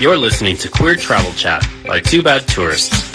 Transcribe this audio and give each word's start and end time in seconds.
You're 0.00 0.18
listening 0.18 0.56
to 0.56 0.68
Queer 0.68 0.96
Travel 0.96 1.32
Chat 1.34 1.64
by 1.86 2.00
Two 2.00 2.20
Bad 2.20 2.48
Tourists. 2.48 3.12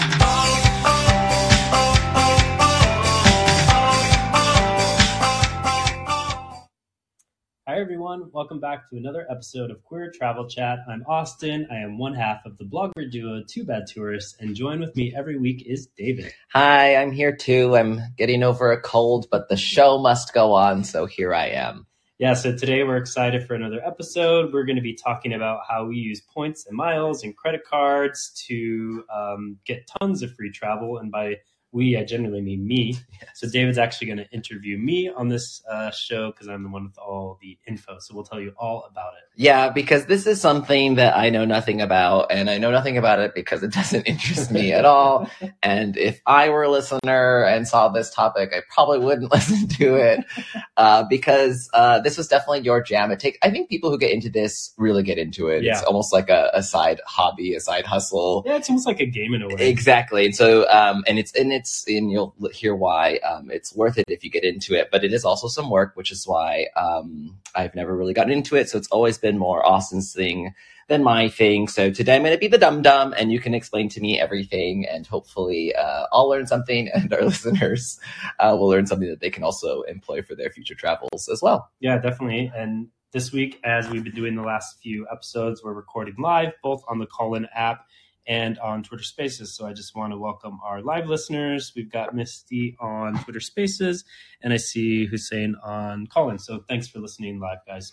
Hi, 7.68 7.78
everyone. 7.78 8.30
Welcome 8.32 8.60
back 8.60 8.88
to 8.88 8.96
another 8.96 9.26
episode 9.30 9.70
of 9.70 9.84
Queer 9.84 10.10
Travel 10.10 10.48
Chat. 10.48 10.78
I'm 10.88 11.04
Austin. 11.06 11.68
I 11.70 11.76
am 11.76 11.98
one 11.98 12.14
half 12.14 12.46
of 12.46 12.56
the 12.56 12.64
blogger 12.64 13.12
duo 13.12 13.42
Two 13.46 13.64
Bad 13.64 13.86
Tourists, 13.86 14.36
and 14.40 14.56
join 14.56 14.80
with 14.80 14.96
me 14.96 15.12
every 15.14 15.38
week 15.38 15.62
is 15.66 15.86
David. 15.98 16.32
Hi, 16.54 16.96
I'm 16.96 17.12
here 17.12 17.36
too. 17.36 17.76
I'm 17.76 18.00
getting 18.16 18.42
over 18.42 18.72
a 18.72 18.80
cold, 18.80 19.26
but 19.30 19.50
the 19.50 19.56
show 19.58 19.98
must 19.98 20.32
go 20.32 20.54
on, 20.54 20.84
so 20.84 21.04
here 21.04 21.34
I 21.34 21.48
am. 21.48 21.86
Yeah, 22.20 22.34
so 22.34 22.54
today 22.54 22.82
we're 22.82 22.98
excited 22.98 23.46
for 23.46 23.54
another 23.54 23.80
episode. 23.82 24.52
We're 24.52 24.66
going 24.66 24.76
to 24.76 24.82
be 24.82 24.92
talking 24.92 25.32
about 25.32 25.60
how 25.66 25.86
we 25.86 25.96
use 25.96 26.20
points 26.20 26.66
and 26.66 26.76
miles 26.76 27.24
and 27.24 27.34
credit 27.34 27.62
cards 27.64 28.30
to 28.46 29.04
um, 29.10 29.56
get 29.64 29.88
tons 29.98 30.22
of 30.22 30.34
free 30.34 30.50
travel. 30.52 30.98
And 30.98 31.10
by 31.10 31.36
we, 31.72 31.96
I 31.96 32.04
generally 32.04 32.40
mean 32.40 32.66
me. 32.66 32.96
So 33.34 33.48
David's 33.48 33.78
actually 33.78 34.08
going 34.08 34.18
to 34.18 34.30
interview 34.30 34.76
me 34.76 35.08
on 35.08 35.28
this 35.28 35.62
uh, 35.70 35.90
show 35.90 36.30
because 36.32 36.48
I'm 36.48 36.62
the 36.64 36.68
one 36.68 36.84
with 36.84 36.98
all 36.98 37.38
the 37.40 37.58
info. 37.66 37.98
So 38.00 38.14
we'll 38.14 38.24
tell 38.24 38.40
you 38.40 38.52
all 38.58 38.86
about 38.90 39.12
it. 39.14 39.30
Yeah, 39.36 39.70
because 39.70 40.06
this 40.06 40.26
is 40.26 40.40
something 40.40 40.96
that 40.96 41.16
I 41.16 41.30
know 41.30 41.44
nothing 41.44 41.80
about, 41.80 42.30
and 42.30 42.50
I 42.50 42.58
know 42.58 42.70
nothing 42.70 42.98
about 42.98 43.20
it 43.20 43.34
because 43.34 43.62
it 43.62 43.72
doesn't 43.72 44.02
interest 44.06 44.50
me 44.50 44.72
at 44.72 44.84
all. 44.84 45.30
And 45.62 45.96
if 45.96 46.20
I 46.26 46.50
were 46.50 46.64
a 46.64 46.70
listener 46.70 47.44
and 47.44 47.66
saw 47.66 47.88
this 47.88 48.12
topic, 48.12 48.50
I 48.52 48.60
probably 48.68 48.98
wouldn't 48.98 49.32
listen 49.32 49.68
to 49.68 49.94
it 49.94 50.24
uh, 50.76 51.04
because 51.08 51.70
uh, 51.72 52.00
this 52.00 52.18
was 52.18 52.28
definitely 52.28 52.60
your 52.60 52.82
jam. 52.82 53.10
It 53.10 53.20
take 53.20 53.38
I 53.42 53.50
think 53.50 53.68
people 53.68 53.90
who 53.90 53.98
get 53.98 54.10
into 54.10 54.28
this 54.28 54.72
really 54.76 55.02
get 55.02 55.18
into 55.18 55.48
it. 55.48 55.62
Yeah. 55.62 55.72
It's 55.72 55.82
almost 55.84 56.12
like 56.12 56.28
a, 56.28 56.50
a 56.52 56.62
side 56.62 57.00
hobby, 57.06 57.54
a 57.54 57.60
side 57.60 57.86
hustle. 57.86 58.42
Yeah, 58.44 58.56
it's 58.56 58.68
almost 58.68 58.86
like 58.86 59.00
a 59.00 59.06
game 59.06 59.34
in 59.34 59.42
a 59.42 59.48
way. 59.48 59.68
Exactly. 59.68 60.26
And 60.26 60.34
so, 60.34 60.68
um, 60.68 61.04
and 61.06 61.18
it's, 61.18 61.34
and 61.34 61.52
it's, 61.60 61.84
and 61.86 62.10
you'll 62.10 62.34
hear 62.52 62.74
why, 62.74 63.16
um, 63.18 63.50
it's 63.50 63.74
worth 63.74 63.98
it 63.98 64.06
if 64.08 64.24
you 64.24 64.30
get 64.30 64.44
into 64.44 64.74
it, 64.74 64.88
but 64.90 65.04
it 65.04 65.12
is 65.12 65.24
also 65.24 65.46
some 65.46 65.70
work, 65.70 65.92
which 65.94 66.10
is 66.10 66.26
why, 66.26 66.66
um, 66.76 67.38
I've 67.54 67.74
never 67.74 67.96
really 67.96 68.14
gotten 68.14 68.32
into 68.32 68.56
it. 68.56 68.68
So 68.68 68.78
it's 68.78 68.88
always 68.88 69.18
been 69.18 69.38
more 69.38 69.64
Austin's 69.66 70.12
thing 70.12 70.54
than 70.88 71.04
my 71.04 71.28
thing. 71.28 71.68
So 71.68 71.90
today 71.90 72.16
I'm 72.16 72.22
going 72.22 72.34
to 72.34 72.38
be 72.38 72.48
the 72.48 72.58
dum 72.58 72.82
dum 72.82 73.14
and 73.16 73.30
you 73.30 73.38
can 73.38 73.54
explain 73.54 73.88
to 73.90 74.00
me 74.00 74.18
everything 74.18 74.86
and 74.86 75.06
hopefully, 75.06 75.74
uh, 75.74 76.06
I'll 76.12 76.28
learn 76.28 76.46
something 76.46 76.88
and 76.94 77.12
our 77.12 77.22
listeners, 77.22 78.00
uh, 78.38 78.56
will 78.58 78.68
learn 78.68 78.86
something 78.86 79.08
that 79.08 79.20
they 79.20 79.30
can 79.30 79.44
also 79.44 79.82
employ 79.82 80.22
for 80.22 80.34
their 80.34 80.50
future 80.50 80.74
travels 80.74 81.28
as 81.28 81.42
well. 81.42 81.70
Yeah, 81.80 81.98
definitely. 81.98 82.50
And 82.56 82.88
this 83.12 83.32
week, 83.32 83.60
as 83.64 83.88
we've 83.90 84.04
been 84.04 84.14
doing 84.14 84.36
the 84.36 84.42
last 84.42 84.80
few 84.80 85.06
episodes, 85.10 85.62
we're 85.62 85.72
recording 85.72 86.14
live, 86.18 86.52
both 86.62 86.82
on 86.88 86.98
the 86.98 87.06
Callin 87.06 87.48
app 87.54 87.86
and 88.30 88.58
on 88.60 88.84
Twitter 88.84 89.02
Spaces. 89.02 89.56
So 89.56 89.66
I 89.66 89.72
just 89.72 89.96
want 89.96 90.12
to 90.12 90.16
welcome 90.18 90.60
our 90.64 90.80
live 90.82 91.08
listeners. 91.08 91.72
We've 91.74 91.90
got 91.90 92.14
Misty 92.14 92.76
on 92.80 93.22
Twitter 93.24 93.40
Spaces, 93.40 94.04
and 94.40 94.52
I 94.52 94.56
see 94.56 95.04
Hussein 95.06 95.56
on 95.64 96.06
Callin. 96.06 96.38
So 96.38 96.64
thanks 96.68 96.86
for 96.86 97.00
listening 97.00 97.40
live, 97.40 97.58
guys. 97.66 97.92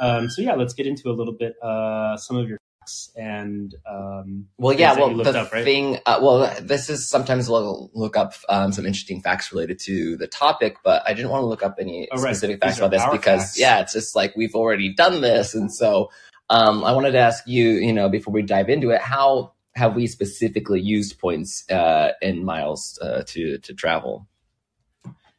Um, 0.00 0.28
so 0.28 0.42
yeah, 0.42 0.54
let's 0.54 0.74
get 0.74 0.88
into 0.88 1.08
a 1.08 1.12
little 1.14 1.34
bit 1.34 1.54
uh, 1.62 2.16
some 2.16 2.36
of 2.36 2.48
your 2.48 2.58
facts 2.80 3.12
and 3.16 3.76
um, 3.88 4.46
Well, 4.58 4.74
yeah. 4.74 4.94
Well, 4.98 5.14
the 5.16 5.38
up, 5.40 5.52
right? 5.52 5.62
thing. 5.64 5.98
Uh, 6.04 6.18
well, 6.20 6.52
this 6.60 6.90
is 6.90 7.08
sometimes 7.08 7.48
we'll 7.48 7.92
look 7.94 8.16
up 8.16 8.34
um, 8.48 8.72
some 8.72 8.86
interesting 8.86 9.22
facts 9.22 9.52
related 9.52 9.78
to 9.84 10.16
the 10.16 10.26
topic, 10.26 10.78
but 10.82 11.02
I 11.06 11.14
didn't 11.14 11.30
want 11.30 11.42
to 11.42 11.46
look 11.46 11.62
up 11.62 11.76
any 11.80 12.08
Oh, 12.10 12.16
right. 12.20 12.34
specific 12.34 12.60
These 12.60 12.70
facts 12.70 12.78
about 12.78 12.90
this 12.90 13.04
because, 13.12 13.40
facts. 13.42 13.58
yeah, 13.60 13.80
it's 13.82 13.92
just 13.92 14.16
like 14.16 14.34
we've 14.36 14.56
already 14.56 14.92
done 14.92 15.20
this, 15.20 15.54
and 15.54 15.72
so 15.72 16.10
um, 16.50 16.84
I 16.84 16.92
wanted 16.92 17.12
to 17.12 17.18
ask 17.18 17.44
you, 17.46 17.70
you 17.70 17.92
know, 17.92 18.08
before 18.08 18.32
we 18.32 18.42
dive 18.42 18.68
into 18.68 18.90
it, 18.90 19.00
how 19.00 19.52
have 19.74 19.94
we 19.94 20.06
specifically 20.06 20.80
used 20.80 21.18
points 21.18 21.68
uh, 21.70 22.12
and 22.22 22.44
miles 22.44 22.98
uh, 23.02 23.24
to 23.28 23.58
to 23.58 23.74
travel? 23.74 24.28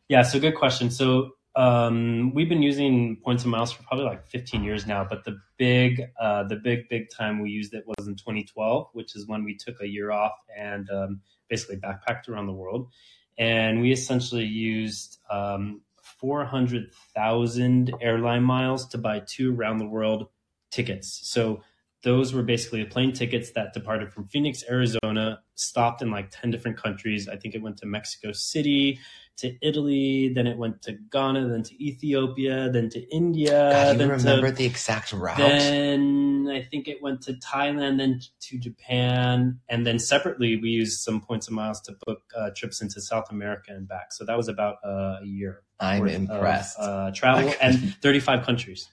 Yeah, 0.08 0.22
so 0.22 0.40
good 0.40 0.56
question. 0.56 0.92
So 0.92 1.32
um, 1.56 2.34
we've 2.34 2.50
been 2.50 2.62
using 2.62 3.18
points 3.24 3.44
and 3.44 3.52
miles 3.52 3.72
for 3.72 3.82
probably 3.84 4.06
like 4.06 4.28
15 4.28 4.64
years 4.64 4.86
now, 4.86 5.06
but 5.10 5.24
the 5.24 5.40
big, 5.58 6.04
uh, 6.20 6.44
the 6.44 6.58
big, 6.58 6.90
big 6.90 7.10
time 7.10 7.40
we 7.40 7.50
used 7.50 7.74
it 7.74 7.86
was 7.88 8.08
in 8.08 8.16
2012, 8.16 8.90
which 8.94 9.16
is 9.16 9.26
when 9.28 9.44
we 9.44 9.56
took 9.56 9.82
a 9.82 9.88
year 9.88 10.12
off 10.12 10.34
and 10.56 10.90
um, 10.92 11.22
basically 11.50 11.78
backpacked 11.78 12.28
around 12.28 12.48
the 12.48 12.54
world. 12.54 12.90
And 13.38 13.82
we 13.82 13.92
essentially 13.92 14.44
used 14.44 15.20
um, 15.32 15.82
400,000 16.02 17.94
airline 18.02 18.44
miles 18.44 18.88
to 18.90 18.98
buy 18.98 19.22
two 19.26 19.54
round 19.54 19.80
the 19.80 19.88
world 19.88 20.28
tickets. 20.76 21.22
So 21.24 21.62
those 22.04 22.34
were 22.34 22.44
basically 22.44 22.86
plane 22.86 23.14
tickets 23.14 23.52
that 23.56 23.74
departed 23.74 24.14
from 24.14 24.28
Phoenix, 24.28 24.64
Arizona, 24.70 25.40
stopped 25.56 26.02
in 26.04 26.12
like 26.12 26.30
10 26.30 26.52
different 26.52 26.78
countries. 26.78 27.28
I 27.28 27.36
think 27.36 27.56
it 27.56 27.64
went 27.64 27.78
to 27.78 27.88
Mexico 27.88 28.32
City, 28.32 29.00
to 29.38 29.54
Italy, 29.62 30.32
then 30.34 30.48
it 30.48 30.58
went 30.58 30.82
to 30.84 30.94
Ghana, 31.12 31.50
then 31.50 31.64
to 31.64 31.84
Ethiopia, 31.84 32.70
then 32.70 32.90
to 32.90 33.02
India, 33.14 33.70
God, 33.72 34.00
you 34.00 34.08
remember 34.08 34.50
to 34.50 34.56
the 34.56 34.66
exact 34.66 35.12
route? 35.12 35.38
then 35.38 36.48
I 36.50 36.62
think 36.62 36.88
it 36.88 37.02
went 37.02 37.22
to 37.24 37.34
Thailand, 37.34 37.98
then 37.98 38.22
to 38.42 38.58
Japan, 38.58 39.60
and 39.68 39.86
then 39.86 40.00
separately 40.00 40.56
we 40.56 40.70
used 40.70 41.02
some 41.02 41.20
points 41.20 41.48
and 41.48 41.56
miles 41.56 41.82
to 41.82 41.96
book 42.06 42.22
uh, 42.38 42.52
trips 42.56 42.82
into 42.82 43.02
South 43.02 43.30
America 43.30 43.72
and 43.72 43.88
back. 43.88 44.14
So 44.14 44.24
that 44.26 44.38
was 44.38 44.48
about 44.48 44.78
uh, 44.86 45.18
a 45.22 45.26
year. 45.26 45.64
I'm 45.80 46.02
worth 46.02 46.16
of, 46.16 46.22
impressed. 46.22 46.80
uh, 46.80 47.12
travel 47.14 47.54
and 47.62 47.96
35 48.02 48.46
countries. 48.46 48.88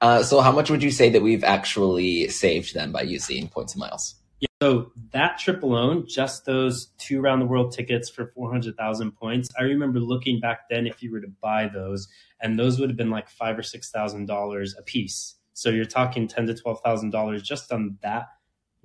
Uh, 0.00 0.22
so, 0.22 0.40
how 0.40 0.52
much 0.52 0.70
would 0.70 0.82
you 0.82 0.90
say 0.90 1.08
that 1.10 1.22
we've 1.22 1.44
actually 1.44 2.28
saved 2.28 2.74
then 2.74 2.92
by 2.92 3.02
using 3.02 3.48
points 3.48 3.74
and 3.74 3.80
miles? 3.80 4.16
Yeah, 4.40 4.48
so 4.62 4.92
that 5.12 5.38
trip 5.38 5.62
alone, 5.62 6.06
just 6.06 6.44
those 6.44 6.92
two 6.98 7.20
round 7.20 7.40
the 7.40 7.46
world 7.46 7.72
tickets 7.72 8.10
for 8.10 8.26
400,000 8.34 9.12
points. 9.12 9.48
I 9.58 9.62
remember 9.62 9.98
looking 9.98 10.40
back 10.40 10.68
then 10.68 10.86
if 10.86 11.02
you 11.02 11.10
were 11.10 11.20
to 11.20 11.32
buy 11.40 11.68
those, 11.68 12.08
and 12.40 12.58
those 12.58 12.78
would 12.78 12.90
have 12.90 12.98
been 12.98 13.10
like 13.10 13.30
five 13.30 13.58
or 13.58 13.62
six 13.62 13.90
thousand 13.90 14.26
dollars 14.26 14.74
a 14.78 14.82
piece. 14.82 15.36
So 15.54 15.70
you're 15.70 15.86
talking 15.86 16.28
ten 16.28 16.46
to 16.46 16.54
twelve 16.54 16.80
thousand 16.82 17.10
dollars 17.10 17.42
just 17.42 17.72
on 17.72 17.96
that, 18.02 18.26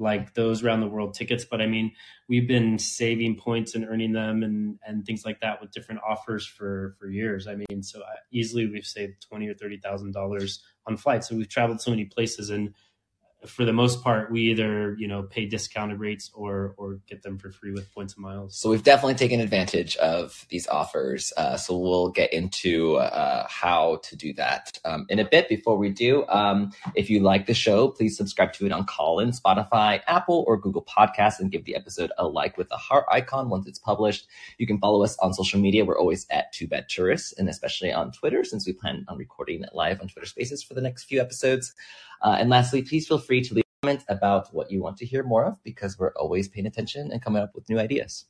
like 0.01 0.34
those 0.34 0.63
round 0.63 0.81
the 0.81 0.88
world 0.88 1.13
tickets. 1.13 1.45
But 1.45 1.62
I 1.62 1.67
mean, 1.67 1.91
we've 2.28 2.47
been 2.47 2.79
saving 2.79 3.38
points 3.38 3.75
and 3.75 3.85
earning 3.85 4.12
them 4.12 4.44
and 4.44 4.79
and 4.85 5.06
things 5.06 5.23
like 5.25 5.39
that 5.41 5.62
with 5.62 5.72
different 5.72 6.01
offers 6.07 6.45
for 6.45 6.95
for 7.00 7.07
years. 7.07 7.47
I 7.47 7.56
mean, 7.56 7.84
so 7.84 8.01
uh, 8.01 8.16
easily 8.31 8.67
we've 8.67 8.85
saved 8.85 9.25
twenty 9.28 9.47
or 9.47 9.53
thirty 9.53 9.78
thousand 9.78 10.13
dollars 10.13 10.63
on 10.88 10.97
flights. 10.97 11.29
So 11.29 11.35
we've 11.35 11.47
traveled 11.47 11.81
so 11.81 11.91
many 11.91 12.06
places 12.06 12.50
and 12.50 12.73
for 13.46 13.66
the 13.66 13.74
most 13.74 14.03
part, 14.03 14.31
we 14.31 14.41
either 14.52 14.96
you 15.00 15.07
know 15.07 15.24
pay 15.24 15.46
discounted 15.46 16.00
rates 16.00 16.29
or 16.34 16.74
or 16.78 17.00
get 17.07 17.24
them 17.24 17.38
for 17.38 17.52
free 17.52 17.72
with 17.72 17.91
points 17.94 18.13
and 18.13 18.24
miles. 18.24 18.56
So 18.56 18.69
we've 18.69 18.84
definitely 18.84 19.16
taken 19.16 19.40
advantage 19.40 19.96
of 19.97 20.46
these 20.50 20.68
offers. 20.68 21.34
Uh, 21.35 21.57
so 21.57 21.78
we'll 21.78 22.09
get 22.09 22.31
into 22.34 22.97
uh, 22.97 23.47
how 23.50 24.00
to 24.03 24.16
do 24.16 24.34
that 24.34 24.78
um, 24.85 25.06
in 25.09 25.19
a 25.19 25.25
bit. 25.25 25.50
Before 25.50 25.78
we 25.78 25.90
do, 25.90 26.25
um, 26.28 26.72
if 26.96 27.09
you 27.09 27.19
like 27.19 27.47
the 27.47 27.53
show, 27.53 27.90
please 27.90 28.16
subscribe 28.16 28.53
to 28.53 28.66
it 28.66 28.72
on 28.72 28.85
Callin, 28.85 29.31
Spotify, 29.31 30.02
Apple, 30.08 30.44
or 30.47 30.58
Google 30.58 30.84
Podcasts, 30.84 31.40
and 31.40 31.52
give 31.52 31.66
the 31.66 31.75
episode 31.75 32.12
a 32.18 32.28
like 32.28 32.58
with 32.58 32.72
a 32.72 32.78
heart 32.78 33.06
icon 33.12 33.50
once 33.50 33.68
it's 33.68 33.79
published. 33.79 34.28
You 34.58 34.68
can 34.68 34.79
follow 34.79 35.03
us 35.03 35.18
on 35.19 35.34
social 35.34 35.59
media. 35.59 35.85
We're 35.85 36.00
always 36.00 36.28
at 36.29 36.53
Two 36.53 36.68
Bad 36.68 36.90
Tourists, 36.90 37.34
and 37.34 37.50
especially 37.50 37.91
on 37.91 38.12
Twitter, 38.12 38.44
since 38.44 38.68
we 38.68 38.73
plan 38.73 39.06
on 39.08 39.18
recording 39.18 39.63
it 39.63 39.69
live 39.73 40.00
on 40.00 40.08
Twitter 40.08 40.28
Spaces 40.28 40.63
for 40.63 40.73
the 40.75 40.81
next 40.81 41.06
few 41.06 41.19
episodes. 41.19 41.73
Uh, 42.22 42.38
and 42.40 42.50
lastly, 42.50 42.82
please 42.82 43.08
feel 43.08 43.18
free 43.20 43.42
to 43.42 43.54
leave 43.54 43.64
a 43.64 43.86
comment 43.86 44.04
about 44.09 44.54
what 44.54 44.72
you 44.72 44.82
want 44.82 44.98
to 44.98 45.06
hear 45.06 45.24
more 45.24 45.46
of 45.46 45.62
because 45.64 45.98
we're 45.98 46.14
always 46.14 46.48
paying 46.48 46.68
attention 46.68 47.12
and 47.12 47.22
coming 47.22 47.42
up 47.42 47.52
with 47.56 47.68
new 47.70 47.80
ideas. 47.80 48.26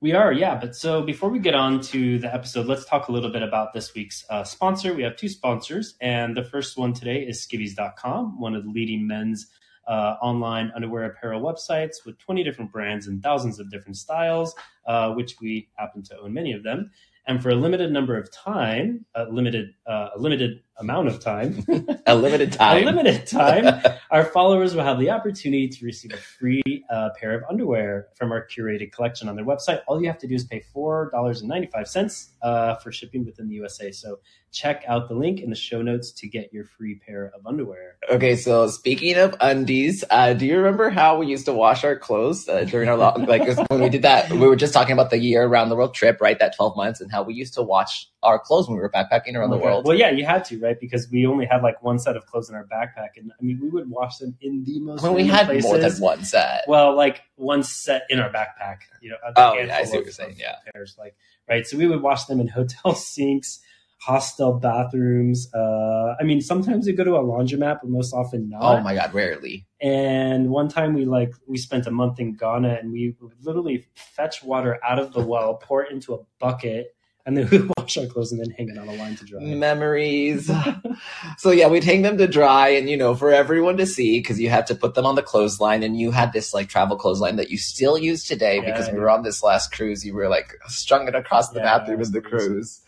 We 0.00 0.12
are, 0.12 0.32
yeah. 0.32 0.56
But 0.56 0.76
so 0.76 1.02
before 1.02 1.30
we 1.30 1.38
get 1.38 1.54
on 1.54 1.80
to 1.82 2.18
the 2.18 2.32
episode, 2.32 2.66
let's 2.66 2.84
talk 2.84 3.08
a 3.08 3.12
little 3.12 3.30
bit 3.30 3.42
about 3.42 3.72
this 3.72 3.94
week's 3.94 4.24
uh, 4.28 4.44
sponsor. 4.44 4.92
We 4.92 5.02
have 5.02 5.16
two 5.16 5.30
sponsors, 5.30 5.94
and 6.00 6.36
the 6.36 6.44
first 6.44 6.76
one 6.76 6.92
today 6.92 7.22
is 7.22 7.40
skiviez.com, 7.46 8.38
one 8.38 8.54
of 8.54 8.64
the 8.64 8.70
leading 8.70 9.06
men's 9.06 9.46
uh, 9.86 10.16
online 10.20 10.72
underwear 10.74 11.04
apparel 11.04 11.40
websites 11.40 12.04
with 12.04 12.18
20 12.18 12.44
different 12.44 12.72
brands 12.72 13.06
and 13.06 13.22
thousands 13.22 13.58
of 13.58 13.70
different 13.70 13.96
styles, 13.96 14.54
uh, 14.86 15.12
which 15.12 15.36
we 15.40 15.68
happen 15.76 16.02
to 16.02 16.18
own 16.18 16.34
many 16.34 16.52
of 16.52 16.62
them. 16.62 16.90
And 17.26 17.42
for 17.42 17.48
a 17.48 17.54
limited 17.54 17.90
number 17.90 18.18
of 18.18 18.30
time, 18.30 19.06
a 19.14 19.24
limited, 19.24 19.74
uh, 19.86 20.10
a 20.14 20.18
limited 20.18 20.62
amount 20.78 21.08
of 21.08 21.20
time, 21.20 21.64
A 22.06 22.14
limited 22.16 22.52
time. 22.60 22.82
a 22.82 22.84
limited 22.84 23.26
time, 23.26 23.80
our 24.10 24.24
followers 24.24 24.74
will 24.74 24.82
have 24.84 24.98
the 24.98 25.10
opportunity 25.10 25.68
to 25.68 25.84
receive 25.84 26.12
a 26.12 26.16
free 26.16 26.62
uh, 26.90 27.10
pair 27.18 27.32
of 27.34 27.44
underwear 27.48 28.08
from 28.16 28.32
our 28.32 28.46
curated 28.46 28.92
collection 28.92 29.28
on 29.28 29.36
their 29.36 29.44
website. 29.44 29.80
All 29.86 30.00
you 30.00 30.08
have 30.08 30.18
to 30.18 30.26
do 30.26 30.34
is 30.34 30.44
pay 30.44 30.60
four 30.72 31.10
dollars 31.12 31.40
and 31.40 31.48
ninety 31.48 31.68
five 31.68 31.88
cents 31.88 32.30
uh, 32.42 32.74
for 32.76 32.90
shipping 32.92 33.24
within 33.24 33.48
the 33.48 33.54
USA. 33.54 33.92
So 33.92 34.18
check 34.52 34.84
out 34.86 35.08
the 35.08 35.14
link 35.14 35.40
in 35.40 35.50
the 35.50 35.56
show 35.56 35.82
notes 35.82 36.12
to 36.12 36.28
get 36.28 36.52
your 36.52 36.64
free 36.64 36.94
pair 36.94 37.32
of 37.36 37.44
underwear. 37.46 37.96
Okay, 38.10 38.36
so 38.36 38.68
speaking 38.68 39.16
of 39.16 39.34
undies, 39.40 40.04
uh, 40.10 40.32
do 40.34 40.46
you 40.46 40.56
remember 40.58 40.90
how 40.90 41.18
we 41.18 41.26
used 41.26 41.46
to 41.46 41.52
wash 41.52 41.82
our 41.84 41.96
clothes 41.96 42.48
uh, 42.48 42.64
during 42.64 42.88
our 42.88 42.96
long, 42.96 43.24
like 43.26 43.44
when 43.68 43.80
we 43.80 43.88
did 43.88 44.02
that? 44.02 44.30
We 44.30 44.46
were 44.46 44.54
just 44.56 44.72
talking 44.74 44.92
about 44.92 45.10
the 45.10 45.18
year 45.18 45.44
around 45.44 45.70
the 45.70 45.76
world 45.76 45.94
trip, 45.94 46.20
right? 46.20 46.38
That 46.38 46.54
twelve 46.56 46.76
months, 46.76 47.00
and 47.00 47.10
how 47.10 47.22
we 47.22 47.34
used 47.34 47.54
to 47.54 47.62
wash 47.62 48.08
our 48.22 48.38
clothes 48.38 48.68
when 48.68 48.76
we 48.76 48.80
were 48.82 48.90
backpacking 48.90 49.34
around 49.36 49.50
the 49.50 49.56
Okay. 49.56 49.64
world. 49.64 49.84
Well, 49.86 49.96
yeah, 49.96 50.10
you 50.10 50.24
had 50.24 50.44
to, 50.46 50.58
right? 50.64 50.80
Because 50.80 51.08
we 51.10 51.26
only 51.26 51.46
had 51.46 51.62
like 51.62 51.82
one 51.82 51.98
set 51.98 52.16
of 52.16 52.26
clothes 52.26 52.48
in 52.48 52.56
our 52.56 52.64
backpack, 52.64 53.10
and 53.16 53.30
I 53.38 53.42
mean, 53.44 53.60
we 53.60 53.68
would 53.68 53.88
wash 53.88 54.18
them 54.18 54.36
in 54.40 54.64
the 54.64 54.80
most. 54.80 55.02
When 55.02 55.14
we 55.14 55.26
had 55.26 55.46
places. 55.46 55.64
more 55.64 55.78
than 55.78 55.92
one 56.00 56.24
set. 56.24 56.64
Well, 56.66 56.96
like 56.96 57.22
one 57.36 57.62
set 57.62 58.06
in 58.08 58.18
our 58.18 58.30
backpack, 58.30 58.78
you 59.00 59.10
know. 59.10 59.16
Oh, 59.36 59.54
yeah, 59.54 59.76
I 59.76 59.84
see 59.84 59.96
what 59.96 60.04
you're 60.04 60.12
saying, 60.12 60.36
yeah. 60.38 60.56
pairs, 60.72 60.96
like 60.98 61.14
right. 61.48 61.66
So 61.66 61.76
we 61.76 61.86
would 61.86 62.02
wash 62.02 62.24
them 62.24 62.40
in 62.40 62.48
hotel 62.48 62.94
sinks, 62.94 63.60
hostel 63.98 64.54
bathrooms. 64.54 65.52
Uh, 65.54 66.14
I 66.18 66.24
mean, 66.24 66.40
sometimes 66.40 66.86
we 66.86 66.92
go 66.92 67.04
to 67.04 67.16
a 67.16 67.22
laundromat, 67.22 67.80
but 67.82 67.88
most 67.90 68.12
often 68.12 68.48
not. 68.48 68.62
Oh 68.62 68.80
my 68.80 68.94
god, 68.94 69.14
rarely. 69.14 69.66
And 69.80 70.50
one 70.50 70.68
time 70.68 70.94
we 70.94 71.04
like 71.04 71.32
we 71.46 71.58
spent 71.58 71.86
a 71.86 71.90
month 71.90 72.18
in 72.18 72.34
Ghana, 72.34 72.78
and 72.80 72.90
we 72.90 73.14
would 73.20 73.32
literally 73.44 73.86
fetch 73.94 74.42
water 74.42 74.78
out 74.82 74.98
of 74.98 75.12
the 75.12 75.20
well, 75.20 75.54
pour 75.54 75.82
it 75.84 75.92
into 75.92 76.14
a 76.14 76.18
bucket, 76.40 76.94
and 77.26 77.36
then 77.36 77.48
we 77.50 77.58
wash 77.78 77.96
our 77.96 78.06
clothes 78.06 78.32
and 78.32 78.40
then 78.40 78.50
hang 78.50 78.68
it 78.68 78.78
on 78.78 78.88
a 78.88 78.92
line 78.92 79.16
to 79.16 79.24
dry. 79.24 79.40
Memories. 79.40 80.50
so 81.38 81.50
yeah, 81.50 81.68
we'd 81.68 81.84
hang 81.84 82.02
them 82.02 82.18
to 82.18 82.26
dry 82.26 82.68
and 82.68 82.88
you 82.88 82.96
know, 82.96 83.14
for 83.14 83.32
everyone 83.32 83.76
to 83.78 83.86
see 83.86 84.18
because 84.18 84.38
you 84.40 84.50
had 84.50 84.66
to 84.66 84.74
put 84.74 84.94
them 84.94 85.06
on 85.06 85.14
the 85.14 85.22
clothesline 85.22 85.82
and 85.82 85.98
you 85.98 86.10
had 86.10 86.32
this 86.32 86.52
like 86.52 86.68
travel 86.68 86.96
clothesline 86.96 87.36
that 87.36 87.50
you 87.50 87.58
still 87.58 87.96
use 87.96 88.24
today 88.24 88.56
Yeah, 88.56 88.66
because 88.66 88.90
we 88.90 88.98
were 88.98 89.10
on 89.10 89.22
this 89.22 89.42
last 89.42 89.72
cruise. 89.72 90.04
You 90.04 90.14
were 90.14 90.28
like 90.28 90.54
strung 90.66 91.08
it 91.08 91.14
across 91.14 91.50
the 91.50 91.60
Yeah, 91.60 91.78
bathroom 91.78 92.00
of 92.00 92.12
the 92.12 92.20
cruise. 92.20 92.80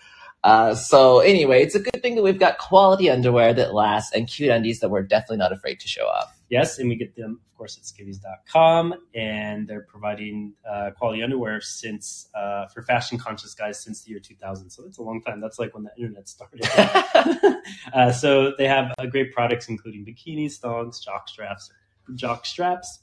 Uh, 0.44 0.74
so 0.74 1.18
anyway, 1.20 1.62
it's 1.62 1.74
a 1.74 1.80
good 1.80 2.00
thing 2.02 2.14
that 2.14 2.22
we've 2.22 2.38
got 2.38 2.58
quality 2.58 3.10
underwear 3.10 3.52
that 3.54 3.74
lasts 3.74 4.12
and 4.12 4.28
cute 4.28 4.50
undies 4.50 4.78
that 4.80 4.90
we're 4.90 5.02
definitely 5.02 5.38
not 5.38 5.52
afraid 5.52 5.80
to 5.80 5.88
show 5.88 6.06
off. 6.06 6.35
Yes, 6.48 6.78
and 6.78 6.88
we 6.88 6.94
get 6.94 7.16
them, 7.16 7.40
of 7.44 7.56
course, 7.56 7.76
at 7.76 7.84
skiviez.com, 7.84 8.94
and 9.14 9.66
they're 9.66 9.86
providing 9.88 10.52
uh, 10.68 10.90
quality 10.96 11.22
underwear 11.22 11.60
since 11.60 12.28
uh, 12.34 12.66
for 12.68 12.82
fashion 12.82 13.18
conscious 13.18 13.52
guys 13.52 13.82
since 13.82 14.02
the 14.04 14.10
year 14.12 14.20
2000. 14.20 14.70
So 14.70 14.82
that's 14.82 14.98
a 14.98 15.02
long 15.02 15.20
time. 15.22 15.40
That's 15.40 15.58
like 15.58 15.74
when 15.74 15.82
the 15.82 15.90
internet 15.96 16.28
started. 16.28 16.60
uh, 17.92 18.12
so 18.12 18.52
they 18.56 18.68
have 18.68 18.92
uh, 18.98 19.06
great 19.06 19.32
products, 19.32 19.68
including 19.68 20.04
bikinis, 20.04 20.58
thongs, 20.58 21.00
jock 21.00 21.28
straps, 21.28 21.72
jock 22.14 22.46
straps, 22.46 23.00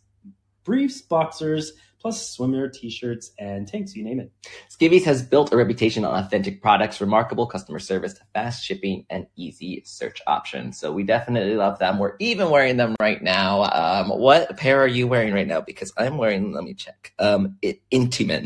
briefs, 0.63 1.01
boxers, 1.01 1.73
plus 2.03 2.37
swimwear, 2.37 2.71
t-shirts, 2.71 3.31
and 3.39 3.65
tanks. 3.65 3.95
You 3.95 4.03
name 4.03 4.19
it. 4.19 4.29
Skiviez 4.69 5.05
has 5.05 5.23
built 5.23 5.53
a 5.53 5.57
reputation 5.57 6.03
on 6.03 6.13
authentic 6.21 6.61
products, 6.61 6.99
remarkable 6.99 7.47
customer 7.47 7.79
service, 7.79 8.19
fast 8.33 8.63
shipping, 8.63 9.05
and 9.09 9.25
easy 9.37 9.81
search 9.85 10.21
options. 10.27 10.77
So 10.77 10.91
we 10.91 11.03
definitely 11.03 11.55
love 11.55 11.79
them. 11.79 11.99
We're 11.99 12.15
even 12.19 12.49
wearing 12.49 12.75
them 12.75 12.97
right 12.99 13.23
now. 13.23 13.63
Um, 13.63 14.09
what 14.09 14.57
pair 14.57 14.81
are 14.81 14.87
you 14.87 15.07
wearing 15.07 15.33
right 15.33 15.47
now? 15.47 15.61
Because 15.61 15.93
I'm 15.97 16.17
wearing, 16.17 16.51
let 16.51 16.65
me 16.65 16.73
check, 16.73 17.13
um. 17.17 17.57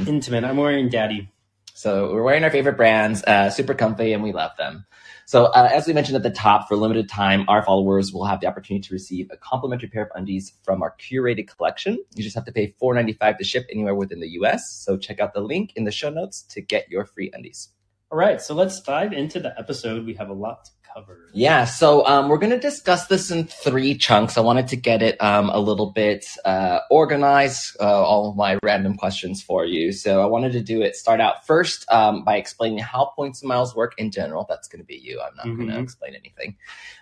Intimate. 0.07 0.43
I'm 0.43 0.57
wearing 0.57 0.89
Daddy. 0.89 1.31
So 1.73 2.13
we're 2.13 2.23
wearing 2.23 2.43
our 2.43 2.51
favorite 2.51 2.77
brands, 2.77 3.23
uh, 3.23 3.49
super 3.49 3.73
comfy, 3.73 4.13
and 4.13 4.21
we 4.21 4.33
love 4.33 4.51
them. 4.57 4.85
So 5.27 5.47
uh, 5.47 5.69
as 5.73 5.85
we 5.85 5.91
mentioned 5.91 6.15
at 6.15 6.23
the 6.23 6.29
top, 6.29 6.69
for 6.69 6.75
a 6.75 6.77
limited 6.77 7.09
time, 7.09 7.43
our 7.49 7.61
followers 7.61 8.13
will 8.13 8.23
have 8.23 8.39
the 8.39 8.47
opportunity 8.47 8.87
to 8.87 8.93
receive 8.93 9.27
a 9.29 9.35
complimentary 9.35 9.89
pair 9.89 10.03
of 10.03 10.09
undies 10.15 10.53
from 10.63 10.81
our 10.81 10.95
curated 11.01 11.49
collection. 11.49 12.01
You 12.15 12.23
just 12.23 12.33
have 12.35 12.45
to 12.45 12.51
pay 12.53 12.73
$4.95 12.81 13.39
to 13.39 13.43
ship 13.43 13.65
anywhere 13.69 13.93
within 13.93 14.21
the 14.21 14.29
U.S. 14.39 14.71
So 14.71 14.95
check 14.95 15.19
out 15.19 15.33
the 15.33 15.41
link 15.41 15.73
in 15.75 15.83
the 15.83 15.91
show 15.91 16.09
notes 16.09 16.43
to 16.43 16.61
get 16.61 16.89
your 16.89 17.03
free 17.03 17.29
undies. 17.33 17.67
All 18.09 18.17
right, 18.17 18.39
so 18.39 18.55
let's 18.55 18.79
dive 18.79 19.11
into 19.11 19.41
the 19.41 19.53
episode. 19.59 20.05
We 20.05 20.13
have 20.13 20.29
a 20.29 20.33
lot 20.33 20.63
to 20.63 20.71
Yeah, 21.33 21.65
so 21.65 22.05
um, 22.07 22.29
we're 22.29 22.39
going 22.39 22.51
to 22.51 22.59
discuss 22.59 23.07
this 23.07 23.29
in 23.29 23.45
three 23.45 23.95
chunks. 23.95 24.37
I 24.37 24.41
wanted 24.41 24.67
to 24.69 24.75
get 24.75 25.03
it 25.03 25.21
um, 25.21 25.49
a 25.49 25.59
little 25.59 25.91
bit 25.91 26.25
uh, 26.45 26.79
organized, 26.89 27.77
uh, 27.79 27.83
all 27.83 28.29
of 28.29 28.35
my 28.35 28.57
random 28.63 28.97
questions 28.97 29.43
for 29.43 29.65
you. 29.65 29.91
So 29.91 30.21
I 30.21 30.25
wanted 30.25 30.53
to 30.53 30.61
do 30.61 30.81
it, 30.81 30.95
start 30.95 31.21
out 31.21 31.45
first 31.45 31.85
um, 31.91 32.23
by 32.23 32.37
explaining 32.37 32.79
how 32.79 33.11
points 33.15 33.41
and 33.41 33.49
miles 33.49 33.75
work 33.75 33.93
in 33.97 34.09
general. 34.09 34.45
That's 34.49 34.67
going 34.67 34.81
to 34.81 34.85
be 34.85 34.95
you. 34.95 35.21
I'm 35.21 35.35
not 35.35 35.55
going 35.55 35.69
to 35.69 35.79
explain 35.79 36.15
anything. 36.15 36.55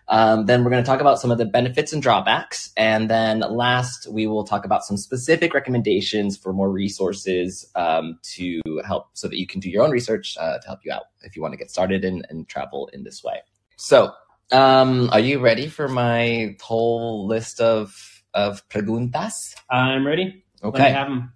Um, 0.07 0.45
then 0.45 0.63
we're 0.63 0.69
going 0.69 0.83
to 0.83 0.87
talk 0.87 1.01
about 1.01 1.19
some 1.19 1.31
of 1.31 1.37
the 1.37 1.45
benefits 1.45 1.93
and 1.93 2.01
drawbacks. 2.01 2.71
And 2.77 3.09
then 3.09 3.39
last, 3.39 4.11
we 4.11 4.27
will 4.27 4.43
talk 4.43 4.65
about 4.65 4.83
some 4.83 4.97
specific 4.97 5.53
recommendations 5.53 6.37
for 6.37 6.53
more 6.53 6.69
resources 6.69 7.65
um, 7.75 8.19
to 8.35 8.61
help 8.85 9.07
so 9.13 9.27
that 9.27 9.39
you 9.39 9.47
can 9.47 9.59
do 9.59 9.69
your 9.69 9.83
own 9.83 9.91
research 9.91 10.37
uh, 10.37 10.59
to 10.59 10.67
help 10.67 10.79
you 10.83 10.91
out 10.91 11.03
if 11.21 11.35
you 11.35 11.41
want 11.41 11.53
to 11.53 11.57
get 11.57 11.71
started 11.71 12.03
and, 12.03 12.25
and 12.29 12.47
travel 12.47 12.89
in 12.93 13.03
this 13.03 13.23
way. 13.23 13.39
So, 13.77 14.11
um, 14.51 15.09
are 15.11 15.19
you 15.19 15.39
ready 15.39 15.67
for 15.67 15.87
my 15.87 16.55
whole 16.61 17.27
list 17.27 17.59
of 17.59 18.23
of 18.33 18.67
preguntas? 18.69 19.55
I'm 19.69 20.05
ready. 20.05 20.43
Okay. 20.63 20.91
have 20.91 21.07
'em. 21.07 21.33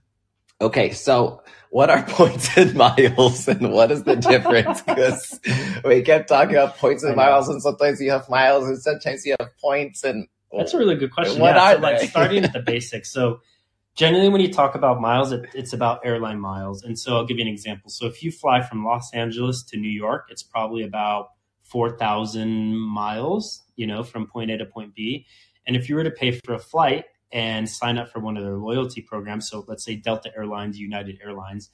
Okay. 0.62 0.92
So, 0.92 1.44
what 1.70 1.90
are 1.90 2.04
points 2.08 2.58
and 2.58 2.76
miles, 2.76 3.48
and 3.48 3.72
what 3.72 3.92
is 3.92 4.04
the 4.04 4.16
difference? 4.16 4.82
Because 4.88 5.40
we 5.86 6.02
kept 6.02 6.30
talking 6.30 6.56
about 6.56 6.78
points 6.78 7.04
and 7.04 7.16
miles, 7.16 7.50
and 7.50 7.62
sometimes 7.62 8.02
you 8.02 8.12
have 8.12 8.30
miles, 8.30 8.68
and 8.68 8.82
sometimes 8.82 9.26
you 9.26 9.36
have 9.40 9.50
points, 9.62 10.04
and 10.04 10.28
That's 10.56 10.74
a 10.74 10.78
really 10.78 10.96
good 10.96 11.12
question. 11.12 11.42
What 11.42 11.56
yeah, 11.56 11.74
are 11.74 11.76
so 11.76 11.82
like 11.82 12.10
starting 12.10 12.44
at 12.44 12.54
the 12.54 12.60
basics. 12.74 13.12
So 13.12 13.42
generally 13.96 14.30
when 14.30 14.42
you 14.42 14.52
talk 14.52 14.76
about 14.76 15.02
miles, 15.02 15.32
it, 15.32 15.46
it's 15.54 15.74
about 15.74 16.02
airline 16.06 16.40
miles. 16.40 16.84
And 16.84 16.98
so 16.98 17.18
I'll 17.18 17.26
give 17.26 17.38
you 17.38 17.44
an 17.44 17.52
example. 17.52 17.90
So 17.90 18.08
if 18.08 18.24
you 18.24 18.32
fly 18.32 18.62
from 18.62 18.86
Los 18.86 19.14
Angeles 19.14 19.62
to 19.64 19.78
New 19.78 19.92
York, 19.92 20.28
it's 20.30 20.42
probably 20.42 20.84
about 20.84 21.32
4,000 21.70 22.76
miles, 22.78 23.64
you 23.76 23.88
know, 23.88 24.04
from 24.04 24.28
point 24.28 24.52
A 24.52 24.58
to 24.58 24.66
point 24.66 24.96
B. 24.96 25.26
And 25.66 25.76
if 25.76 25.90
you 25.90 25.96
were 25.96 26.04
to 26.04 26.12
pay 26.12 26.32
for 26.32 26.54
a 26.54 26.60
flight 26.60 27.06
and 27.32 27.70
sign 27.70 27.98
up 27.98 28.12
for 28.12 28.20
one 28.20 28.38
of 28.38 28.44
their 28.44 28.58
loyalty 28.58 29.02
programs, 29.02 29.50
so 29.50 29.64
let's 29.68 29.84
say 29.84 29.96
Delta 29.96 30.32
Airlines, 30.36 30.80
United 30.80 31.20
Airlines, 31.24 31.70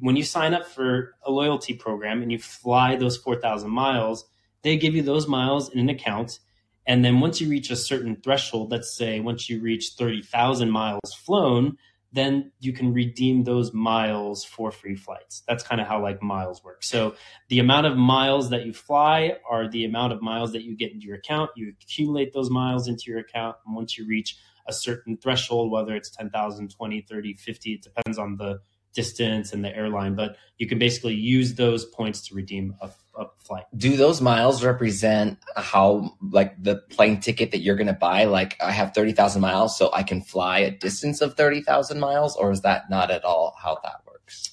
when 0.00 0.16
you 0.16 0.22
sign 0.22 0.54
up 0.54 0.66
for 0.66 1.14
a 1.24 1.30
loyalty 1.30 1.74
program 1.74 2.22
and 2.22 2.32
you 2.32 2.38
fly 2.38 2.96
those 2.96 3.16
4,000 3.16 3.70
miles, 3.70 4.24
they 4.62 4.76
give 4.76 4.94
you 4.94 5.02
those 5.02 5.28
miles 5.28 5.70
in 5.70 5.78
an 5.78 5.88
account. 5.88 6.40
And 6.86 7.04
then 7.04 7.20
once 7.20 7.40
you 7.40 7.48
reach 7.48 7.70
a 7.70 7.76
certain 7.76 8.16
threshold, 8.16 8.70
let's 8.70 8.94
say 8.94 9.20
once 9.20 9.48
you 9.48 9.60
reach 9.60 9.92
30,000 9.96 10.70
miles 10.70 11.14
flown, 11.14 11.78
then 12.14 12.52
you 12.60 12.72
can 12.72 12.92
redeem 12.92 13.42
those 13.42 13.72
miles 13.72 14.44
for 14.44 14.70
free 14.70 14.94
flights. 14.94 15.42
That's 15.48 15.64
kind 15.64 15.80
of 15.80 15.88
how 15.88 16.00
like 16.00 16.22
miles 16.22 16.62
work. 16.62 16.84
So 16.84 17.16
the 17.48 17.58
amount 17.58 17.86
of 17.86 17.96
miles 17.96 18.50
that 18.50 18.64
you 18.64 18.72
fly 18.72 19.36
are 19.50 19.68
the 19.68 19.84
amount 19.84 20.12
of 20.12 20.22
miles 20.22 20.52
that 20.52 20.62
you 20.62 20.76
get 20.76 20.92
into 20.92 21.06
your 21.06 21.16
account. 21.16 21.50
You 21.56 21.72
accumulate 21.82 22.32
those 22.32 22.50
miles 22.50 22.86
into 22.86 23.04
your 23.08 23.18
account. 23.18 23.56
And 23.66 23.74
once 23.74 23.98
you 23.98 24.06
reach 24.06 24.38
a 24.68 24.72
certain 24.72 25.16
threshold, 25.16 25.72
whether 25.72 25.94
it's 25.96 26.10
10,000, 26.10 26.70
20, 26.70 27.00
30, 27.02 27.34
50, 27.34 27.72
it 27.72 27.82
depends 27.82 28.16
on 28.16 28.36
the 28.36 28.60
distance 28.94 29.52
and 29.52 29.64
the 29.64 29.76
airline, 29.76 30.14
but 30.14 30.36
you 30.56 30.68
can 30.68 30.78
basically 30.78 31.14
use 31.14 31.56
those 31.56 31.84
points 31.84 32.28
to 32.28 32.34
redeem 32.34 32.76
a, 32.80 32.88
a 33.16 33.26
flight. 33.38 33.64
do 33.76 33.96
those 33.96 34.20
miles 34.20 34.64
represent 34.64 35.38
how 35.56 36.10
like 36.30 36.60
the 36.62 36.76
plane 36.90 37.20
ticket 37.20 37.50
that 37.52 37.58
you're 37.60 37.76
going 37.76 37.86
to 37.88 37.92
buy? 37.92 38.24
Like, 38.24 38.56
I 38.62 38.72
have 38.72 38.94
thirty 38.94 39.12
thousand 39.12 39.42
miles, 39.42 39.76
so 39.78 39.90
I 39.92 40.02
can 40.02 40.20
fly 40.22 40.58
a 40.60 40.70
distance 40.70 41.20
of 41.20 41.34
thirty 41.34 41.60
thousand 41.60 42.00
miles, 42.00 42.36
or 42.36 42.50
is 42.50 42.62
that 42.62 42.90
not 42.90 43.10
at 43.10 43.24
all 43.24 43.54
how 43.62 43.78
that 43.82 44.02
works? 44.06 44.50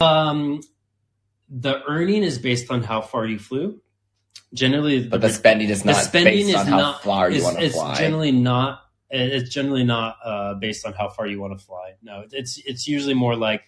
Um, 0.00 0.60
the 1.48 1.82
earning 1.88 2.22
is 2.22 2.38
based 2.38 2.70
on 2.70 2.82
how 2.82 3.00
far 3.00 3.26
you 3.26 3.38
flew. 3.38 3.80
Generally, 4.52 5.08
But 5.08 5.20
the 5.20 5.30
spending 5.30 5.68
is 5.68 5.84
not. 5.84 5.96
the 5.96 6.00
spending 6.02 6.46
based 6.46 6.48
is 6.50 6.54
on 6.56 6.66
how 6.66 6.76
not 6.78 7.02
far 7.02 7.30
you 7.30 7.42
want 7.42 7.58
to 7.58 7.64
it's 7.64 7.74
fly. 7.74 7.96
generally 7.96 8.30
not 8.32 8.80
it's 9.10 9.50
generally 9.52 9.84
not 9.84 10.16
uh, 10.24 10.54
based 10.54 10.86
on 10.86 10.92
how 10.92 11.08
far 11.08 11.26
you 11.26 11.40
want 11.40 11.58
to 11.58 11.64
fly. 11.64 11.92
No, 12.02 12.24
it's 12.30 12.60
it's 12.64 12.86
usually 12.88 13.14
more 13.14 13.36
like 13.36 13.62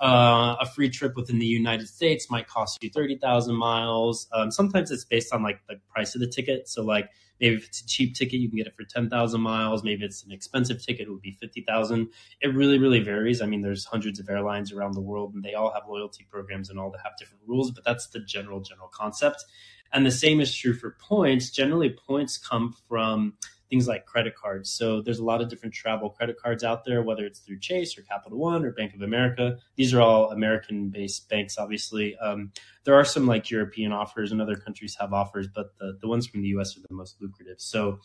uh, 0.00 0.56
a 0.60 0.66
free 0.66 0.88
trip 0.88 1.14
within 1.14 1.38
the 1.38 1.46
United 1.46 1.88
States 1.88 2.30
might 2.30 2.48
cost 2.48 2.82
you 2.82 2.90
thirty 2.90 3.16
thousand 3.18 3.56
miles. 3.56 4.28
Um, 4.32 4.50
sometimes 4.50 4.90
it's 4.90 5.04
based 5.04 5.32
on 5.32 5.42
like 5.42 5.60
the 5.68 5.80
price 5.92 6.14
of 6.14 6.20
the 6.20 6.26
ticket. 6.26 6.68
So 6.68 6.82
like 6.82 7.10
maybe 7.38 7.56
if 7.56 7.66
it's 7.66 7.82
a 7.82 7.86
cheap 7.86 8.14
ticket, 8.14 8.40
you 8.40 8.48
can 8.48 8.56
get 8.56 8.66
it 8.66 8.74
for 8.74 8.84
ten 8.84 9.10
thousand 9.10 9.42
miles. 9.42 9.84
Maybe 9.84 10.04
it's 10.04 10.24
an 10.24 10.32
expensive 10.32 10.84
ticket, 10.84 11.06
it 11.06 11.10
would 11.10 11.20
be 11.20 11.36
fifty 11.38 11.62
thousand. 11.62 12.08
It 12.40 12.54
really 12.54 12.78
really 12.78 13.00
varies. 13.00 13.42
I 13.42 13.46
mean, 13.46 13.60
there's 13.60 13.84
hundreds 13.84 14.18
of 14.18 14.28
airlines 14.30 14.72
around 14.72 14.94
the 14.94 15.02
world, 15.02 15.34
and 15.34 15.44
they 15.44 15.54
all 15.54 15.72
have 15.72 15.82
loyalty 15.88 16.26
programs 16.30 16.70
and 16.70 16.78
all 16.78 16.90
that 16.92 17.00
have 17.04 17.16
different 17.18 17.42
rules. 17.46 17.70
But 17.70 17.84
that's 17.84 18.06
the 18.08 18.20
general 18.20 18.60
general 18.60 18.88
concept. 18.88 19.44
And 19.92 20.06
the 20.06 20.10
same 20.12 20.40
is 20.40 20.54
true 20.54 20.72
for 20.72 20.96
points. 21.00 21.50
Generally, 21.50 21.96
points 22.06 22.38
come 22.38 22.74
from 22.88 23.34
things 23.70 23.86
like 23.86 24.04
credit 24.04 24.34
cards. 24.34 24.68
So 24.68 25.00
there's 25.00 25.20
a 25.20 25.24
lot 25.24 25.40
of 25.40 25.48
different 25.48 25.74
travel 25.74 26.10
credit 26.10 26.36
cards 26.38 26.64
out 26.64 26.84
there, 26.84 27.02
whether 27.02 27.24
it's 27.24 27.38
through 27.38 27.60
Chase 27.60 27.96
or 27.96 28.02
Capital 28.02 28.36
One 28.36 28.64
or 28.64 28.72
Bank 28.72 28.94
of 28.94 29.00
America. 29.00 29.56
These 29.76 29.94
are 29.94 30.00
all 30.00 30.32
American 30.32 30.90
based 30.90 31.28
banks, 31.28 31.56
obviously. 31.56 32.16
Um, 32.18 32.52
there 32.84 32.94
are 32.94 33.04
some 33.04 33.26
like 33.26 33.50
European 33.50 33.92
offers 33.92 34.32
and 34.32 34.42
other 34.42 34.56
countries 34.56 34.96
have 35.00 35.12
offers, 35.12 35.46
but 35.46 35.78
the, 35.78 35.96
the 36.00 36.08
ones 36.08 36.26
from 36.26 36.42
the 36.42 36.48
US 36.48 36.76
are 36.76 36.80
the 36.80 36.94
most 36.94 37.22
lucrative. 37.22 37.60
So 37.60 38.00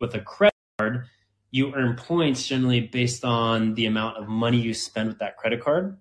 with 0.00 0.14
a 0.14 0.20
credit 0.20 0.54
card, 0.78 1.06
you 1.50 1.74
earn 1.74 1.94
points 1.96 2.46
generally 2.46 2.80
based 2.80 3.24
on 3.24 3.74
the 3.74 3.84
amount 3.84 4.16
of 4.16 4.26
money 4.26 4.58
you 4.58 4.72
spend 4.72 5.08
with 5.08 5.18
that 5.18 5.36
credit 5.36 5.62
card. 5.62 5.98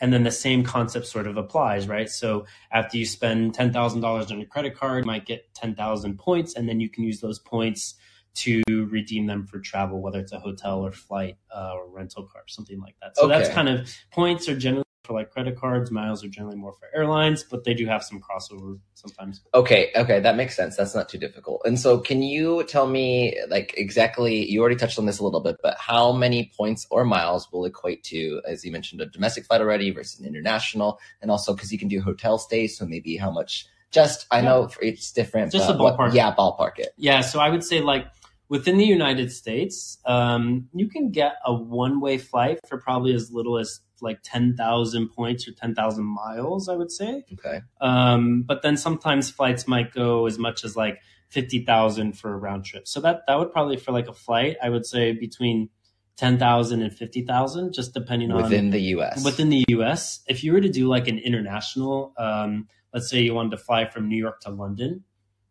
And 0.00 0.12
then 0.12 0.24
the 0.24 0.30
same 0.30 0.64
concept 0.64 1.06
sort 1.06 1.26
of 1.26 1.36
applies, 1.36 1.86
right? 1.86 2.08
So 2.08 2.46
after 2.72 2.96
you 2.96 3.06
spend 3.06 3.56
$10,000 3.56 4.30
on 4.30 4.38
your 4.38 4.48
credit 4.48 4.74
card, 4.74 5.04
you 5.04 5.06
might 5.06 5.24
get 5.26 5.54
10,000 5.54 6.18
points, 6.18 6.56
and 6.56 6.68
then 6.68 6.80
you 6.80 6.88
can 6.88 7.04
use 7.04 7.20
those 7.20 7.38
points 7.38 7.94
to 8.34 8.62
redeem 8.90 9.26
them 9.26 9.46
for 9.46 9.58
travel, 9.58 10.00
whether 10.00 10.18
it's 10.18 10.32
a 10.32 10.38
hotel 10.38 10.80
or 10.84 10.92
flight 10.92 11.36
uh, 11.54 11.72
or 11.74 11.88
rental 11.88 12.24
car, 12.24 12.42
something 12.46 12.80
like 12.80 12.96
that. 13.00 13.16
So 13.16 13.28
that's 13.28 13.48
kind 13.48 13.68
of 13.68 13.88
points 14.10 14.48
are 14.48 14.56
generally 14.56 14.84
for 15.04 15.12
like 15.12 15.30
credit 15.30 15.56
cards. 15.56 15.90
Miles 15.90 16.24
are 16.24 16.28
generally 16.28 16.56
more 16.56 16.72
for 16.72 16.88
airlines, 16.94 17.44
but 17.44 17.62
they 17.64 17.74
do 17.74 17.84
have 17.86 18.02
some 18.02 18.20
crossover 18.20 18.78
sometimes. 18.94 19.42
Okay, 19.52 19.90
okay, 19.94 20.18
that 20.20 20.34
makes 20.34 20.56
sense. 20.56 20.76
That's 20.76 20.94
not 20.94 21.08
too 21.10 21.18
difficult. 21.18 21.60
And 21.66 21.78
so, 21.78 21.98
can 21.98 22.22
you 22.22 22.64
tell 22.64 22.86
me, 22.86 23.38
like, 23.48 23.74
exactly? 23.76 24.50
You 24.50 24.60
already 24.60 24.76
touched 24.76 24.98
on 24.98 25.04
this 25.06 25.18
a 25.18 25.24
little 25.24 25.40
bit, 25.40 25.56
but 25.62 25.76
how 25.78 26.12
many 26.12 26.50
points 26.56 26.86
or 26.90 27.04
miles 27.04 27.52
will 27.52 27.66
equate 27.66 28.02
to, 28.04 28.40
as 28.48 28.64
you 28.64 28.72
mentioned, 28.72 29.02
a 29.02 29.06
domestic 29.06 29.44
flight 29.44 29.60
already 29.60 29.90
versus 29.90 30.20
an 30.20 30.26
international, 30.26 30.98
and 31.20 31.30
also 31.30 31.52
because 31.54 31.70
you 31.70 31.78
can 31.78 31.88
do 31.88 32.00
hotel 32.00 32.38
stays, 32.38 32.76
so 32.78 32.86
maybe 32.86 33.16
how 33.16 33.30
much? 33.30 33.66
Just, 33.90 34.26
I 34.32 34.38
Yeah. 34.38 34.44
know 34.46 34.70
it's 34.82 35.12
different. 35.12 35.52
Just 35.52 35.68
a 35.70 35.74
what- 35.74 35.96
ballpark. 35.98 36.14
yeah, 36.14 36.34
ballpark 36.34 36.78
it. 36.78 36.94
Yeah, 36.96 37.20
so 37.20 37.38
I 37.38 37.48
would 37.50 37.62
say 37.62 37.80
like 37.80 38.06
within 38.48 38.76
the 38.76 38.84
United 38.84 39.32
States, 39.32 39.98
um, 40.04 40.68
you 40.74 40.88
can 40.88 41.10
get 41.10 41.36
a 41.44 41.54
one-way 41.54 42.18
flight 42.18 42.60
for 42.68 42.78
probably 42.78 43.14
as 43.14 43.32
little 43.32 43.58
as 43.58 43.80
like 44.00 44.20
ten 44.22 44.54
thousand 44.56 45.08
points 45.10 45.48
or 45.48 45.52
ten 45.52 45.74
thousand 45.74 46.04
miles. 46.04 46.68
I 46.68 46.76
would 46.76 46.90
say. 46.90 47.24
Okay. 47.32 47.62
Um, 47.80 48.42
but 48.42 48.62
then 48.62 48.76
sometimes 48.76 49.30
flights 49.30 49.66
might 49.66 49.92
go 49.92 50.26
as 50.26 50.38
much 50.38 50.64
as 50.64 50.76
like 50.76 51.00
fifty 51.28 51.64
thousand 51.64 52.18
for 52.18 52.32
a 52.32 52.36
round 52.36 52.64
trip. 52.64 52.86
So 52.86 53.00
that 53.00 53.22
that 53.26 53.38
would 53.38 53.52
probably 53.52 53.76
for 53.76 53.92
like 53.92 54.08
a 54.08 54.14
flight, 54.14 54.56
I 54.62 54.70
would 54.70 54.86
say 54.86 55.12
between 55.12 55.70
ten 56.16 56.38
thousand 56.38 56.82
and 56.82 56.92
fifty 56.92 57.22
thousand, 57.22 57.72
just 57.72 57.94
depending 57.94 58.30
on 58.30 58.42
Within 58.42 58.70
the 58.70 58.80
U.S. 58.80 59.24
within 59.24 59.48
the 59.48 59.64
U.S. 59.68 60.20
If 60.28 60.44
you 60.44 60.52
were 60.52 60.60
to 60.60 60.68
do 60.68 60.88
like 60.88 61.08
an 61.08 61.18
international, 61.18 62.12
um, 62.16 62.68
let's 62.92 63.08
say 63.10 63.20
you 63.20 63.34
wanted 63.34 63.52
to 63.52 63.58
fly 63.58 63.86
from 63.86 64.08
New 64.08 64.16
York 64.16 64.40
to 64.40 64.50
London, 64.50 65.04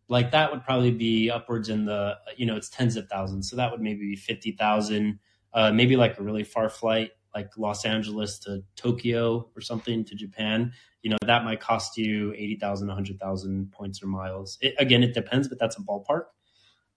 like 0.07 0.31
that 0.31 0.51
would 0.51 0.63
probably 0.63 0.91
be 0.91 1.29
upwards 1.29 1.69
in 1.69 1.85
the 1.85 2.17
you 2.37 2.45
know 2.45 2.55
it's 2.55 2.69
tens 2.69 2.95
of 2.95 3.07
thousands. 3.07 3.49
So 3.49 3.55
that 3.55 3.71
would 3.71 3.81
maybe 3.81 4.09
be 4.11 4.15
fifty 4.15 4.51
thousand, 4.51 5.19
uh, 5.53 5.71
maybe 5.71 5.95
like 5.95 6.19
a 6.19 6.23
really 6.23 6.43
far 6.43 6.69
flight 6.69 7.11
like 7.33 7.57
Los 7.57 7.83
Angeles 7.85 8.37
to 8.39 8.63
Tokyo 8.75 9.49
or 9.55 9.61
something 9.61 10.05
to 10.05 10.15
Japan. 10.15 10.73
You 11.01 11.11
know 11.11 11.17
that 11.25 11.43
might 11.43 11.59
cost 11.59 11.97
you 11.97 12.33
eighty 12.33 12.57
thousand, 12.57 12.87
one 12.87 12.95
hundred 12.95 13.19
thousand 13.19 13.71
points 13.71 14.03
or 14.03 14.07
miles. 14.07 14.57
It, 14.61 14.75
again, 14.77 15.03
it 15.03 15.13
depends, 15.13 15.47
but 15.47 15.59
that's 15.59 15.77
a 15.77 15.81
ballpark. 15.81 16.25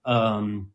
Um, 0.05 0.71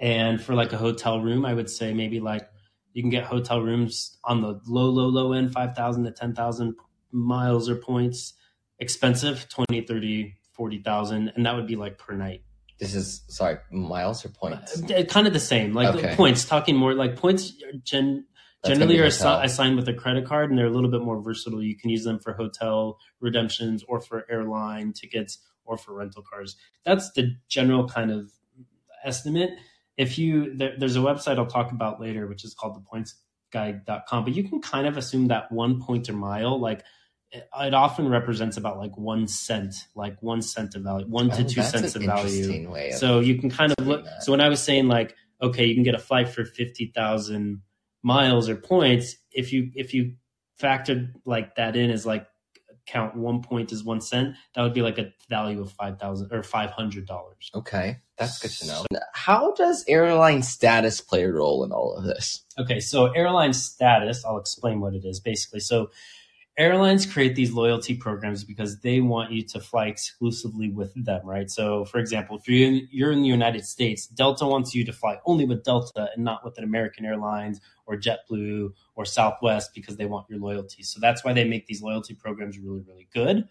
and 0.00 0.40
for 0.40 0.54
like 0.54 0.72
a 0.72 0.76
hotel 0.76 1.20
room, 1.20 1.44
I 1.44 1.54
would 1.54 1.68
say 1.68 1.92
maybe 1.92 2.20
like 2.20 2.48
you 2.92 3.02
can 3.02 3.10
get 3.10 3.24
hotel 3.24 3.60
rooms 3.60 4.18
on 4.24 4.40
the 4.40 4.60
low, 4.66 4.88
low, 4.88 5.06
low 5.06 5.32
end, 5.32 5.52
5,000 5.52 6.04
to 6.04 6.10
10,000 6.10 6.74
miles 7.12 7.68
or 7.68 7.76
points. 7.76 8.34
Expensive, 8.78 9.48
20, 9.48 9.82
30, 9.82 10.34
40,000. 10.58 11.32
And 11.34 11.46
that 11.46 11.54
would 11.56 11.66
be 11.66 11.76
like 11.76 11.96
per 11.96 12.12
night. 12.14 12.42
This 12.78 12.94
is 12.94 13.22
sorry, 13.28 13.56
miles 13.72 14.24
or 14.24 14.28
points? 14.28 14.82
Uh, 14.82 15.04
Kind 15.08 15.26
of 15.26 15.32
the 15.32 15.40
same. 15.40 15.72
Like 15.72 15.94
Okay. 15.96 16.14
points, 16.14 16.44
talking 16.44 16.76
more 16.76 16.92
like 16.94 17.16
points 17.16 17.52
gen- 17.82 18.26
generally 18.64 18.98
are 19.00 19.06
assi- 19.06 19.42
assigned 19.44 19.76
with 19.76 19.88
a 19.88 19.94
credit 19.94 20.26
card 20.26 20.50
and 20.50 20.58
they're 20.58 20.66
a 20.66 20.70
little 20.70 20.90
bit 20.90 21.00
more 21.00 21.20
versatile. 21.22 21.62
You 21.62 21.76
can 21.76 21.90
use 21.90 22.04
them 22.04 22.18
for 22.18 22.34
hotel 22.34 22.98
redemptions 23.20 23.82
or 23.88 24.00
for 24.00 24.26
airline 24.30 24.92
tickets 24.92 25.38
or 25.64 25.76
for 25.78 25.94
rental 25.94 26.22
cars. 26.22 26.56
That's 26.84 27.10
the 27.12 27.34
general 27.48 27.88
kind 27.88 28.10
of 28.12 28.30
estimate. 29.04 29.50
If 29.96 30.16
you 30.18 30.56
there, 30.56 30.74
there's 30.78 30.96
a 30.96 31.00
website 31.00 31.38
I'll 31.38 31.46
talk 31.46 31.72
about 31.72 32.00
later, 32.00 32.26
which 32.28 32.44
is 32.44 32.54
called 32.54 32.76
thepointsguy.com, 33.52 34.24
but 34.24 34.34
you 34.34 34.44
can 34.48 34.60
kind 34.60 34.86
of 34.86 34.96
assume 34.96 35.28
that 35.28 35.50
one 35.50 35.80
point 35.82 36.08
or 36.08 36.12
mile, 36.12 36.60
like 36.60 36.84
it, 37.32 37.74
often 37.74 38.08
represents 38.08 38.56
about 38.56 38.78
like 38.78 38.96
one 38.96 39.26
cent, 39.28 39.74
like 39.94 40.22
one 40.22 40.42
cent 40.42 40.74
of 40.74 40.82
value, 40.82 41.06
one 41.06 41.30
to 41.30 41.42
oh, 41.42 41.46
two 41.46 41.62
cents 41.62 41.94
of 41.94 42.02
value. 42.02 42.68
of 42.68 42.94
So 42.94 43.20
you 43.20 43.38
can 43.38 43.50
kind 43.50 43.72
of 43.76 43.86
look. 43.86 44.04
that. 44.04 44.22
So 44.22 44.32
when 44.32 44.40
I 44.40 44.48
was 44.48 44.62
saying 44.62 44.88
like, 44.88 45.14
okay, 45.40 45.66
you 45.66 45.74
can 45.74 45.84
get 45.84 45.94
a 45.94 45.98
flight 45.98 46.28
for 46.28 46.44
fifty 46.44 46.92
thousand 46.94 47.62
miles 48.02 48.48
or 48.48 48.56
points. 48.56 49.16
If 49.30 49.52
you 49.52 49.70
if 49.74 49.94
you 49.94 50.14
factored 50.60 51.12
like 51.24 51.56
that 51.56 51.76
in 51.76 51.90
as 51.90 52.06
like 52.06 52.26
count 52.86 53.14
one 53.14 53.42
point 53.42 53.70
as 53.72 53.84
one 53.84 54.00
cent, 54.00 54.34
that 54.54 54.62
would 54.62 54.72
be 54.72 54.82
like 54.82 54.98
a 54.98 55.12
value 55.28 55.60
of 55.60 55.70
five 55.72 55.98
thousand 55.98 56.32
or 56.32 56.42
five 56.42 56.70
hundred 56.70 57.06
dollars. 57.06 57.50
Okay, 57.54 57.98
that's 58.16 58.38
good 58.38 58.50
to 58.50 58.66
know. 58.66 58.84
How 59.12 59.52
does 59.52 59.84
airline 59.86 60.42
status 60.42 61.00
play 61.00 61.24
a 61.24 61.32
role 61.32 61.64
in 61.64 61.72
all 61.72 61.94
of 61.94 62.04
this? 62.04 62.44
Okay, 62.58 62.80
so 62.80 63.12
airline 63.12 63.52
status, 63.52 64.24
I'll 64.24 64.38
explain 64.38 64.80
what 64.80 64.94
it 64.94 65.04
is 65.04 65.20
basically. 65.20 65.60
So 65.60 65.90
airlines 66.58 67.06
create 67.06 67.36
these 67.36 67.52
loyalty 67.52 67.96
programs 67.96 68.42
because 68.42 68.80
they 68.80 69.00
want 69.00 69.30
you 69.30 69.42
to 69.42 69.60
fly 69.60 69.86
exclusively 69.86 70.70
with 70.70 70.92
them, 71.04 71.24
right? 71.24 71.48
So 71.48 71.84
for 71.84 71.98
example, 71.98 72.36
if 72.36 72.48
you're 72.48 72.68
in, 72.68 72.88
you're 72.90 73.12
in 73.12 73.22
the 73.22 73.28
United 73.28 73.64
States, 73.64 74.06
Delta 74.08 74.44
wants 74.44 74.74
you 74.74 74.84
to 74.84 74.92
fly 74.92 75.18
only 75.24 75.44
with 75.44 75.62
Delta 75.62 76.10
and 76.14 76.24
not 76.24 76.44
with 76.44 76.58
an 76.58 76.64
American 76.64 77.06
Airlines 77.06 77.60
or 77.86 77.96
JetBlue 77.96 78.72
or 78.96 79.04
Southwest 79.04 79.70
because 79.72 79.96
they 79.96 80.06
want 80.06 80.28
your 80.28 80.40
loyalty. 80.40 80.82
So 80.82 80.98
that's 81.00 81.24
why 81.24 81.32
they 81.32 81.44
make 81.44 81.66
these 81.66 81.80
loyalty 81.80 82.14
programs 82.14 82.58
really, 82.58 82.82
really 82.86 83.08
good. 83.14 83.48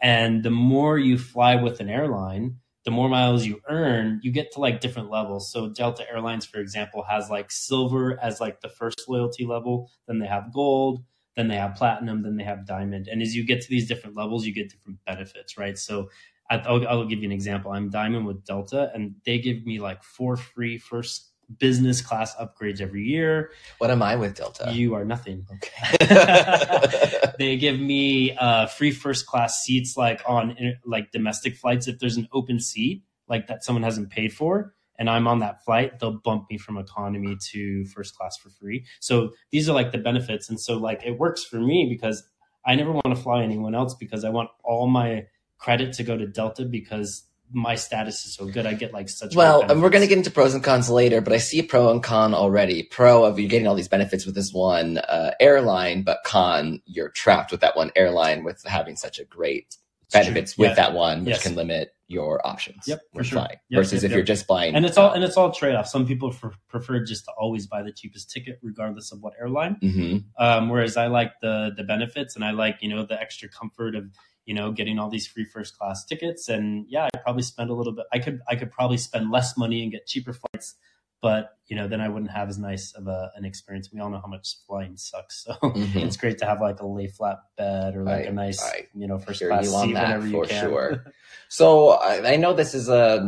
And 0.00 0.42
the 0.42 0.50
more 0.50 0.98
you 0.98 1.18
fly 1.18 1.56
with 1.56 1.80
an 1.80 1.90
airline, 1.90 2.56
the 2.84 2.90
more 2.90 3.08
miles 3.08 3.44
you 3.44 3.60
earn, 3.68 4.20
you 4.22 4.30
get 4.30 4.52
to 4.52 4.60
like 4.60 4.80
different 4.80 5.10
levels. 5.10 5.50
So 5.50 5.68
Delta 5.68 6.08
Airlines, 6.10 6.46
for 6.46 6.58
example, 6.58 7.02
has 7.02 7.28
like 7.28 7.50
silver 7.50 8.18
as 8.22 8.40
like 8.40 8.60
the 8.60 8.68
first 8.68 9.08
loyalty 9.08 9.44
level. 9.44 9.90
Then 10.06 10.20
they 10.20 10.26
have 10.26 10.52
gold, 10.52 11.02
then 11.36 11.48
they 11.48 11.56
have 11.56 11.74
platinum, 11.74 12.22
then 12.22 12.36
they 12.36 12.44
have 12.44 12.66
diamond. 12.66 13.08
And 13.08 13.22
as 13.22 13.34
you 13.34 13.44
get 13.44 13.60
to 13.60 13.68
these 13.68 13.86
different 13.86 14.16
levels, 14.16 14.46
you 14.46 14.52
get 14.52 14.70
different 14.70 14.98
benefits, 15.04 15.58
right? 15.58 15.78
So 15.78 16.08
I'll, 16.50 16.86
I'll 16.88 17.04
give 17.04 17.20
you 17.20 17.26
an 17.26 17.32
example. 17.32 17.72
I'm 17.72 17.90
diamond 17.90 18.26
with 18.26 18.44
Delta, 18.44 18.90
and 18.94 19.16
they 19.24 19.38
give 19.38 19.64
me 19.66 19.80
like 19.80 20.02
four 20.02 20.36
free 20.36 20.78
first 20.78 21.30
business 21.58 22.00
class 22.00 22.34
upgrades 22.36 22.80
every 22.80 23.04
year. 23.04 23.50
What 23.78 23.90
am 23.90 24.02
I 24.02 24.16
with 24.16 24.36
Delta? 24.36 24.72
You 24.72 24.94
are 24.94 25.04
nothing 25.04 25.46
okay. 25.54 27.32
they 27.38 27.56
give 27.56 27.78
me 27.78 28.36
uh, 28.36 28.66
free 28.66 28.90
first 28.90 29.26
class 29.26 29.62
seats 29.62 29.96
like 29.96 30.22
on 30.26 30.56
like 30.84 31.12
domestic 31.12 31.56
flights 31.56 31.86
if 31.86 31.98
there's 31.98 32.16
an 32.16 32.28
open 32.32 32.58
seat 32.58 33.02
like 33.28 33.46
that 33.48 33.64
someone 33.64 33.82
hasn't 33.82 34.10
paid 34.10 34.32
for 34.32 34.74
and 34.98 35.08
i'm 35.10 35.26
on 35.26 35.40
that 35.40 35.64
flight 35.64 35.98
they'll 35.98 36.18
bump 36.18 36.46
me 36.50 36.58
from 36.58 36.76
economy 36.76 37.36
to 37.52 37.84
first 37.86 38.16
class 38.16 38.36
for 38.36 38.50
free. 38.50 38.84
So 39.00 39.32
these 39.50 39.68
are 39.68 39.74
like 39.74 39.92
the 39.92 39.98
benefits. 39.98 40.48
And 40.48 40.60
so 40.60 40.76
like 40.76 41.02
it 41.04 41.18
works 41.18 41.44
for 41.44 41.60
me 41.60 41.86
because 41.88 42.22
i 42.64 42.74
never 42.74 42.92
want 42.92 43.14
to 43.14 43.16
fly 43.16 43.42
anyone 43.42 43.74
else 43.74 43.94
because 43.94 44.24
i 44.24 44.28
want 44.28 44.50
all 44.64 44.86
my 44.86 45.26
credit 45.58 45.94
to 45.94 46.02
go 46.02 46.16
to 46.16 46.26
delta 46.26 46.64
because 46.64 47.26
my 47.52 47.76
status 47.76 48.26
is 48.26 48.34
so 48.34 48.46
good. 48.46 48.66
I 48.66 48.74
get 48.74 48.92
like 48.92 49.08
such 49.08 49.36
well, 49.36 49.62
and 49.62 49.82
we're 49.82 49.90
going 49.90 50.02
to 50.02 50.08
get 50.08 50.18
into 50.18 50.30
pros 50.30 50.54
and 50.54 50.64
cons 50.64 50.90
later, 50.90 51.20
but 51.20 51.32
I 51.32 51.38
see 51.38 51.62
pro 51.62 51.90
and 51.90 52.02
con 52.02 52.34
already. 52.34 52.82
Pro 52.82 53.24
of 53.24 53.38
you 53.38 53.48
getting 53.48 53.68
all 53.68 53.74
these 53.74 53.88
benefits 53.88 54.26
with 54.26 54.34
this 54.34 54.52
one 54.52 54.98
uh, 54.98 55.32
airline, 55.40 56.02
but 56.02 56.18
con 56.24 56.82
you're 56.86 57.10
trapped 57.10 57.52
with 57.52 57.60
that 57.60 57.76
one 57.76 57.92
airline 57.94 58.44
with 58.44 58.64
having 58.66 58.96
such 58.96 59.18
a 59.18 59.24
great 59.24 59.76
True. 60.10 60.20
benefits 60.20 60.56
with 60.56 60.70
Yeah. 60.70 60.74
that 60.74 60.92
one, 60.94 61.20
which 61.24 61.34
Yes. 61.34 61.42
can 61.42 61.54
limit 61.56 61.90
your 62.08 62.46
options. 62.46 62.84
Yep, 62.86 63.00
for 63.14 63.24
sure. 63.24 63.38
flying. 63.40 63.56
Yep, 63.70 63.78
versus 63.80 63.92
yep, 63.94 64.04
if 64.04 64.10
yep. 64.10 64.16
you're 64.18 64.24
just 64.24 64.46
buying, 64.46 64.74
and 64.76 64.86
it's 64.86 64.96
all 64.96 65.10
and 65.12 65.24
it's 65.24 65.36
all 65.36 65.50
trade-off 65.50 65.88
some 65.88 66.06
people 66.06 66.30
f- 66.32 66.56
prefer 66.68 67.00
just 67.04 67.24
to 67.24 67.32
always 67.32 67.66
buy 67.66 67.82
the 67.82 67.90
cheapest 67.92 68.30
ticket 68.30 68.60
regardless 68.62 69.10
of 69.10 69.20
what 69.20 69.32
airline 69.40 69.76
mhm. 69.82 70.22
Um, 70.38 70.68
whereas 70.68 70.96
I 70.96 71.08
like 71.08 71.32
the 71.42 71.72
the 71.76 71.82
benefits 71.82 72.36
and 72.36 72.44
I 72.44 72.52
like 72.52 72.76
you 72.80 72.88
know 72.88 73.04
the 73.04 73.20
extra 73.20 73.48
comfort 73.48 73.96
of 73.96 74.04
you 74.44 74.54
know 74.54 74.70
getting 74.70 75.00
all 75.00 75.10
these 75.10 75.26
free 75.26 75.44
first 75.44 75.76
class 75.76 76.04
tickets 76.04 76.48
and 76.48 76.86
yeah 76.88 77.08
I 77.12 77.18
probably 77.18 77.42
spend 77.42 77.70
a 77.70 77.74
little 77.74 77.92
bit 77.92 78.06
I 78.12 78.20
could 78.20 78.40
I 78.48 78.54
could 78.54 78.70
probably 78.70 78.98
spend 78.98 79.32
less 79.32 79.56
money 79.58 79.82
and 79.82 79.90
get 79.90 80.06
cheaper 80.06 80.32
flights 80.32 80.76
but 81.22 81.56
you 81.66 81.74
know 81.76 81.88
then 81.88 82.00
I 82.00 82.08
wouldn't 82.08 82.30
have 82.30 82.48
as 82.48 82.58
nice 82.58 82.92
of 82.92 83.06
a, 83.08 83.30
an 83.36 83.44
experience 83.44 83.90
we 83.92 84.00
all 84.00 84.10
know 84.10 84.20
how 84.20 84.28
much 84.28 84.56
flying 84.66 84.96
sucks 84.96 85.44
so 85.46 85.52
Mhm. 85.62 85.96
it's 86.04 86.16
great 86.16 86.38
to 86.38 86.46
have 86.46 86.60
like 86.60 86.80
a 86.80 86.86
lay 86.86 87.08
flat 87.08 87.38
bed 87.56 87.96
or 87.96 88.04
like 88.04 88.26
I- 88.26 88.28
a 88.28 88.32
nice 88.32 88.62
I 88.62 88.86
you 88.94 89.06
know 89.08 89.18
first 89.18 89.42
class 89.42 89.64
you 89.64 89.74
on 89.74 89.88
seat 89.88 89.94
that 89.94 90.02
whenever 90.04 90.26
you 90.26 90.32
for 90.32 90.46
can 90.46 90.60
sure. 90.60 91.04
So 91.48 91.90
I, 91.90 92.32
I 92.32 92.36
know 92.36 92.54
this 92.54 92.74
is 92.74 92.88
a 92.88 93.18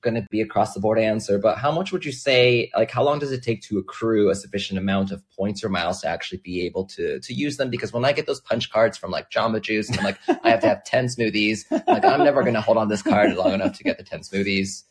going 0.00 0.14
to 0.14 0.24
be 0.30 0.40
across 0.40 0.72
the 0.72 0.80
board 0.80 0.98
answer, 0.98 1.38
but 1.38 1.58
how 1.58 1.70
much 1.70 1.92
would 1.92 2.02
you 2.04 2.12
say? 2.12 2.70
Like, 2.74 2.90
how 2.90 3.02
long 3.02 3.18
does 3.18 3.30
it 3.32 3.42
take 3.42 3.60
to 3.62 3.76
accrue 3.78 4.30
a 4.30 4.34
sufficient 4.34 4.78
amount 4.78 5.10
of 5.10 5.22
points 5.36 5.62
or 5.62 5.68
miles 5.68 6.00
to 6.00 6.08
actually 6.08 6.38
be 6.38 6.64
able 6.64 6.86
to 6.86 7.20
to 7.20 7.34
use 7.34 7.58
them? 7.58 7.68
Because 7.68 7.92
when 7.92 8.06
I 8.06 8.12
get 8.12 8.26
those 8.26 8.40
punch 8.40 8.70
cards 8.70 8.96
from 8.96 9.10
like 9.10 9.30
Jamba 9.30 9.60
Juice, 9.60 9.88
and 9.90 9.98
I'm 9.98 10.04
like, 10.04 10.18
I 10.44 10.48
have 10.50 10.60
to 10.60 10.68
have 10.68 10.82
ten 10.84 11.06
smoothies. 11.08 11.64
Like, 11.70 12.04
I'm 12.06 12.24
never 12.24 12.42
going 12.42 12.54
to 12.54 12.60
hold 12.62 12.78
on 12.78 12.88
this 12.88 13.02
card 13.02 13.34
long 13.36 13.52
enough 13.52 13.76
to 13.76 13.84
get 13.84 13.98
the 13.98 14.04
ten 14.04 14.20
smoothies. 14.20 14.84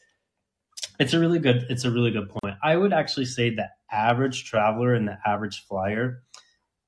It's 1.00 1.14
a 1.14 1.20
really 1.20 1.40
good. 1.40 1.66
It's 1.70 1.86
a 1.86 1.92
really 1.92 2.12
good 2.12 2.30
point. 2.30 2.56
I 2.64 2.76
would 2.76 2.94
actually 2.94 3.26
say 3.26 3.50
the 3.50 3.70
average 3.92 4.46
traveler 4.46 4.94
and 4.94 5.08
the 5.08 5.18
average 5.26 5.66
flyer, 5.66 6.24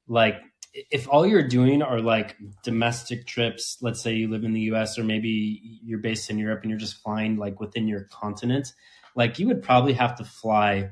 like 0.07 0.35
if 0.73 1.07
all 1.09 1.25
you're 1.25 1.47
doing 1.47 1.81
are 1.81 1.99
like 1.99 2.37
domestic 2.63 3.25
trips, 3.25 3.77
let's 3.81 4.01
say 4.01 4.13
you 4.13 4.29
live 4.29 4.43
in 4.43 4.53
the 4.53 4.61
U.S. 4.61 4.97
or 4.97 5.03
maybe 5.03 5.79
you're 5.83 5.99
based 5.99 6.29
in 6.29 6.37
Europe 6.37 6.61
and 6.61 6.69
you're 6.69 6.79
just 6.79 7.01
flying 7.01 7.37
like 7.37 7.59
within 7.59 7.87
your 7.87 8.03
continent, 8.11 8.73
like 9.15 9.39
you 9.39 9.47
would 9.47 9.63
probably 9.63 9.93
have 9.93 10.15
to 10.17 10.23
fly 10.23 10.91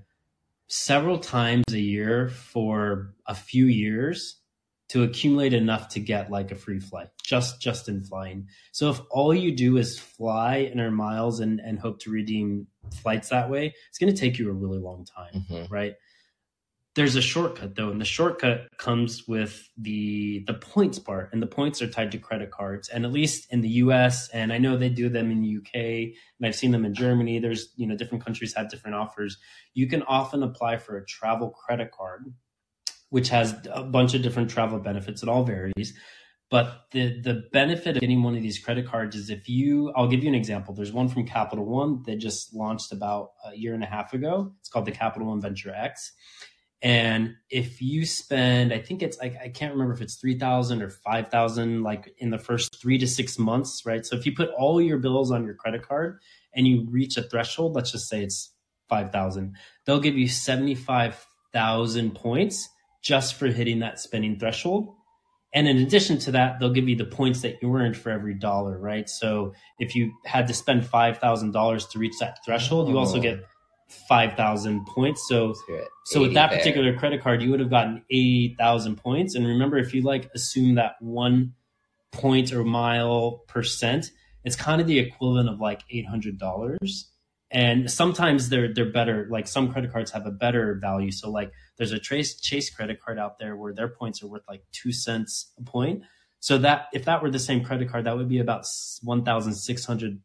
several 0.67 1.17
times 1.17 1.63
a 1.71 1.79
year 1.79 2.29
for 2.29 3.13
a 3.25 3.35
few 3.35 3.65
years 3.65 4.41
to 4.89 5.03
accumulate 5.03 5.53
enough 5.53 5.89
to 5.89 5.99
get 5.99 6.31
like 6.31 6.51
a 6.51 6.55
free 6.55 6.79
flight 6.79 7.09
just 7.23 7.59
just 7.61 7.89
in 7.89 8.03
flying 8.03 8.47
so 8.71 8.89
if 8.89 8.99
all 9.11 9.33
you 9.33 9.55
do 9.55 9.77
is 9.77 9.99
fly 9.99 10.57
and 10.57 10.79
earn 10.79 10.93
miles 10.93 11.39
and 11.39 11.59
and 11.59 11.79
hope 11.79 11.99
to 11.99 12.09
redeem 12.09 12.67
flights 13.01 13.29
that 13.29 13.49
way 13.49 13.73
it's 13.89 13.97
going 13.97 14.13
to 14.13 14.19
take 14.19 14.37
you 14.39 14.49
a 14.49 14.53
really 14.53 14.79
long 14.79 15.05
time 15.05 15.45
Mhm. 15.49 15.69
right 15.69 15.95
there's 16.95 17.15
a 17.15 17.21
shortcut 17.21 17.75
though, 17.75 17.91
and 17.91 18.01
the 18.01 18.05
shortcut 18.05 18.75
comes 18.79 19.27
with 19.27 19.69
the 19.77 20.43
the 20.47 20.55
points 20.55 20.97
part, 20.97 21.29
and 21.31 21.43
the 21.43 21.45
points 21.47 21.79
are 21.79 21.87
tied 21.87 22.11
to 22.13 22.17
credit 22.17 22.49
cards. 22.49 22.89
And 22.89 23.05
at 23.05 23.11
least 23.11 23.53
in 23.53 23.61
the 23.61 23.69
U.S. 23.85 24.29
and 24.29 24.51
I 24.51 24.57
know 24.57 24.77
they 24.77 24.89
do 24.89 25.07
them 25.07 25.29
in 25.29 25.41
the 25.43 25.47
U.K. 25.47 26.15
and 26.39 26.47
I've 26.47 26.55
seen 26.55 26.71
them 26.71 26.85
in 26.85 26.95
Germany. 26.95 27.37
There's 27.37 27.71
you 27.75 27.85
know 27.85 27.95
different 27.95 28.25
countries 28.25 28.55
have 28.55 28.71
different 28.71 28.95
offers. 28.95 29.37
You 29.75 29.85
can 29.87 30.01
often 30.03 30.41
apply 30.41 30.77
for 30.77 30.97
a 30.97 31.05
travel 31.05 31.51
credit 31.51 31.91
card, 31.91 32.33
which 33.09 33.29
has 33.29 33.55
a 33.71 33.83
bunch 33.83 34.13
of 34.13 34.21
different 34.21 34.49
travel 34.49 34.79
benefits. 34.79 35.23
It 35.23 35.29
all 35.29 35.43
varies. 35.43 35.93
But 36.49 36.85
the 36.91 37.19
the 37.21 37.43
benefit 37.51 37.97
of 37.97 38.01
getting 38.01 38.23
one 38.23 38.35
of 38.35 38.41
these 38.41 38.59
credit 38.59 38.87
cards 38.87 39.15
is 39.15 39.29
if 39.29 39.49
you, 39.49 39.91
I'll 39.95 40.07
give 40.07 40.23
you 40.23 40.29
an 40.29 40.35
example. 40.35 40.73
There's 40.73 40.93
one 40.93 41.09
from 41.09 41.25
Capital 41.25 41.65
One 41.65 42.03
that 42.05 42.17
just 42.17 42.53
launched 42.53 42.93
about 42.93 43.31
a 43.45 43.57
year 43.57 43.73
and 43.73 43.83
a 43.83 43.87
half 43.87 44.13
ago. 44.13 44.53
It's 44.61 44.69
called 44.69 44.85
the 44.85 44.91
Capital 44.91 45.27
One 45.27 45.41
Venture 45.41 45.73
X. 45.73 46.13
And 46.81 47.35
if 47.49 47.81
you 47.81 48.05
spend, 48.05 48.71
I 48.71 48.79
think 48.79 49.01
it's 49.01 49.17
like 49.17 49.35
I 49.43 49.49
can't 49.49 49.73
remember 49.73 49.93
if 49.93 50.01
it's 50.01 50.15
three 50.15 50.37
thousand 50.37 50.81
or 50.81 50.89
five 50.89 51.29
thousand, 51.29 51.83
like 51.83 52.13
in 52.17 52.29
the 52.29 52.37
first 52.37 52.79
three 52.79 52.97
to 52.99 53.07
six 53.07 53.37
months, 53.37 53.83
right? 53.85 54.05
So 54.05 54.15
if 54.15 54.25
you 54.25 54.33
put 54.33 54.49
all 54.51 54.79
your 54.81 54.99
bills 54.99 55.31
on 55.31 55.43
your 55.43 55.55
credit 55.55 55.85
card 55.85 56.19
and 56.53 56.65
you 56.65 56.87
reach 56.89 57.17
a 57.17 57.23
threshold, 57.23 57.75
let's 57.75 57.91
just 57.91 58.07
say 58.07 58.23
it's 58.23 58.53
five 58.87 59.11
thousand, 59.11 59.55
they'll 59.85 59.99
give 59.99 60.17
you 60.17 60.29
seventy 60.29 60.75
five 60.75 61.25
thousand 61.51 62.15
points 62.15 62.69
just 63.07 63.35
for 63.35 63.47
hitting 63.47 63.79
that 63.79 63.99
spending 63.99 64.37
threshold. 64.37 64.93
And 65.53 65.67
in 65.67 65.77
addition 65.77 66.17
to 66.19 66.31
that, 66.31 66.59
they'll 66.59 66.73
give 66.73 66.89
you 66.89 66.95
the 66.97 67.05
points 67.05 67.41
that 67.41 67.55
you 67.61 67.73
earned 67.73 67.95
for 67.95 68.09
every 68.11 68.33
dollar, 68.33 68.77
right? 68.77 69.07
So 69.09 69.53
if 69.79 69.95
you 69.95 70.11
had 70.25 70.45
to 70.47 70.53
spend 70.53 70.83
$5,000 70.83 71.89
to 71.91 71.99
reach 71.99 72.15
that 72.19 72.39
threshold, 72.45 72.89
you 72.89 72.97
also 72.97 73.17
Oh. 73.17 73.21
get 73.21 73.39
5,000 74.09 74.85
points. 74.85 75.25
So, 75.29 75.53
so 76.03 76.19
with 76.21 76.33
that 76.33 76.49
there. 76.49 76.59
particular 76.59 76.97
credit 76.97 77.21
card, 77.23 77.41
you 77.41 77.49
would 77.51 77.61
have 77.61 77.69
gotten 77.69 78.03
80,000 78.11 78.97
points. 78.97 79.35
And 79.35 79.47
remember, 79.47 79.77
if 79.77 79.93
you 79.93 80.01
like 80.01 80.29
assume 80.35 80.75
that 80.75 80.95
one 80.99 81.53
point 82.11 82.51
or 82.51 82.65
mile 82.65 83.43
percent, 83.47 84.11
it's 84.43 84.57
kind 84.57 84.81
of 84.81 84.87
the 84.87 84.99
equivalent 84.99 85.47
of 85.47 85.59
like 85.61 85.83
$800. 85.89 86.77
And 87.49 87.89
sometimes 87.89 88.49
they're 88.49 88.73
they're 88.73 88.91
better. 88.91 89.27
Like 89.29 89.47
some 89.47 89.71
credit 89.71 89.91
cards 89.91 90.11
have 90.11 90.25
a 90.25 90.31
better 90.31 90.77
value. 90.81 91.11
So 91.11 91.29
like 91.29 91.51
there's 91.77 91.93
a 91.93 91.99
Trace 91.99 92.39
Chase 92.39 92.69
credit 92.69 93.01
card 93.01 93.17
out 93.17 93.39
there 93.39 93.55
where 93.55 93.73
their 93.73 93.87
points 93.87 94.21
are 94.21 94.27
worth 94.27 94.43
like 94.49 94.63
two 94.71 94.91
cents 94.91 95.53
a 95.57 95.63
point. 95.63 96.03
So 96.39 96.57
that 96.59 96.87
if 96.93 97.05
that 97.05 97.23
were 97.23 97.31
the 97.31 97.39
same 97.39 97.63
credit 97.63 97.89
card, 97.89 98.05
that 98.05 98.17
would 98.17 98.29
be 98.29 98.39
about 98.39 98.65
one 99.01 99.23
thousand 99.23 99.53
six 99.53 99.85
hundred 99.85 100.19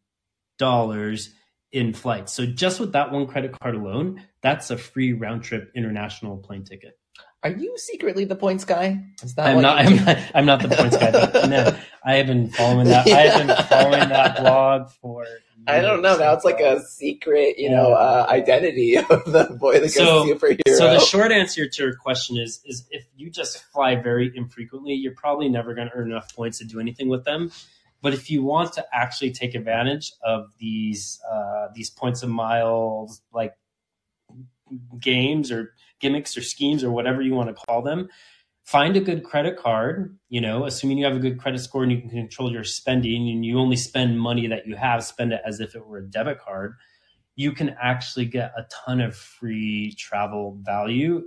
dollars 0.58 1.32
in 1.70 1.92
flights. 1.92 2.32
So 2.32 2.44
just 2.44 2.80
with 2.80 2.92
that 2.92 3.12
one 3.12 3.26
credit 3.26 3.58
card 3.58 3.74
alone, 3.74 4.22
that's 4.42 4.70
a 4.70 4.76
free 4.76 5.12
round 5.12 5.42
trip 5.42 5.70
international 5.74 6.38
plane 6.38 6.64
ticket. 6.64 6.98
Are 7.44 7.50
you 7.50 7.76
secretly 7.76 8.25
the 8.25 8.37
points 8.37 8.64
guy? 8.64 9.02
Is 9.22 9.34
that 9.34 9.46
I'm 9.46 9.62
not, 9.62 9.78
I'm 9.78 9.96
not. 10.04 10.18
I'm 10.34 10.46
not 10.46 10.62
the 10.62 10.68
points 10.68 10.96
guy. 10.96 11.11
No, 11.49 11.76
I 12.04 12.14
have 12.14 12.28
been 12.28 12.50
following 12.50 12.87
that. 12.87 13.06
I 13.06 13.11
have 13.11 13.46
been 13.46 13.56
following 13.68 14.08
that 14.11 14.37
blog 14.38 14.90
for. 14.90 15.26
I 15.66 15.80
don't 15.80 16.02
know. 16.02 16.16
Now 16.16 16.34
it's 16.34 16.44
like 16.44 16.61
a 16.61 16.80
secret, 16.82 17.56
you 17.58 17.70
know, 17.70 17.92
uh, 17.92 18.26
identity 18.28 18.96
of 18.99 19.06
the 19.06 19.56
boy 19.61 19.75
that 19.75 19.82
goes 19.82 19.94
So- 19.94 20.25
superhero. 20.26 20.61
So 20.68 20.92
the 20.92 21.00
short 21.00 21.32
answer 21.32 21.68
to 21.68 21.82
your 21.82 21.94
question 21.96 22.37
is: 22.37 22.61
is 22.64 22.87
if 22.90 23.04
you 23.16 23.28
just 23.30 23.62
fly 23.72 23.96
very 23.96 24.30
infrequently, 24.37 24.94
you're 24.94 25.14
probably 25.14 25.49
never 25.49 25.75
going 25.75 25.88
to 25.88 25.94
earn 25.94 26.11
enough 26.12 26.34
points 26.34 26.58
to 26.58 26.64
do 26.64 26.78
anything 26.78 27.08
with 27.08 27.25
them. 27.25 27.50
But 28.02 28.14
if 28.14 28.30
you 28.30 28.42
want 28.42 28.72
to 28.75 28.87
actually 28.92 29.30
take 29.32 29.54
advantage 29.54 30.12
of 30.25 30.52
these 30.58 31.20
uh, 31.28 31.68
these 31.75 31.90
points 31.90 32.22
of 32.22 32.28
miles, 32.30 33.20
like 33.32 33.54
games 35.00 35.50
or 35.50 35.74
gimmicks 36.00 36.36
or 36.36 36.42
schemes 36.42 36.82
or 36.82 36.90
whatever 36.90 37.22
you 37.22 37.34
want 37.34 37.48
to 37.48 37.64
call 37.66 37.82
them, 37.82 38.08
find 38.64 38.96
a 38.96 39.00
good 39.00 39.24
credit 39.24 39.56
card. 39.56 40.18
You 40.28 40.40
know, 40.40 40.64
assuming 40.64 40.98
you 40.98 41.04
have 41.04 41.16
a 41.16 41.20
good 41.20 41.38
credit 41.38 41.60
score 41.60 41.82
and 41.82 41.92
you 41.92 42.00
can 42.00 42.10
control 42.10 42.50
your 42.52 42.64
spending, 42.64 43.28
and 43.30 43.44
you 43.44 43.58
only 43.58 43.76
spend 43.76 44.18
money 44.18 44.46
that 44.48 44.66
you 44.66 44.76
have, 44.76 45.04
spend 45.04 45.32
it 45.32 45.40
as 45.44 45.60
if 45.60 45.74
it 45.74 45.86
were 45.86 45.98
a 45.98 46.06
debit 46.06 46.40
card. 46.40 46.74
You 47.34 47.52
can 47.52 47.76
actually 47.80 48.26
get 48.26 48.52
a 48.56 48.66
ton 48.70 49.00
of 49.00 49.16
free 49.16 49.94
travel 49.98 50.58
value, 50.62 51.22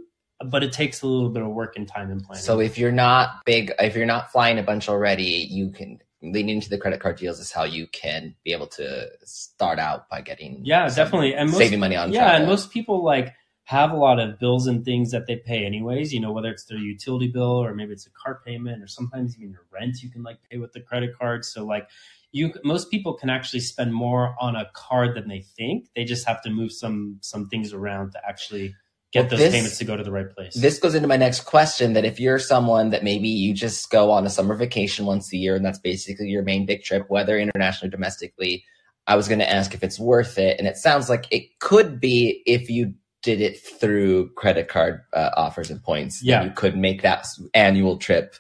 but 0.48 0.64
it 0.64 0.72
takes 0.72 1.02
a 1.02 1.08
little 1.08 1.30
bit 1.30 1.42
of 1.42 1.50
work 1.50 1.78
and 1.78 1.88
time 1.88 2.12
and 2.12 2.22
planning. 2.22 2.44
So 2.44 2.60
if 2.60 2.78
you're 2.78 2.92
not 2.92 3.44
big, 3.46 3.72
if 3.80 3.96
you're 3.96 4.06
not 4.06 4.32
flying 4.32 4.60
a 4.60 4.64
bunch 4.64 4.88
already, 4.88 5.48
you 5.50 5.72
can 5.72 6.00
lean 6.32 6.50
into 6.50 6.70
the 6.70 6.78
credit 6.78 7.00
card 7.00 7.18
deals. 7.18 7.40
Is 7.40 7.52
how 7.52 7.64
you 7.64 7.88
can 7.88 8.36
be 8.44 8.52
able 8.52 8.68
to 8.68 9.08
start 9.24 9.80
out 9.80 10.10
by 10.10 10.22
getting 10.22 10.62
yeah, 10.64 10.88
some- 10.88 11.06
definitely, 11.06 11.34
and 11.34 11.50
most, 11.50 11.58
saving 11.58 11.80
money 11.80 11.96
on 11.96 12.12
yeah, 12.12 12.22
travel. 12.22 12.38
and 12.38 12.48
most 12.48 12.72
people 12.72 13.04
like 13.04 13.34
have 13.66 13.92
a 13.92 13.96
lot 13.96 14.20
of 14.20 14.38
bills 14.40 14.68
and 14.68 14.86
things 14.86 15.12
that 15.12 15.26
they 15.26 15.36
pay 15.38 15.66
anyways. 15.66 16.14
You 16.14 16.20
know, 16.20 16.32
whether 16.32 16.50
it's 16.50 16.66
their 16.66 16.78
utility 16.78 17.28
bill 17.28 17.64
or 17.64 17.74
maybe 17.74 17.94
it's 17.94 18.06
a 18.06 18.12
car 18.12 18.42
payment 18.46 18.84
or 18.84 18.88
sometimes 18.88 19.36
even 19.38 19.52
your 19.52 19.66
rent, 19.72 20.04
you 20.04 20.10
can 20.10 20.22
like 20.24 20.38
pay 20.50 20.58
with 20.58 20.74
the 20.74 20.82
credit 20.82 21.18
card. 21.18 21.44
So 21.46 21.66
like 21.66 21.90
you, 22.32 22.54
most 22.64 22.92
people 22.92 23.14
can 23.14 23.30
actually 23.30 23.62
spend 23.62 23.94
more 23.94 24.36
on 24.40 24.56
a 24.56 24.70
card 24.74 25.16
than 25.16 25.28
they 25.28 25.42
think. 25.42 25.88
They 25.96 26.04
just 26.04 26.28
have 26.28 26.42
to 26.44 26.50
move 26.50 26.72
some 26.72 27.18
some 27.22 27.50
things 27.50 27.74
around 27.74 28.12
to 28.12 28.20
actually 28.28 28.76
get 29.22 29.30
those 29.30 29.40
this- 29.40 29.54
payments 29.54 29.78
to 29.78 29.86
go 29.86 29.96
to 29.96 30.04
the 30.04 30.12
right 30.12 30.30
place. 30.30 30.54
This 30.54 30.80
goes 30.80 30.96
into 30.96 31.08
my 31.08 31.18
next 31.18 31.42
question 31.42 31.94
that 31.94 32.06
if 32.06 32.20
you're 32.20 32.40
someone 32.40 32.90
that 32.90 33.04
maybe 33.04 33.30
you 33.30 33.54
just 33.54 33.90
go 33.90 34.12
on 34.12 34.26
a 34.26 34.30
summer 34.30 34.56
vacation 34.56 35.06
once 35.06 35.32
a 35.34 35.38
year 35.38 35.56
and 35.56 35.66
that's 35.66 35.80
basically 35.80 36.28
your 36.28 36.44
main 36.44 36.66
big 36.66 36.84
trip, 36.84 37.06
whether 37.08 37.38
internationally 37.38 37.88
or 37.88 37.92
domestically, 37.92 38.64
I 39.08 39.16
was 39.16 39.28
going 39.28 39.40
to 39.40 39.50
ask 39.50 39.74
if 39.74 39.84
it's 39.84 40.00
worth 40.00 40.38
it. 40.38 40.58
And 40.60 40.68
it 40.68 40.78
sounds 40.78 41.10
like 41.10 41.28
it 41.32 41.60
could 41.60 42.00
be 42.00 42.44
if 42.46 42.70
you 42.70 42.94
did 43.24 43.42
it 43.42 43.60
through 43.60 44.32
credit 44.34 44.68
card 44.68 45.02
uh, 45.14 45.32
offers 45.36 45.72
and 45.72 45.82
points. 45.82 46.24
Yeah. 46.24 46.44
You 46.44 46.52
could 46.52 46.78
make 46.78 47.02
that 47.02 47.26
annual 47.54 47.98
trip 47.98 48.36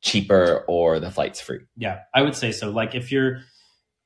cheaper 0.00 0.64
or 0.68 1.00
the 1.00 1.10
flight's 1.10 1.40
free. 1.40 1.60
Yeah, 1.76 2.00
I 2.14 2.22
would 2.22 2.36
say 2.36 2.52
so. 2.52 2.70
Like 2.70 2.94
if 2.94 3.10
you're, 3.10 3.40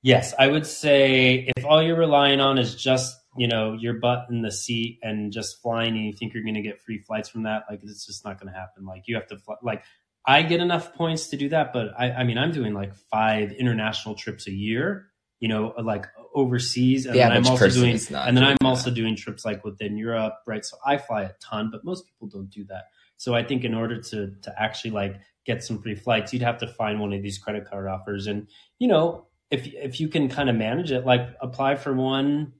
yes, 0.03 0.33
I 0.39 0.47
would 0.47 0.67
say 0.67 1.51
if 1.57 1.65
all 1.65 1.83
you're 1.83 1.99
relying 1.99 2.41
on 2.41 2.59
is 2.59 2.75
just 2.75 3.15
you 3.37 3.49
know 3.49 3.73
your 3.73 3.95
butt 3.95 4.27
in 4.31 4.43
the 4.43 4.53
seat 4.53 4.99
and 5.03 5.33
just 5.33 5.61
flying, 5.63 5.97
and 5.97 6.05
you 6.07 6.13
think 6.13 6.35
you're 6.35 6.43
going 6.43 6.55
to 6.55 6.63
get 6.63 6.81
free 6.81 6.99
flights 6.99 7.29
from 7.29 7.45
that, 7.45 7.65
like 7.71 7.81
it's 7.83 8.07
just 8.07 8.25
not 8.25 8.41
going 8.41 8.53
to 8.53 8.59
happen. 8.59 8.85
Like 8.85 9.05
you 9.07 9.15
have 9.17 9.27
to 9.29 9.39
fly. 9.39 9.57
Like 9.63 9.85
I 10.27 10.43
get 10.43 10.61
enough 10.61 10.95
points 10.95 11.29
to 11.29 11.37
do 11.37 11.49
that, 11.51 11.73
but 11.73 11.89
I, 11.99 12.13
I 12.13 12.25
mean 12.25 12.39
I'm 12.39 12.53
doing 12.53 12.75
like 12.75 12.95
five 13.11 13.53
international 13.53 14.15
trips 14.15 14.47
a 14.47 14.53
year. 14.53 15.09
You 15.41 15.49
know, 15.49 15.75
like 15.83 16.07
overseas, 16.35 17.07
and 17.07 17.15
The 17.17 17.19
then 17.19 17.33
I'm 17.33 17.47
also 17.47 17.69
doing 17.69 17.95
and 17.95 18.37
then 18.37 18.45
doing 18.45 18.47
I'm 18.47 18.57
that. 18.61 18.67
also 18.67 18.91
doing 18.93 19.17
trips 19.17 19.45
like 19.45 19.65
within 19.65 19.97
Europe, 19.97 20.35
right? 20.47 20.65
So 20.65 20.77
I 20.87 20.99
fly 20.99 21.23
a 21.23 21.33
ton, 21.43 21.71
but 21.73 21.85
most 21.85 22.07
people 22.07 22.29
don't 22.29 22.49
do 22.49 22.65
that. 22.67 22.85
So 23.17 23.35
I 23.35 23.43
think 23.43 23.65
in 23.65 23.75
order 23.75 24.01
to 24.01 24.35
to 24.43 24.55
actually 24.57 24.93
like 24.93 25.17
get 25.45 25.65
some 25.65 25.83
free 25.83 25.97
flights, 25.97 26.33
you'd 26.33 26.43
have 26.43 26.59
to 26.59 26.69
find 26.69 27.01
one 27.01 27.13
of 27.13 27.23
these 27.23 27.39
credit 27.39 27.69
card 27.69 27.89
offers. 27.89 28.29
And 28.29 28.47
you 28.79 28.87
know, 28.87 29.27
if 29.51 29.67
if 29.67 29.99
you 30.01 30.09
can 30.09 30.29
kind 30.29 30.49
of 30.49 30.55
manage 30.55 30.93
it, 30.93 31.05
like 31.05 31.29
apply 31.41 31.75
for 31.77 31.93
one. 31.93 32.53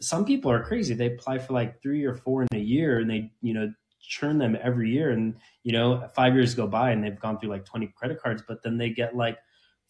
Some 0.00 0.24
people 0.24 0.50
are 0.50 0.62
crazy. 0.62 0.94
They 0.94 1.06
apply 1.06 1.38
for 1.38 1.52
like 1.52 1.82
three 1.82 2.04
or 2.04 2.14
four 2.14 2.42
in 2.42 2.48
a 2.52 2.60
year, 2.60 2.98
and 2.98 3.10
they 3.10 3.32
you 3.42 3.54
know 3.54 3.72
churn 4.00 4.38
them 4.38 4.56
every 4.62 4.90
year. 4.90 5.10
And 5.10 5.34
you 5.62 5.72
know, 5.72 6.08
five 6.14 6.34
years 6.34 6.54
go 6.54 6.66
by, 6.66 6.90
and 6.90 7.02
they've 7.02 7.18
gone 7.18 7.38
through 7.38 7.50
like 7.50 7.64
twenty 7.64 7.88
credit 7.88 8.20
cards, 8.20 8.42
but 8.46 8.62
then 8.62 8.78
they 8.78 8.90
get 8.90 9.16
like 9.16 9.38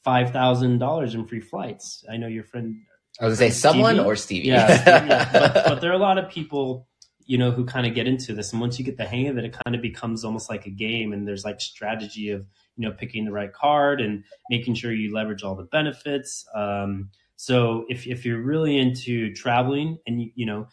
five 0.05 0.31
thousand 0.31 0.79
dollars 0.79 1.15
in 1.15 1.27
free 1.27 1.41
flights. 1.41 2.05
I 2.11 2.17
know 2.17 2.27
your 2.27 2.45
friend 2.45 2.77
I 3.21 3.27
was 3.27 3.39
going 3.39 3.51
to 3.51 3.55
say 3.55 3.61
someone 3.61 3.95
Stevie? 3.97 4.09
or 4.09 4.17
Stevie. 4.17 4.49
yeah, 4.49 4.67
Steve, 4.77 5.09
yeah. 5.09 5.33
But, 5.33 5.55
but 5.55 5.81
there 5.81 5.91
are 5.91 5.95
a 5.95 5.99
lot 5.99 6.19
of 6.19 6.31
people, 6.31 6.87
you 7.27 7.37
know, 7.37 7.51
who 7.51 7.65
kind 7.65 7.87
of 7.87 7.95
get 7.95 8.07
into 8.07 8.33
this, 8.33 8.53
and 8.53 8.61
once 8.61 8.79
you 8.79 8.85
get 8.85 8.97
the 8.97 9.05
hang 9.05 9.29
of 9.29 9.39
it, 9.39 9.45
it 9.45 9.57
kind 9.65 9.75
of 9.75 9.83
becomes 9.83 10.25
almost 10.25 10.49
like 10.49 10.67
a 10.67 10.71
game. 10.71 11.13
And 11.13 11.27
there's 11.27 11.45
like 11.45 11.61
strategy 11.61 12.31
of 12.31 12.47
you 12.77 12.89
know 12.89 12.95
picking 12.95 13.25
the 13.25 13.33
right 13.33 13.53
card 13.53 14.01
and 14.01 14.25
making 14.51 14.75
sure 14.75 14.93
you 14.93 15.13
leverage 15.13 15.43
all 15.43 15.57
the 15.57 15.65
benefits. 15.65 16.47
Um, 16.55 17.11
so 17.39 17.87
if 17.89 18.09
if 18.09 18.27
you're 18.27 18.43
really 18.43 18.77
into 18.77 19.33
traveling, 19.33 19.99
and 20.09 20.21
you, 20.21 20.33
you 20.35 20.45
know, 20.45 20.67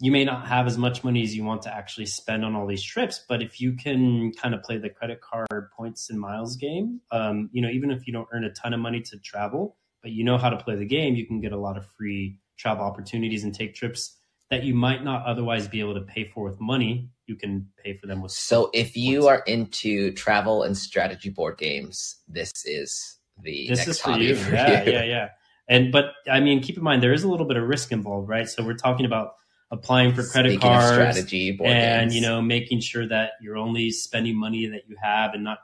you 0.00 0.12
may 0.12 0.22
not 0.22 0.46
have 0.46 0.66
as 0.66 0.76
much 0.76 1.02
money 1.02 1.22
as 1.22 1.34
you 1.34 1.44
want 1.44 1.62
to 1.62 1.74
actually 1.74 2.04
spend 2.04 2.44
on 2.44 2.54
all 2.54 2.66
these 2.66 2.82
trips, 2.82 3.24
but 3.26 3.42
if 3.42 3.58
you 3.58 3.72
can 3.72 4.30
kind 4.34 4.54
of 4.54 4.62
play 4.62 4.76
the 4.76 4.90
credit 4.90 5.22
card 5.22 5.70
points 5.74 6.10
and 6.10 6.20
miles 6.20 6.56
game, 6.56 7.00
um, 7.10 7.48
you 7.52 7.62
know, 7.62 7.70
even 7.70 7.90
if 7.90 8.06
you 8.06 8.12
don't 8.12 8.28
earn 8.34 8.44
a 8.44 8.50
ton 8.50 8.74
of 8.74 8.80
money 8.80 9.00
to 9.00 9.18
travel, 9.20 9.78
but 10.02 10.12
you 10.12 10.22
know 10.22 10.36
how 10.36 10.50
to 10.50 10.58
play 10.58 10.76
the 10.76 10.84
game, 10.84 11.14
you 11.14 11.26
can 11.26 11.40
get 11.40 11.52
a 11.52 11.58
lot 11.58 11.78
of 11.78 11.86
free 11.96 12.36
travel 12.58 12.84
opportunities 12.84 13.42
and 13.42 13.54
take 13.54 13.74
trips 13.74 14.18
that 14.50 14.62
you 14.62 14.74
might 14.74 15.02
not 15.02 15.24
otherwise 15.24 15.68
be 15.68 15.80
able 15.80 15.94
to 15.94 16.02
pay 16.02 16.24
for 16.24 16.44
with 16.44 16.60
money. 16.60 17.08
You 17.26 17.36
can 17.36 17.66
pay 17.82 17.96
for 17.96 18.06
them 18.06 18.20
with. 18.20 18.32
So 18.32 18.68
if 18.74 18.94
you 18.94 19.26
are 19.26 19.42
into 19.46 20.12
travel 20.12 20.64
and 20.64 20.76
strategy 20.76 21.30
board 21.30 21.56
games, 21.56 22.16
this 22.28 22.52
is 22.66 23.16
the 23.42 23.68
this 23.68 23.88
is 23.88 23.98
for 23.98 24.18
you. 24.18 24.36
for 24.36 24.54
yeah, 24.54 24.84
you. 24.84 24.92
yeah, 24.92 25.04
yeah. 25.04 25.28
And 25.70 25.92
but 25.92 26.12
I 26.30 26.40
mean, 26.40 26.60
keep 26.60 26.76
in 26.76 26.82
mind 26.82 27.02
there 27.02 27.14
is 27.14 27.22
a 27.22 27.28
little 27.28 27.46
bit 27.46 27.56
of 27.56 27.66
risk 27.66 27.92
involved, 27.92 28.28
right? 28.28 28.46
So 28.46 28.62
we're 28.62 28.74
talking 28.74 29.06
about 29.06 29.36
applying 29.70 30.12
for 30.12 30.24
credit 30.24 30.50
Speaking 30.50 30.68
cards 30.68 30.88
strategy 30.88 31.52
board 31.52 31.70
and 31.70 32.10
games. 32.10 32.14
you 32.16 32.20
know 32.20 32.42
making 32.42 32.80
sure 32.80 33.06
that 33.06 33.34
you're 33.40 33.56
only 33.56 33.92
spending 33.92 34.36
money 34.36 34.66
that 34.66 34.88
you 34.88 34.96
have 35.00 35.32
and 35.32 35.44
not 35.44 35.58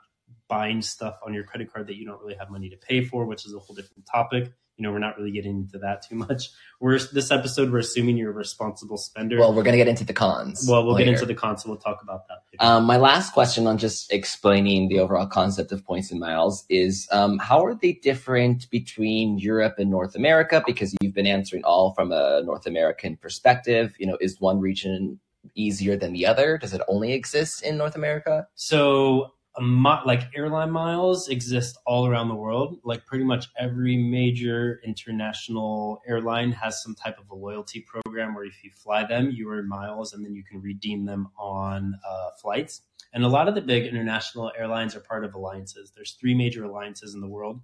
buying 0.47 0.81
stuff 0.81 1.19
on 1.25 1.33
your 1.33 1.43
credit 1.43 1.71
card 1.71 1.87
that 1.87 1.97
you 1.97 2.05
don't 2.05 2.21
really 2.21 2.35
have 2.35 2.49
money 2.49 2.69
to 2.69 2.77
pay 2.77 3.03
for, 3.03 3.25
which 3.25 3.45
is 3.45 3.53
a 3.53 3.59
whole 3.59 3.75
different 3.75 4.05
topic. 4.09 4.53
You 4.77 4.83
know, 4.83 4.91
we're 4.91 4.99
not 4.99 5.17
really 5.17 5.31
getting 5.31 5.57
into 5.57 5.79
that 5.79 6.07
too 6.07 6.15
much. 6.15 6.49
We're 6.79 6.99
this 6.99 7.31
episode 7.31 7.71
we're 7.71 7.79
assuming 7.79 8.17
you're 8.17 8.29
a 8.29 8.33
responsible 8.35 8.97
spender. 8.97 9.39
well, 9.39 9.51
we're 9.51 9.63
gonna 9.63 9.77
get 9.77 9.87
into 9.87 10.03
the 10.03 10.13
cons. 10.13 10.67
Well, 10.69 10.85
we'll 10.85 10.95
get 10.95 11.07
into 11.07 11.25
the 11.25 11.33
cons. 11.33 11.63
so 11.63 11.69
We'll 11.69 11.79
talk 11.79 12.03
about 12.03 12.27
that 12.27 12.43
Um, 12.63 12.83
my 12.83 12.97
last 12.97 13.33
question 13.33 13.65
on 13.65 13.79
just 13.79 14.13
explaining 14.13 14.87
the 14.87 14.99
overall 14.99 15.25
concept 15.25 15.71
of 15.71 15.83
points 15.83 16.11
and 16.11 16.19
miles 16.19 16.65
is 16.69 17.07
um, 17.11 17.39
how 17.39 17.65
are 17.65 17.73
they 17.73 17.93
different 17.93 18.69
between 18.69 19.39
Europe 19.39 19.79
and 19.79 19.89
North 19.89 20.15
America? 20.15 20.61
Because 20.67 20.93
you've 21.01 21.15
been 21.15 21.25
answering 21.25 21.63
all 21.63 21.95
from 21.95 22.11
a 22.11 22.43
North 22.45 22.67
American 22.67 23.17
perspective. 23.17 23.95
You 23.97 24.05
know, 24.05 24.17
is 24.21 24.39
one 24.39 24.59
region 24.59 25.19
easier 25.55 25.97
than 25.97 26.13
the 26.13 26.25
other? 26.27 26.57
Does 26.59 26.73
it 26.73 26.81
only 26.87 27.13
exist 27.13 27.63
in 27.63 27.77
North 27.77 27.95
America? 27.95 28.47
So, 28.55 29.33
mi- 29.61 30.01
like 30.05 30.29
airline 30.35 30.71
miles 30.71 31.29
exist 31.29 31.77
all 31.85 32.07
around 32.07 32.29
the 32.29 32.35
world. 32.35 32.79
Like 32.83 33.05
pretty 33.05 33.23
much 33.23 33.47
every 33.57 33.97
major 33.97 34.79
international 34.85 36.01
airline 36.07 36.51
has 36.51 36.83
some 36.83 36.95
type 36.95 37.17
of 37.19 37.29
a 37.29 37.35
loyalty 37.35 37.81
program 37.81 38.35
where 38.35 38.45
if 38.45 38.63
you 38.63 38.71
fly 38.71 39.05
them, 39.05 39.31
you 39.31 39.51
earn 39.51 39.67
miles 39.67 40.13
and 40.13 40.23
then 40.23 40.35
you 40.35 40.43
can 40.43 40.61
redeem 40.61 41.05
them 41.05 41.29
on 41.37 41.99
uh, 42.07 42.29
flights. 42.41 42.81
And 43.13 43.23
a 43.23 43.27
lot 43.27 43.47
of 43.47 43.55
the 43.55 43.61
big 43.61 43.85
international 43.85 44.51
airlines 44.57 44.95
are 44.95 44.99
part 44.99 45.23
of 45.23 45.33
alliances. 45.33 45.91
There's 45.95 46.11
three 46.13 46.35
major 46.35 46.65
alliances 46.65 47.15
in 47.15 47.21
the 47.21 47.27
world 47.27 47.61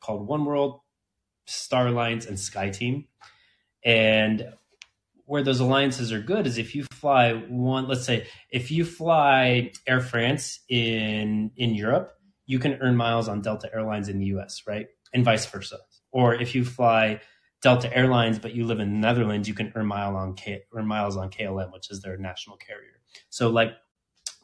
called 0.00 0.26
One 0.26 0.44
World, 0.44 0.80
Star 1.46 1.88
Alliance, 1.88 2.26
and 2.26 2.36
SkyTeam. 2.36 3.06
And 3.84 4.52
where 5.28 5.42
those 5.42 5.60
alliances 5.60 6.12
are 6.12 6.20
good 6.20 6.46
is 6.46 6.58
if 6.58 6.74
you 6.74 6.84
fly 6.92 7.32
one 7.32 7.86
let's 7.86 8.04
say 8.04 8.26
if 8.50 8.70
you 8.70 8.84
fly 8.84 9.70
air 9.86 10.00
france 10.00 10.60
in 10.68 11.50
in 11.56 11.74
europe 11.74 12.18
you 12.48 12.58
can 12.58 12.78
earn 12.80 12.96
miles 12.96 13.28
on 13.28 13.40
delta 13.40 13.70
airlines 13.72 14.08
in 14.08 14.18
the 14.18 14.26
us 14.26 14.64
right? 14.66 14.88
And 15.14 15.24
vice 15.24 15.46
versa. 15.46 15.78
Or 16.10 16.34
if 16.34 16.54
you 16.54 16.64
fly 16.64 17.20
delta 17.62 17.94
airlines 17.96 18.40
but 18.40 18.54
you 18.54 18.64
live 18.64 18.80
in 18.80 18.90
the 18.90 18.98
netherlands 18.98 19.46
you 19.46 19.54
can 19.54 19.72
earn 19.76 19.86
mile 19.86 20.16
on 20.16 20.34
K, 20.34 20.64
earn 20.74 20.86
miles 20.86 21.16
on 21.16 21.30
klm 21.30 21.72
which 21.72 21.90
is 21.90 22.00
their 22.00 22.16
national 22.16 22.56
carrier. 22.56 23.00
So 23.28 23.50
like 23.50 23.74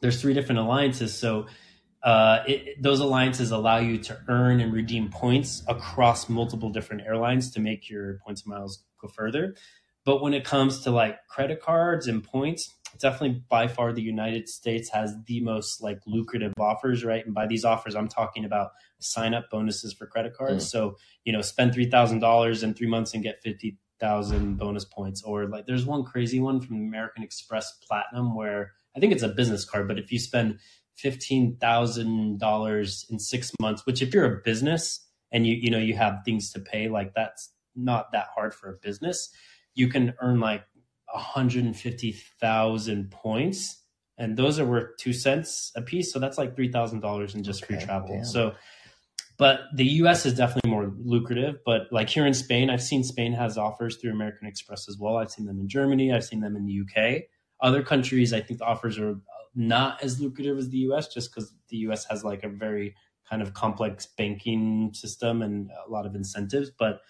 there's 0.01 0.21
three 0.21 0.33
different 0.33 0.59
alliances. 0.59 1.17
So 1.17 1.47
uh, 2.03 2.43
it, 2.47 2.81
those 2.81 2.99
alliances 2.99 3.51
allow 3.51 3.77
you 3.77 3.97
to 3.97 4.19
earn 4.27 4.59
and 4.59 4.71
redeem 4.71 5.09
points 5.09 5.63
across 5.67 6.29
multiple 6.29 6.69
different 6.69 7.01
airlines 7.01 7.49
to 7.51 7.59
make 7.59 7.89
your 7.89 8.19
points 8.23 8.43
and 8.43 8.53
miles 8.53 8.83
go 9.01 9.07
further 9.07 9.55
but 10.05 10.21
when 10.21 10.33
it 10.33 10.45
comes 10.45 10.81
to 10.81 10.91
like 10.91 11.17
credit 11.27 11.61
cards 11.61 12.07
and 12.07 12.23
points, 12.23 12.73
definitely 12.99 13.41
by 13.49 13.67
far 13.67 13.91
the 13.91 14.01
United 14.01 14.47
States 14.47 14.89
has 14.89 15.13
the 15.25 15.41
most 15.41 15.81
like 15.81 15.99
lucrative 16.05 16.53
offers, 16.59 17.03
right? 17.03 17.25
And 17.25 17.33
by 17.33 17.47
these 17.47 17.65
offers, 17.65 17.95
I'm 17.95 18.07
talking 18.07 18.45
about 18.45 18.71
sign 18.99 19.33
up 19.33 19.49
bonuses 19.49 19.93
for 19.93 20.05
credit 20.05 20.35
cards. 20.35 20.65
Mm. 20.65 20.69
So, 20.69 20.97
you 21.23 21.33
know, 21.33 21.41
spend 21.41 21.73
$3,000 21.73 22.63
in 22.63 22.73
three 22.73 22.87
months 22.87 23.13
and 23.13 23.23
get 23.23 23.41
50,000 23.43 24.57
bonus 24.57 24.85
points. 24.85 25.23
Or 25.23 25.47
like 25.47 25.65
there's 25.65 25.85
one 25.85 26.03
crazy 26.03 26.39
one 26.39 26.61
from 26.61 26.77
American 26.77 27.23
Express 27.23 27.71
Platinum 27.87 28.35
where 28.35 28.73
I 28.95 28.99
think 28.99 29.11
it's 29.11 29.23
a 29.23 29.29
business 29.29 29.65
card, 29.65 29.87
but 29.87 29.99
if 29.99 30.11
you 30.11 30.19
spend 30.19 30.59
$15,000 31.03 33.09
in 33.09 33.19
six 33.19 33.51
months, 33.59 33.85
which 33.85 34.01
if 34.01 34.13
you're 34.13 34.35
a 34.35 34.41
business 34.41 35.01
and 35.31 35.45
you, 35.45 35.55
you 35.55 35.69
know, 35.69 35.79
you 35.79 35.95
have 35.95 36.19
things 36.23 36.53
to 36.53 36.59
pay, 36.59 36.87
like 36.87 37.13
that's 37.13 37.51
not 37.75 38.13
that 38.13 38.27
hard 38.33 38.53
for 38.53 38.69
a 38.69 38.77
business 38.81 39.29
you 39.75 39.87
can 39.87 40.13
earn 40.21 40.39
like 40.39 40.63
150,000 41.13 43.11
points 43.11 43.81
and 44.17 44.37
those 44.37 44.59
are 44.59 44.65
worth 44.65 44.97
2 44.97 45.13
cents 45.13 45.71
a 45.75 45.81
piece 45.81 46.11
so 46.11 46.19
that's 46.19 46.37
like 46.37 46.55
$3,000 46.55 47.35
in 47.35 47.43
just 47.43 47.63
okay, 47.63 47.75
free 47.75 47.85
travel. 47.85 48.15
Damn. 48.15 48.25
So 48.25 48.55
but 49.37 49.61
the 49.73 49.85
US 49.85 50.25
is 50.25 50.33
definitely 50.33 50.71
more 50.71 50.93
lucrative, 50.97 51.59
but 51.65 51.91
like 51.91 52.09
here 52.09 52.25
in 52.25 52.33
Spain, 52.33 52.69
I've 52.69 52.81
seen 52.81 53.03
Spain 53.03 53.33
has 53.33 53.57
offers 53.57 53.97
through 53.97 54.11
American 54.11 54.47
Express 54.47 54.87
as 54.87 54.97
well. 54.97 55.17
I've 55.17 55.31
seen 55.31 55.45
them 55.45 55.59
in 55.59 55.67
Germany, 55.67 56.13
I've 56.13 56.23
seen 56.23 56.39
them 56.39 56.55
in 56.55 56.65
the 56.65 56.81
UK. 56.81 57.23
Other 57.59 57.83
countries, 57.83 58.31
I 58.33 58.41
think 58.41 58.59
the 58.59 58.65
offers 58.65 58.97
are 58.97 59.19
not 59.53 60.01
as 60.03 60.21
lucrative 60.21 60.57
as 60.57 60.69
the 60.69 60.77
US 60.89 61.13
just 61.13 61.33
cuz 61.33 61.53
the 61.69 61.77
US 61.77 62.05
has 62.05 62.23
like 62.23 62.43
a 62.43 62.49
very 62.49 62.95
kind 63.29 63.41
of 63.41 63.53
complex 63.53 64.05
banking 64.05 64.93
system 64.93 65.41
and 65.41 65.69
a 65.85 65.89
lot 65.89 66.05
of 66.05 66.15
incentives, 66.15 66.69
but 66.69 67.01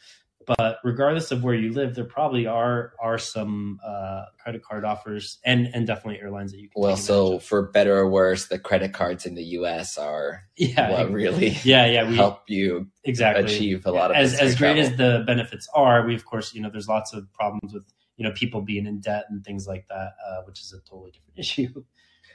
but 0.46 0.80
regardless 0.84 1.32
of 1.32 1.44
where 1.44 1.56
you 1.56 1.74
live, 1.74 1.96
there 1.96 2.06
probably 2.06 2.46
are 2.46 2.94
are 3.00 3.18
some 3.18 3.80
uh, 3.86 4.26
credit 4.42 4.64
card 4.64 4.86
offers 4.86 5.40
and 5.44 5.68
and 5.74 5.88
definitely 5.88 6.22
airlines 6.22 6.52
that 6.52 6.60
you 6.60 6.70
can. 6.70 6.82
Well, 6.82 6.98
so 6.98 7.40
for 7.40 7.64
better 7.64 7.98
or 7.98 8.10
worse, 8.10 8.48
the 8.48 8.60
credit 8.60 8.94
cards 8.94 9.26
in 9.26 9.36
the 9.36 9.44
U.S. 9.44 9.98
are 9.98 10.44
yeah 10.58 10.92
what 10.92 11.12
really 11.12 11.58
yeah 11.64 11.86
yeah 11.86 12.08
we, 12.08 12.16
help 12.16 12.44
you 12.48 12.88
exactly 13.04 13.46
achieve 13.46 13.86
a 13.86 13.92
lot 13.92 14.12
of 14.12 14.18
as 14.18 14.40
as 14.40 14.56
great 14.56 14.78
as 14.78 14.96
the 14.98 15.24
benefits 15.26 15.68
are. 15.74 16.06
We 16.06 16.16
of 16.16 16.26
course 16.26 16.54
you 16.54 16.62
know 16.62 16.70
there's 16.70 16.88
lots 16.88 17.14
of 17.14 17.32
problems 17.34 17.74
with 17.74 17.86
you 18.18 18.24
know 18.24 18.32
people 18.32 18.62
being 18.62 18.86
in 18.86 19.00
debt 19.02 19.26
and 19.30 19.44
things 19.44 19.68
like 19.68 19.88
that, 19.90 20.14
uh, 20.28 20.42
which 20.46 20.62
is 20.62 20.74
a 20.74 20.80
totally 20.90 21.12
different 21.12 21.38
issue. 21.40 21.84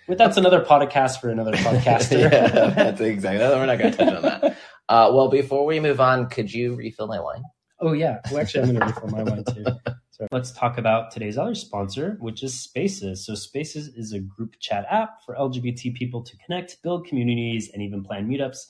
But 0.08 0.18
that's 0.18 0.36
another 0.36 0.64
podcast 0.64 1.20
for 1.20 1.30
another 1.30 1.52
podcaster. 1.54 2.30
yeah, 2.30 2.70
that's 2.70 3.00
exactly. 3.00 3.46
We're 3.46 3.66
not 3.66 3.78
going 3.78 3.92
to 3.92 3.96
touch 3.96 4.14
on 4.14 4.22
that. 4.22 4.56
Uh, 4.88 5.12
well, 5.12 5.28
before 5.28 5.64
we 5.64 5.78
move 5.78 6.00
on, 6.00 6.28
could 6.28 6.52
you 6.52 6.74
refill 6.74 7.06
my 7.06 7.20
wine? 7.20 7.44
Oh 7.80 7.92
yeah. 7.92 8.20
Well, 8.30 8.40
actually, 8.40 8.62
I'm 8.62 8.76
going 8.76 8.80
to 8.80 8.86
refill 8.86 9.08
my 9.08 9.22
wine 9.22 9.44
too. 9.44 9.64
So 10.20 10.26
let's 10.32 10.52
talk 10.52 10.76
about 10.76 11.10
today's 11.10 11.38
other 11.38 11.54
sponsor, 11.54 12.18
which 12.20 12.42
is 12.42 12.52
Spaces. 12.52 13.24
So 13.24 13.34
Spaces 13.34 13.88
is 13.88 14.12
a 14.12 14.18
group 14.18 14.56
chat 14.60 14.84
app 14.90 15.24
for 15.24 15.34
LGBT 15.34 15.94
people 15.94 16.22
to 16.22 16.36
connect, 16.44 16.76
build 16.82 17.06
communities, 17.06 17.70
and 17.72 17.82
even 17.82 18.04
plan 18.04 18.28
meetups 18.28 18.66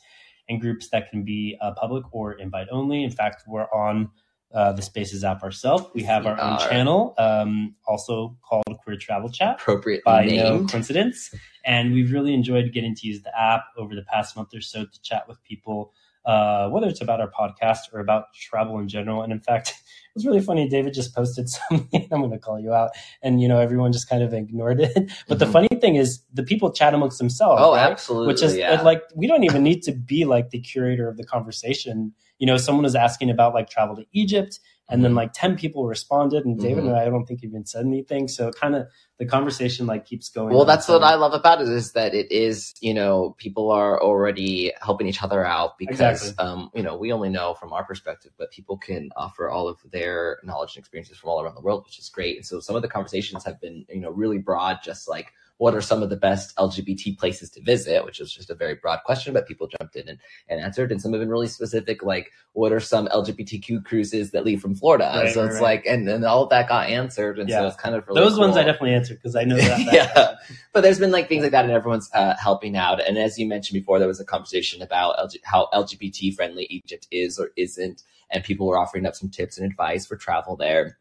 and 0.49 0.61
groups 0.61 0.91
that 0.91 1.11
can 1.11 1.25
be 1.25 1.59
uh, 1.61 1.73
public 1.73 2.05
or 2.13 2.35
invite 2.35 2.69
only. 2.71 3.03
In 3.03 3.11
fact, 3.11 3.43
we're 3.49 3.67
on 3.73 4.11
uh, 4.55 4.73
the 4.75 4.83
Spaces 4.83 5.25
app 5.25 5.43
ourselves. 5.43 5.87
We 5.93 6.05
have 6.05 6.25
our 6.25 6.41
own 6.41 6.59
channel, 6.59 7.15
um, 7.19 7.75
also 7.85 8.37
called 8.49 8.79
Queer 8.85 8.97
Travel 8.97 9.29
Chat. 9.29 9.57
Appropriate 9.61 10.05
by 10.05 10.27
name. 10.27 10.37
no 10.37 10.67
coincidence. 10.67 11.35
And 11.65 11.93
we've 11.93 12.13
really 12.13 12.33
enjoyed 12.33 12.73
getting 12.73 12.95
to 12.95 13.07
use 13.09 13.23
the 13.23 13.37
app 13.37 13.65
over 13.77 13.97
the 13.97 14.03
past 14.03 14.37
month 14.37 14.55
or 14.55 14.61
so 14.61 14.85
to 14.85 15.03
chat 15.03 15.27
with 15.27 15.43
people 15.43 15.93
uh, 16.25 16.69
whether 16.69 16.87
it's 16.87 17.01
about 17.01 17.21
our 17.21 17.31
podcast 17.31 17.93
or 17.93 18.01
about 18.01 18.33
travel 18.35 18.79
in 18.79 18.89
general. 18.89 19.23
And 19.23 19.33
in 19.33 19.41
fact, 19.41 19.69
it 19.71 20.15
was 20.15 20.27
really 20.27 20.41
funny. 20.41 20.69
David 20.69 20.95
just 20.95 21.15
posted 21.15 21.49
something. 21.71 22.09
I'm 22.11 22.21
going 22.21 22.31
to 22.31 22.39
call 22.39 22.61
you 22.61 22.73
out, 22.73 22.91
and 23.23 23.41
you 23.41 23.49
know 23.49 23.59
everyone 23.59 23.93
just 23.93 24.09
kind 24.09 24.23
of 24.23 24.33
ignored 24.33 24.81
it. 24.81 24.93
But 25.29 25.39
mm-hmm. 25.39 25.39
the 25.39 25.47
funny 25.47 25.69
thing 25.81 25.97
is, 25.97 26.23
the 26.33 26.43
people 26.43 26.73
chat 26.73 26.95
amongst 26.95 27.19
themselves. 27.19 27.61
Oh, 27.65 27.75
right? 27.75 27.91
absolutely. 27.91 28.29
Which 28.29 28.43
is 28.43 28.57
yeah. 28.57 28.81
like 28.83 29.03
we 29.15 29.27
don't 29.27 29.45
even 29.45 29.63
need 29.63 29.83
to 29.85 29.93
be 29.93 30.25
like 30.25 30.51
the 30.51 30.61
curator 30.61 31.09
of 31.09 31.17
the 31.17 31.25
conversation. 31.25 32.13
You 32.39 32.47
know, 32.47 32.57
someone 32.57 32.85
was 32.85 32.95
asking 32.95 33.31
about 33.31 33.55
like 33.55 33.69
travel 33.69 33.97
to 33.97 34.05
Egypt, 34.13 34.61
and 34.91 35.05
then 35.05 35.15
like 35.15 35.33
10 35.33 35.57
people 35.57 35.87
responded 35.87 36.45
and 36.45 36.59
david 36.59 36.79
mm-hmm. 36.79 36.89
and 36.89 36.97
i 36.97 37.05
don't 37.07 37.27
think 37.27 37.41
he 37.41 37.47
even 37.47 37.65
said 37.65 37.87
anything 37.87 38.29
so 38.29 38.51
kind 38.51 38.75
of 38.75 38.87
the 39.19 39.27
conversation 39.27 39.87
like 39.87 40.05
keeps 40.05 40.29
going 40.29 40.55
well 40.55 40.65
that's 40.65 40.89
what 40.89 41.03
i 41.03 41.15
love 41.15 41.33
about 41.33 41.61
it 41.61 41.69
is 41.69 41.93
that 41.93 42.15
it 42.15 42.31
is 42.31 42.75
you 42.81 42.93
know 42.93 43.35
people 43.39 43.71
are 43.71 44.03
already 44.03 44.73
helping 44.81 45.07
each 45.07 45.23
other 45.23 45.45
out 45.45 45.79
because 45.79 46.23
exactly. 46.23 46.45
um 46.45 46.71
you 46.75 46.83
know 46.83 46.97
we 46.97 47.13
only 47.13 47.29
know 47.29 47.55
from 47.55 47.73
our 47.73 47.85
perspective 47.85 48.33
but 48.39 48.51
people 48.51 48.77
can 48.77 49.11
offer 49.17 49.49
all 49.49 49.69
of 49.69 49.79
their 49.91 50.39
knowledge 50.43 50.77
and 50.77 50.83
experiences 50.83 51.17
from 51.17 51.31
all 51.31 51.41
around 51.41 51.55
the 51.55 51.61
world 51.61 51.85
which 51.85 51.99
is 51.99 52.09
great 52.09 52.37
and 52.37 52.45
so 52.45 52.61
some 52.61 52.77
of 52.77 52.83
the 52.83 52.89
conversations 52.89 53.45
have 53.45 53.61
been 53.61 53.85
you 53.89 54.01
know 54.01 54.11
really 54.11 54.39
broad 54.39 54.79
just 54.83 55.09
like 55.09 55.33
what 55.61 55.75
are 55.75 55.83
some 55.83 56.03
of 56.03 56.09
the 56.09 56.17
best 56.17 56.57
LGBT 56.57 57.19
places 57.19 57.51
to 57.51 57.61
visit, 57.61 58.03
which 58.07 58.19
is 58.19 58.33
just 58.33 58.49
a 58.49 58.55
very 58.55 58.77
broad 58.77 59.01
question, 59.05 59.35
but 59.35 59.47
people 59.47 59.69
jumped 59.69 59.95
in 59.95 60.09
and, 60.09 60.19
and 60.49 60.59
answered. 60.59 60.91
And 60.91 61.03
some 61.03 61.13
have 61.13 61.21
been 61.21 61.29
really 61.29 61.49
specific, 61.49 62.03
like 62.03 62.33
what 62.55 62.73
are 62.73 62.81
some 62.81 63.09
LGBTQ 63.09 63.85
cruises 63.85 64.31
that 64.31 64.47
leave 64.47 64.63
from 64.63 64.75
Florida? 64.75 65.13
Right, 65.15 65.35
so 65.35 65.43
right, 65.43 65.51
it's 65.51 65.57
right. 65.57 65.63
like, 65.63 65.85
and 65.85 66.09
then 66.09 66.25
all 66.25 66.45
of 66.45 66.49
that 66.49 66.67
got 66.67 66.89
answered. 66.89 67.39
And 67.39 67.47
yeah. 67.47 67.59
so 67.59 67.67
it's 67.67 67.77
kind 67.77 67.95
of 67.95 68.09
really 68.09 68.23
those 68.23 68.37
cool. 68.37 68.41
ones 68.41 68.57
I 68.57 68.63
definitely 68.63 68.95
answered 68.95 69.19
because 69.19 69.37
I 69.37 69.45
know 69.45 69.59
that. 69.59 69.85
that 69.85 69.93
yeah. 69.93 70.35
But 70.73 70.81
there's 70.81 70.99
been 70.99 71.11
like 71.11 71.29
things 71.29 71.43
like 71.43 71.53
that 71.53 71.67
and 71.67 71.75
everyone's 71.75 72.09
uh, 72.15 72.37
helping 72.41 72.75
out. 72.75 73.07
And 73.07 73.19
as 73.19 73.39
you 73.39 73.47
mentioned 73.47 73.79
before, 73.79 73.99
there 73.99 74.09
was 74.09 74.19
a 74.19 74.25
conversation 74.25 74.81
about 74.81 75.19
LG- 75.19 75.45
how 75.45 75.69
LGBT 75.75 76.35
friendly 76.37 76.69
Egypt 76.71 77.07
is 77.11 77.39
or 77.39 77.51
isn't. 77.59 78.03
And 78.31 78.43
people 78.43 78.67
were 78.67 78.79
offering 78.79 79.05
up 79.05 79.15
some 79.15 79.29
tips 79.29 79.59
and 79.59 79.71
advice 79.71 80.07
for 80.07 80.17
travel 80.17 80.57
there 80.57 80.97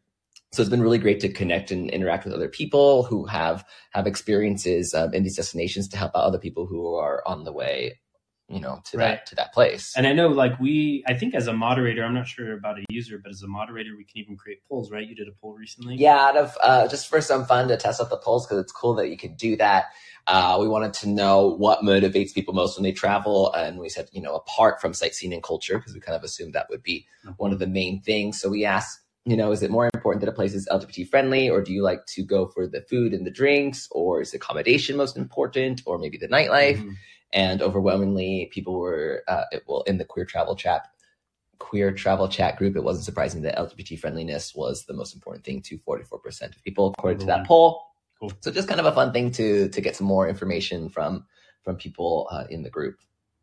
so 0.52 0.62
it's 0.62 0.70
been 0.70 0.82
really 0.82 0.98
great 0.98 1.20
to 1.20 1.32
connect 1.32 1.70
and 1.70 1.90
interact 1.90 2.24
with 2.24 2.34
other 2.34 2.48
people 2.48 3.04
who 3.04 3.24
have 3.26 3.64
have 3.90 4.06
experiences 4.06 4.94
um, 4.94 5.14
in 5.14 5.22
these 5.22 5.36
destinations 5.36 5.88
to 5.88 5.96
help 5.96 6.12
out 6.14 6.24
other 6.24 6.38
people 6.38 6.66
who 6.66 6.94
are 6.94 7.22
on 7.26 7.44
the 7.44 7.52
way 7.52 7.98
you 8.48 8.60
know 8.60 8.80
to 8.84 8.98
right. 8.98 9.08
that 9.08 9.26
to 9.26 9.34
that 9.36 9.52
place. 9.54 9.94
And 9.96 10.06
i 10.06 10.12
know 10.12 10.28
like 10.28 10.58
we 10.58 11.04
i 11.06 11.14
think 11.14 11.34
as 11.34 11.46
a 11.46 11.52
moderator 11.52 12.04
i'm 12.04 12.14
not 12.14 12.26
sure 12.26 12.52
about 12.52 12.78
a 12.78 12.84
user 12.88 13.18
but 13.22 13.30
as 13.30 13.42
a 13.42 13.46
moderator 13.46 13.90
we 13.96 14.04
can 14.04 14.18
even 14.18 14.36
create 14.36 14.58
polls 14.68 14.90
right? 14.90 15.06
You 15.06 15.14
did 15.14 15.28
a 15.28 15.32
poll 15.40 15.54
recently. 15.54 15.94
Yeah 15.96 16.18
out 16.18 16.36
of 16.36 16.58
uh, 16.62 16.88
just 16.88 17.08
for 17.08 17.20
some 17.20 17.44
fun 17.44 17.68
to 17.68 17.76
test 17.76 18.00
out 18.00 18.10
the 18.10 18.16
polls 18.16 18.46
because 18.46 18.58
it's 18.58 18.72
cool 18.72 18.94
that 18.96 19.08
you 19.08 19.16
can 19.16 19.34
do 19.36 19.56
that. 19.56 19.86
Uh, 20.26 20.58
we 20.60 20.68
wanted 20.68 20.92
to 20.92 21.08
know 21.08 21.46
what 21.46 21.80
motivates 21.80 22.34
people 22.34 22.52
most 22.52 22.76
when 22.76 22.82
they 22.82 22.92
travel 22.92 23.52
and 23.52 23.78
we 23.78 23.88
said 23.88 24.08
you 24.12 24.20
know 24.20 24.34
apart 24.34 24.80
from 24.80 24.92
sightseeing 24.92 25.32
and 25.32 25.42
culture 25.42 25.78
because 25.78 25.94
we 25.94 26.00
kind 26.00 26.16
of 26.16 26.24
assumed 26.24 26.54
that 26.54 26.68
would 26.68 26.82
be 26.82 27.06
mm-hmm. 27.24 27.34
one 27.36 27.52
of 27.52 27.60
the 27.60 27.66
main 27.66 28.02
things. 28.02 28.40
So 28.40 28.48
we 28.48 28.64
asked 28.64 29.00
you 29.24 29.36
know, 29.36 29.52
is 29.52 29.62
it 29.62 29.70
more 29.70 29.88
important 29.92 30.20
that 30.20 30.30
a 30.30 30.34
place 30.34 30.54
is 30.54 30.68
LGBT 30.70 31.08
friendly, 31.08 31.50
or 31.50 31.62
do 31.62 31.72
you 31.72 31.82
like 31.82 32.06
to 32.06 32.22
go 32.22 32.46
for 32.46 32.66
the 32.66 32.80
food 32.82 33.12
and 33.12 33.26
the 33.26 33.30
drinks, 33.30 33.88
or 33.90 34.22
is 34.22 34.32
accommodation 34.32 34.96
most 34.96 35.16
important, 35.16 35.82
or 35.86 35.98
maybe 35.98 36.16
the 36.16 36.28
nightlife? 36.28 36.78
Mm-hmm. 36.78 36.92
And 37.32 37.62
overwhelmingly, 37.62 38.50
people 38.52 38.80
were 38.80 39.22
uh, 39.28 39.44
well 39.66 39.82
in 39.82 39.98
the 39.98 40.04
queer 40.04 40.24
travel 40.24 40.56
chat, 40.56 40.88
queer 41.58 41.92
travel 41.92 42.28
chat 42.28 42.56
group. 42.56 42.76
It 42.76 42.82
wasn't 42.82 43.04
surprising 43.04 43.42
that 43.42 43.56
LGBT 43.56 44.00
friendliness 44.00 44.54
was 44.54 44.86
the 44.86 44.94
most 44.94 45.14
important 45.14 45.44
thing 45.44 45.62
to 45.62 45.78
44% 45.78 46.56
of 46.56 46.64
people, 46.64 46.94
according 46.98 47.20
to 47.20 47.26
that 47.26 47.46
poll. 47.46 47.84
Cool. 48.18 48.32
So 48.40 48.50
just 48.50 48.68
kind 48.68 48.80
of 48.80 48.86
a 48.86 48.92
fun 48.92 49.12
thing 49.12 49.30
to 49.32 49.68
to 49.68 49.80
get 49.80 49.96
some 49.96 50.06
more 50.06 50.28
information 50.28 50.88
from 50.88 51.26
from 51.62 51.76
people 51.76 52.26
uh, 52.30 52.44
in 52.50 52.62
the 52.62 52.70
group. 52.70 52.96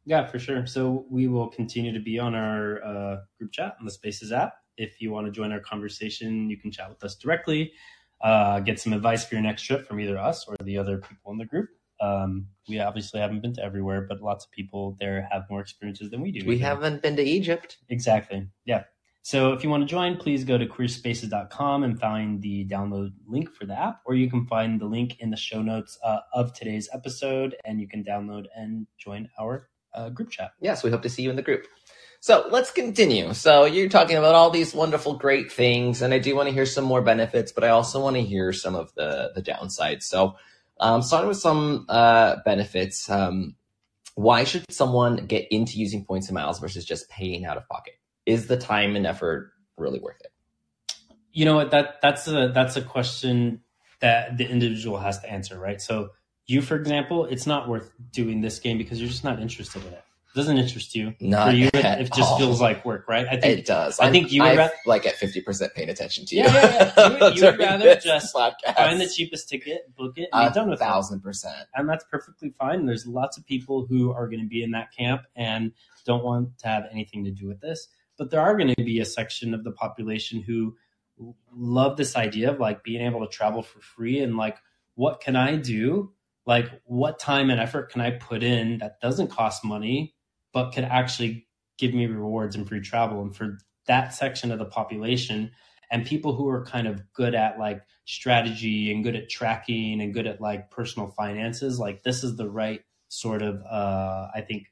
Yeah, 0.05 0.25
for 0.25 0.39
sure. 0.39 0.65
So 0.65 1.05
we 1.09 1.27
will 1.27 1.49
continue 1.49 1.93
to 1.93 1.99
be 1.99 2.17
on 2.17 2.33
our 2.33 2.83
uh, 2.83 3.17
group 3.37 3.51
chat 3.51 3.75
on 3.79 3.85
the 3.85 3.91
Spaces 3.91 4.31
app. 4.31 4.53
If 4.77 5.01
you 5.01 5.11
want 5.11 5.25
to 5.27 5.31
join 5.31 5.51
our 5.51 5.59
conversation, 5.59 6.49
you 6.49 6.57
can 6.57 6.71
chat 6.71 6.89
with 6.89 7.03
us 7.03 7.15
directly. 7.15 7.73
Uh, 8.21 8.59
get 8.61 8.79
some 8.79 8.93
advice 8.93 9.25
for 9.25 9.35
your 9.35 9.43
next 9.43 9.63
trip 9.63 9.87
from 9.87 9.99
either 9.99 10.17
us 10.17 10.45
or 10.47 10.55
the 10.63 10.77
other 10.77 10.97
people 10.97 11.31
in 11.31 11.37
the 11.37 11.45
group. 11.45 11.69
Um, 11.99 12.47
we 12.67 12.79
obviously 12.79 13.19
haven't 13.19 13.41
been 13.41 13.53
to 13.55 13.63
everywhere, 13.63 14.05
but 14.07 14.21
lots 14.21 14.45
of 14.45 14.51
people 14.51 14.95
there 14.99 15.27
have 15.31 15.43
more 15.49 15.61
experiences 15.61 16.11
than 16.11 16.21
we 16.21 16.31
do. 16.31 16.45
We 16.47 16.59
haven't 16.59 17.01
been 17.01 17.15
to 17.15 17.23
Egypt. 17.23 17.77
Exactly. 17.89 18.47
Yeah. 18.65 18.83
So 19.27 19.51
if 19.51 19.61
you 19.61 19.69
want 19.69 19.83
to 19.83 19.87
join, 19.87 20.15
please 20.15 20.45
go 20.45 20.57
to 20.57 20.65
queerspaces.com 20.65 21.83
and 21.83 21.99
find 21.99 22.41
the 22.41 22.65
download 22.65 23.11
link 23.27 23.53
for 23.53 23.65
the 23.65 23.77
app, 23.77 23.99
or 24.05 24.15
you 24.15 24.29
can 24.29 24.45
find 24.45 24.79
the 24.79 24.85
link 24.85 25.19
in 25.19 25.31
the 25.31 25.37
show 25.37 25.61
notes 25.61 25.97
uh, 26.01 26.19
of 26.33 26.53
today's 26.53 26.87
episode, 26.93 27.55
and 27.65 27.81
you 27.81 27.89
can 27.89 28.05
download 28.05 28.45
and 28.55 28.87
join 28.97 29.27
our 29.37 29.67
uh, 29.93 30.09
group 30.09 30.29
chat. 30.29 30.51
Yes, 30.61 30.81
we 30.81 30.91
hope 30.91 31.01
to 31.01 31.09
see 31.09 31.23
you 31.23 31.29
in 31.29 31.35
the 31.35 31.41
group. 31.41 31.67
So 32.19 32.47
let's 32.49 32.71
continue. 32.71 33.33
So 33.33 33.65
you're 33.65 33.89
talking 33.89 34.17
about 34.17 34.35
all 34.35 34.49
these 34.49 34.73
wonderful, 34.73 35.15
great 35.15 35.51
things, 35.51 36.01
and 36.01 36.13
I 36.13 36.19
do 36.19 36.35
want 36.35 36.47
to 36.47 36.53
hear 36.53 36.65
some 36.65 36.83
more 36.83 37.01
benefits, 37.01 37.51
but 37.51 37.63
I 37.63 37.69
also 37.69 38.01
want 38.01 38.15
to 38.15 38.23
hear 38.23 38.51
some 38.53 38.75
of 38.75 38.93
the 38.95 39.31
the 39.35 39.41
downsides. 39.41 40.03
So, 40.03 40.35
um, 40.79 41.01
starting 41.01 41.27
with 41.27 41.37
some 41.37 41.85
uh, 41.89 42.37
benefits, 42.43 43.09
um, 43.09 43.55
why 44.15 44.43
should 44.43 44.65
someone 44.71 45.27
get 45.27 45.47
into 45.51 45.77
using 45.77 46.05
points 46.05 46.27
and 46.27 46.35
miles 46.35 46.59
versus 46.59 46.85
just 46.85 47.09
paying 47.09 47.45
out 47.45 47.57
of 47.57 47.67
pocket? 47.69 47.93
Is 48.25 48.47
the 48.47 48.57
time 48.57 48.95
and 48.95 49.05
effort 49.05 49.51
really 49.77 49.99
worth 49.99 50.19
it? 50.21 50.31
You 51.31 51.45
know 51.45 51.55
what 51.55 51.71
that 51.71 52.01
that's 52.01 52.27
a 52.27 52.51
that's 52.53 52.75
a 52.75 52.81
question 52.81 53.61
that 53.99 54.37
the 54.37 54.47
individual 54.47 54.97
has 54.97 55.19
to 55.19 55.29
answer, 55.29 55.59
right? 55.59 55.79
So 55.79 56.09
you, 56.47 56.61
for 56.61 56.75
example, 56.75 57.25
it's 57.25 57.45
not 57.45 57.67
worth 57.67 57.91
doing 58.11 58.41
this 58.41 58.59
game 58.59 58.77
because 58.77 58.99
you're 58.99 59.09
just 59.09 59.23
not 59.23 59.39
interested 59.39 59.85
in 59.85 59.93
it. 59.93 60.03
It 60.37 60.41
doesn't 60.41 60.57
interest 60.59 60.93
you. 60.95 61.15
Not 61.19 61.49
For 61.49 61.55
you, 61.55 61.67
it, 61.67 61.75
at 61.75 61.99
it 62.01 62.13
just 62.13 62.21
all. 62.31 62.37
feels 62.37 62.61
like 62.61 62.85
work, 62.85 63.07
right? 63.07 63.25
I 63.27 63.37
think 63.37 63.59
It 63.59 63.65
does. 63.65 63.99
I 63.99 64.11
think 64.11 64.31
you 64.31 64.43
would 64.43 64.51
I, 64.51 64.55
ra- 64.57 64.69
like 64.85 65.05
at 65.07 65.15
fifty 65.15 65.41
percent 65.41 65.73
paying 65.73 65.89
attention 65.89 66.25
to 66.27 66.35
you. 66.35 66.43
Yeah, 66.43 66.53
yeah, 66.53 66.93
yeah. 66.95 67.09
You 67.13 67.19
would- 67.19 67.37
you 67.37 67.43
would 67.45 67.59
rather 67.59 67.95
just 67.95 68.35
podcast. 68.35 68.75
find 68.75 69.01
the 69.01 69.07
cheapest 69.09 69.49
ticket, 69.49 69.95
book 69.95 70.17
it, 70.17 70.29
and 70.31 70.47
a 70.47 70.49
be 70.49 70.53
done 70.53 70.69
with 70.69 70.79
it. 70.79 70.83
thousand 70.83 71.21
percent. 71.21 71.67
and 71.73 71.89
that's 71.89 72.05
perfectly 72.11 72.53
fine. 72.59 72.85
There's 72.85 73.07
lots 73.07 73.37
of 73.37 73.45
people 73.45 73.85
who 73.87 74.11
are 74.11 74.27
going 74.29 74.41
to 74.41 74.47
be 74.47 74.61
in 74.61 74.71
that 74.71 74.91
camp 74.95 75.23
and 75.35 75.71
don't 76.05 76.23
want 76.23 76.57
to 76.59 76.67
have 76.67 76.83
anything 76.91 77.23
to 77.25 77.31
do 77.31 77.47
with 77.47 77.59
this. 77.59 77.87
But 78.17 78.29
there 78.29 78.41
are 78.41 78.55
going 78.55 78.73
to 78.75 78.83
be 78.83 78.99
a 78.99 79.05
section 79.05 79.53
of 79.53 79.63
the 79.63 79.71
population 79.71 80.41
who 80.41 80.75
love 81.51 81.97
this 81.97 82.15
idea 82.15 82.51
of 82.51 82.59
like 82.59 82.83
being 82.83 83.01
able 83.05 83.21
to 83.25 83.27
travel 83.27 83.61
for 83.63 83.79
free 83.79 84.19
and 84.19 84.37
like, 84.37 84.57
what 84.95 85.19
can 85.19 85.35
I 85.35 85.55
do? 85.55 86.11
Like, 86.45 86.69
what 86.85 87.19
time 87.19 87.49
and 87.49 87.59
effort 87.59 87.91
can 87.91 88.01
I 88.01 88.11
put 88.11 88.41
in 88.43 88.77
that 88.77 89.01
doesn't 89.01 89.27
cost 89.29 89.65
money, 89.65 90.15
but 90.57 90.71
could 90.71 90.85
actually 90.85 91.45
give 91.77 91.93
me 91.93 92.07
rewards 92.07 92.55
and 92.55 92.67
free 92.67 92.81
travel? 92.81 93.21
And 93.21 93.35
for 93.35 93.59
that 93.85 94.11
section 94.11 94.51
of 94.51 94.57
the 94.57 94.65
population, 94.65 95.51
and 95.91 96.03
people 96.03 96.33
who 96.33 96.49
are 96.49 96.65
kind 96.65 96.87
of 96.87 97.13
good 97.13 97.35
at 97.35 97.59
like 97.59 97.83
strategy 98.05 98.91
and 98.91 99.03
good 99.03 99.15
at 99.15 99.29
tracking 99.29 100.01
and 100.01 100.15
good 100.15 100.25
at 100.25 100.41
like 100.41 100.71
personal 100.71 101.09
finances 101.09 101.79
like 101.79 102.03
this 102.03 102.23
is 102.23 102.35
the 102.37 102.49
right 102.49 102.81
sort 103.09 103.41
of 103.41 103.61
uh 103.69 104.27
i 104.33 104.41
think 104.41 104.63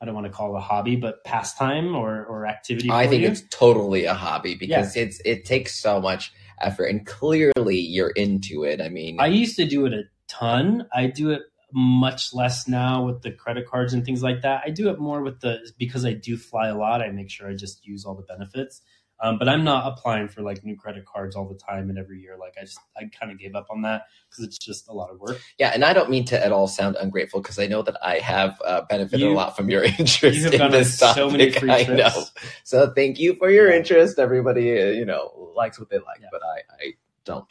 i 0.00 0.04
don't 0.04 0.14
want 0.14 0.26
to 0.26 0.32
call 0.32 0.54
it 0.54 0.58
a 0.58 0.60
hobby 0.60 0.96
but 0.96 1.24
pastime 1.24 1.96
or 1.96 2.24
or 2.24 2.46
activity 2.46 2.88
I 2.90 3.06
think 3.06 3.22
you. 3.22 3.28
it's 3.28 3.42
totally 3.50 4.04
a 4.04 4.14
hobby 4.14 4.54
because 4.54 4.96
it's 4.96 5.20
it 5.24 5.44
takes 5.44 5.74
so 5.74 6.00
much 6.00 6.32
effort, 6.60 6.86
and 6.86 7.04
clearly 7.04 7.78
you're 7.78 8.10
into 8.10 8.64
it. 8.64 8.80
I 8.80 8.88
mean, 8.88 9.16
i 9.20 9.26
used 9.26 9.56
to 9.56 9.66
do 9.66 9.84
it 9.86 9.92
a 9.92 10.04
ton 10.28 10.86
i 10.94 11.06
do 11.06 11.30
it 11.30 11.42
much 11.76 12.32
less 12.32 12.66
now 12.66 13.04
with 13.04 13.20
the 13.20 13.30
credit 13.30 13.66
cards 13.68 13.92
and 13.92 14.02
things 14.04 14.22
like 14.22 14.40
that 14.40 14.62
i 14.64 14.70
do 14.70 14.88
it 14.88 14.98
more 14.98 15.20
with 15.22 15.40
the 15.40 15.58
because 15.76 16.06
i 16.06 16.12
do 16.14 16.34
fly 16.38 16.68
a 16.68 16.74
lot 16.76 17.02
i 17.02 17.10
make 17.10 17.28
sure 17.28 17.50
i 17.50 17.54
just 17.54 17.86
use 17.86 18.06
all 18.06 18.14
the 18.14 18.22
benefits 18.22 18.80
um, 19.20 19.38
but 19.38 19.46
i'm 19.46 19.62
not 19.62 19.86
applying 19.92 20.26
for 20.26 20.40
like 20.40 20.64
new 20.64 20.74
credit 20.74 21.04
cards 21.04 21.36
all 21.36 21.46
the 21.46 21.54
time 21.54 21.90
and 21.90 21.98
every 21.98 22.18
year 22.18 22.38
like 22.40 22.54
i 22.58 22.62
just 22.64 22.78
i 22.96 23.02
kind 23.20 23.30
of 23.30 23.38
gave 23.38 23.54
up 23.54 23.66
on 23.70 23.82
that 23.82 24.04
because 24.30 24.42
it's 24.42 24.56
just 24.56 24.88
a 24.88 24.92
lot 24.94 25.10
of 25.10 25.20
work 25.20 25.38
yeah, 25.58 25.70
and 25.74 25.84
I 25.84 25.92
don't 25.94 26.10
mean 26.10 26.24
to 26.26 26.42
at 26.44 26.52
all 26.52 26.66
sound 26.68 26.96
ungrateful 26.96 27.40
because 27.42 27.58
I 27.58 27.66
know 27.66 27.80
that 27.82 27.96
I 28.04 28.18
have 28.18 28.60
uh, 28.64 28.82
benefited 28.88 29.20
You- 29.20 29.32
a 29.32 29.34
lot 29.34 29.56
from 29.56 29.70
your 29.70 29.82
interest 29.98 30.36
you 30.36 30.44
have 30.44 30.52
in 30.54 30.70
this 30.70 30.98
topic. 30.98 31.14
so 31.16 31.30
many 31.30 31.50
free 31.50 31.70
I 31.72 31.84
trips. 31.84 31.98
know. 32.14 32.24
So 32.64 32.92
thank 32.94 33.18
you 33.18 33.36
for 33.36 33.48
your 33.50 33.70
Yeah. 33.70 33.76
interest. 33.78 34.18
Everybody, 34.18 34.70
uh, 34.80 34.86
you 34.90 35.06
know, 35.06 35.50
likes 35.56 35.78
what 35.80 35.88
they 35.88 35.96
like, 35.96 36.20
Yeah. 36.20 36.28
but 36.30 36.42
I, 36.44 36.58
I 36.84 36.92
don't 37.24 37.46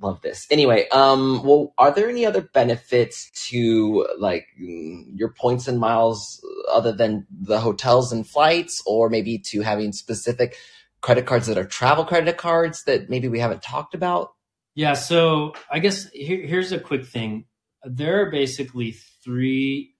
love 0.00 0.20
this. 0.22 0.46
Anyway, 0.50 0.88
um, 0.88 1.42
well, 1.44 1.74
are 1.78 1.90
there 1.90 2.08
any 2.08 2.24
other 2.24 2.42
benefits 2.42 3.30
to 3.48 4.06
like 4.18 4.46
mm, 4.60 5.04
your 5.14 5.30
points 5.30 5.68
and 5.68 5.78
miles 5.78 6.44
other 6.70 6.92
than 6.92 7.26
the 7.30 7.60
hotels 7.60 8.12
and 8.12 8.26
flights, 8.26 8.82
or 8.86 9.08
maybe 9.08 9.38
to 9.38 9.62
having 9.62 9.92
specific 9.92 10.56
credit 11.00 11.26
cards 11.26 11.46
that 11.46 11.58
are 11.58 11.64
travel 11.64 12.04
credit 12.04 12.36
cards 12.36 12.84
that 12.84 13.10
maybe 13.10 13.28
we 13.28 13.40
haven't 13.40 13.62
talked 13.62 13.94
about? 13.94 14.32
Yeah, 14.74 14.94
so 14.94 15.54
I 15.70 15.78
guess 15.78 16.08
here, 16.10 16.44
here's 16.44 16.72
a 16.72 16.80
quick 16.80 17.06
thing. 17.06 17.44
There 17.84 18.22
are 18.22 18.30
basically 18.30 18.92
three. 19.22 19.94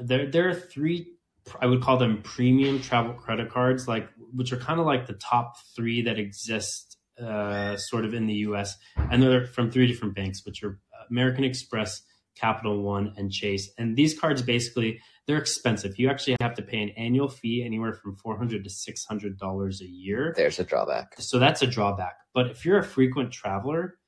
There, 0.00 0.30
there 0.30 0.48
are 0.48 0.54
three. 0.54 1.12
I 1.60 1.66
would 1.66 1.82
call 1.82 1.96
them 1.96 2.22
premium 2.22 2.80
travel 2.80 3.14
credit 3.14 3.50
cards, 3.50 3.88
like 3.88 4.08
which 4.32 4.52
are 4.52 4.56
kind 4.56 4.80
of 4.80 4.86
like 4.86 5.06
the 5.06 5.14
top 5.14 5.56
three 5.74 6.02
that 6.02 6.18
exist, 6.18 6.91
uh, 7.20 7.76
sort 7.76 8.04
of 8.04 8.14
in 8.14 8.26
the 8.26 8.34
U.S. 8.34 8.76
And 8.96 9.22
they're 9.22 9.46
from 9.46 9.70
three 9.70 9.86
different 9.86 10.14
banks, 10.14 10.44
which 10.44 10.62
are 10.62 10.78
American 11.10 11.44
Express, 11.44 12.02
Capital 12.36 12.82
One, 12.82 13.12
and 13.16 13.30
Chase. 13.30 13.70
And 13.78 13.96
these 13.96 14.18
cards 14.18 14.42
basically 14.42 15.00
they're 15.26 15.38
expensive. 15.38 15.98
You 15.98 16.10
actually 16.10 16.36
have 16.40 16.54
to 16.54 16.62
pay 16.62 16.82
an 16.82 16.88
annual 16.96 17.28
fee 17.28 17.62
anywhere 17.64 17.92
from 17.92 18.16
four 18.16 18.36
hundred 18.36 18.64
to 18.64 18.70
six 18.70 19.04
hundred 19.04 19.38
dollars 19.38 19.80
a 19.80 19.86
year 19.86 20.32
There's 20.36 20.58
a 20.58 20.64
drawback. 20.64 21.14
so 21.18 21.38
that's 21.38 21.62
a 21.62 21.66
drawback. 21.66 22.14
But 22.34 22.50
if 22.50 22.64
you're 22.64 22.78
a 22.78 22.84
frequent 22.84 23.30
traveler, 23.32 23.98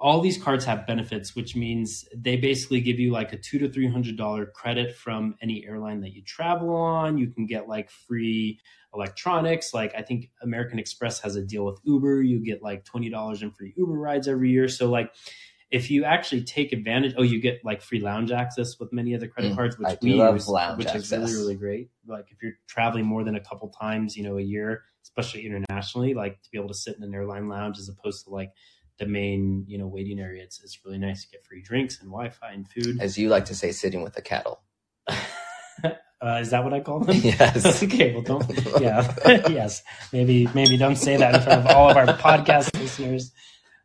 all 0.00 0.20
these 0.20 0.42
cards 0.42 0.64
have 0.64 0.84
benefits, 0.84 1.36
which 1.36 1.54
means 1.54 2.04
they 2.16 2.36
basically 2.36 2.80
give 2.80 2.98
you 2.98 3.12
like 3.12 3.32
a 3.32 3.36
two 3.38 3.58
to 3.60 3.68
three 3.68 3.86
hundred 3.88 4.16
dollar 4.16 4.46
credit 4.46 4.96
from 4.96 5.36
any 5.40 5.64
airline 5.64 6.00
that 6.00 6.12
you 6.12 6.22
travel 6.26 6.74
on. 6.74 7.18
You 7.18 7.28
can 7.28 7.46
get 7.46 7.68
like 7.68 7.88
free 7.90 8.58
electronics. 8.94 9.72
Like 9.74 9.94
I 9.96 10.02
think 10.02 10.30
American 10.42 10.78
Express 10.78 11.20
has 11.20 11.36
a 11.36 11.42
deal 11.42 11.64
with 11.64 11.78
Uber. 11.84 12.22
You 12.22 12.40
get 12.44 12.62
like 12.62 12.84
twenty 12.84 13.10
dollars 13.10 13.42
in 13.42 13.50
free 13.50 13.72
Uber 13.76 13.92
rides 13.92 14.28
every 14.28 14.50
year. 14.50 14.68
So 14.68 14.90
like 14.90 15.12
if 15.70 15.90
you 15.90 16.04
actually 16.04 16.44
take 16.44 16.72
advantage, 16.72 17.14
oh, 17.16 17.22
you 17.22 17.40
get 17.40 17.64
like 17.64 17.80
free 17.80 18.00
lounge 18.00 18.30
access 18.30 18.78
with 18.78 18.92
many 18.92 19.14
of 19.14 19.20
the 19.20 19.28
credit 19.28 19.52
Mm, 19.52 19.56
cards, 19.56 19.78
which 19.78 19.88
I 19.88 19.98
we 20.02 20.14
love 20.14 20.34
use, 20.34 20.48
lounge 20.48 20.78
which 20.78 20.94
is 20.94 21.10
really 21.10 21.32
really 21.32 21.54
great. 21.54 21.90
Like 22.06 22.26
if 22.30 22.42
you're 22.42 22.52
traveling 22.66 23.06
more 23.06 23.24
than 23.24 23.34
a 23.34 23.40
couple 23.40 23.68
times, 23.70 24.16
you 24.16 24.22
know, 24.22 24.38
a 24.38 24.42
year, 24.42 24.82
especially 25.02 25.46
internationally, 25.46 26.14
like 26.14 26.42
to 26.42 26.50
be 26.50 26.58
able 26.58 26.68
to 26.68 26.74
sit 26.74 26.96
in 26.96 27.02
an 27.02 27.14
airline 27.14 27.48
lounge 27.48 27.78
as 27.78 27.88
opposed 27.88 28.24
to 28.24 28.30
like 28.30 28.52
the 28.98 29.06
main, 29.06 29.64
you 29.66 29.78
know, 29.78 29.86
waiting 29.86 30.20
area. 30.20 30.42
It's 30.42 30.62
it's 30.62 30.78
really 30.84 30.98
nice 30.98 31.24
to 31.24 31.30
get 31.30 31.44
free 31.44 31.62
drinks 31.62 32.00
and 32.00 32.10
Wi-Fi 32.10 32.52
and 32.52 32.68
food. 32.68 33.00
As 33.00 33.16
you 33.16 33.30
like 33.30 33.46
to 33.46 33.54
say, 33.54 33.72
sitting 33.72 34.02
with 34.02 34.12
the 34.12 34.22
cattle. 34.22 34.60
Uh, 36.22 36.38
is 36.40 36.50
that 36.50 36.62
what 36.62 36.72
I 36.72 36.80
call 36.80 37.00
them? 37.04 37.16
Yes. 37.22 37.82
okay. 37.84 38.12
Well, 38.12 38.22
don't. 38.22 38.44
Yeah. 38.80 39.12
yes. 39.48 39.82
Maybe 40.12 40.48
maybe 40.54 40.76
don't 40.76 40.96
say 40.96 41.16
that 41.16 41.34
in 41.34 41.40
front 41.42 41.66
of 41.66 41.74
all 41.74 41.90
of 41.90 41.96
our 41.96 42.06
podcast 42.06 42.78
listeners. 42.78 43.32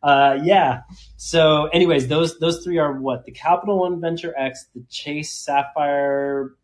Uh, 0.03 0.37
yeah. 0.43 0.81
So, 1.17 1.65
anyways, 1.67 2.07
those 2.07 2.37
those 2.39 2.63
three 2.63 2.77
are 2.77 2.93
what 2.93 3.25
the 3.25 3.31
Capital 3.31 3.79
One 3.79 3.99
Venture 3.99 4.33
X, 4.37 4.67
the 4.75 4.83
Chase 4.89 5.31
Sapphire, 5.31 6.55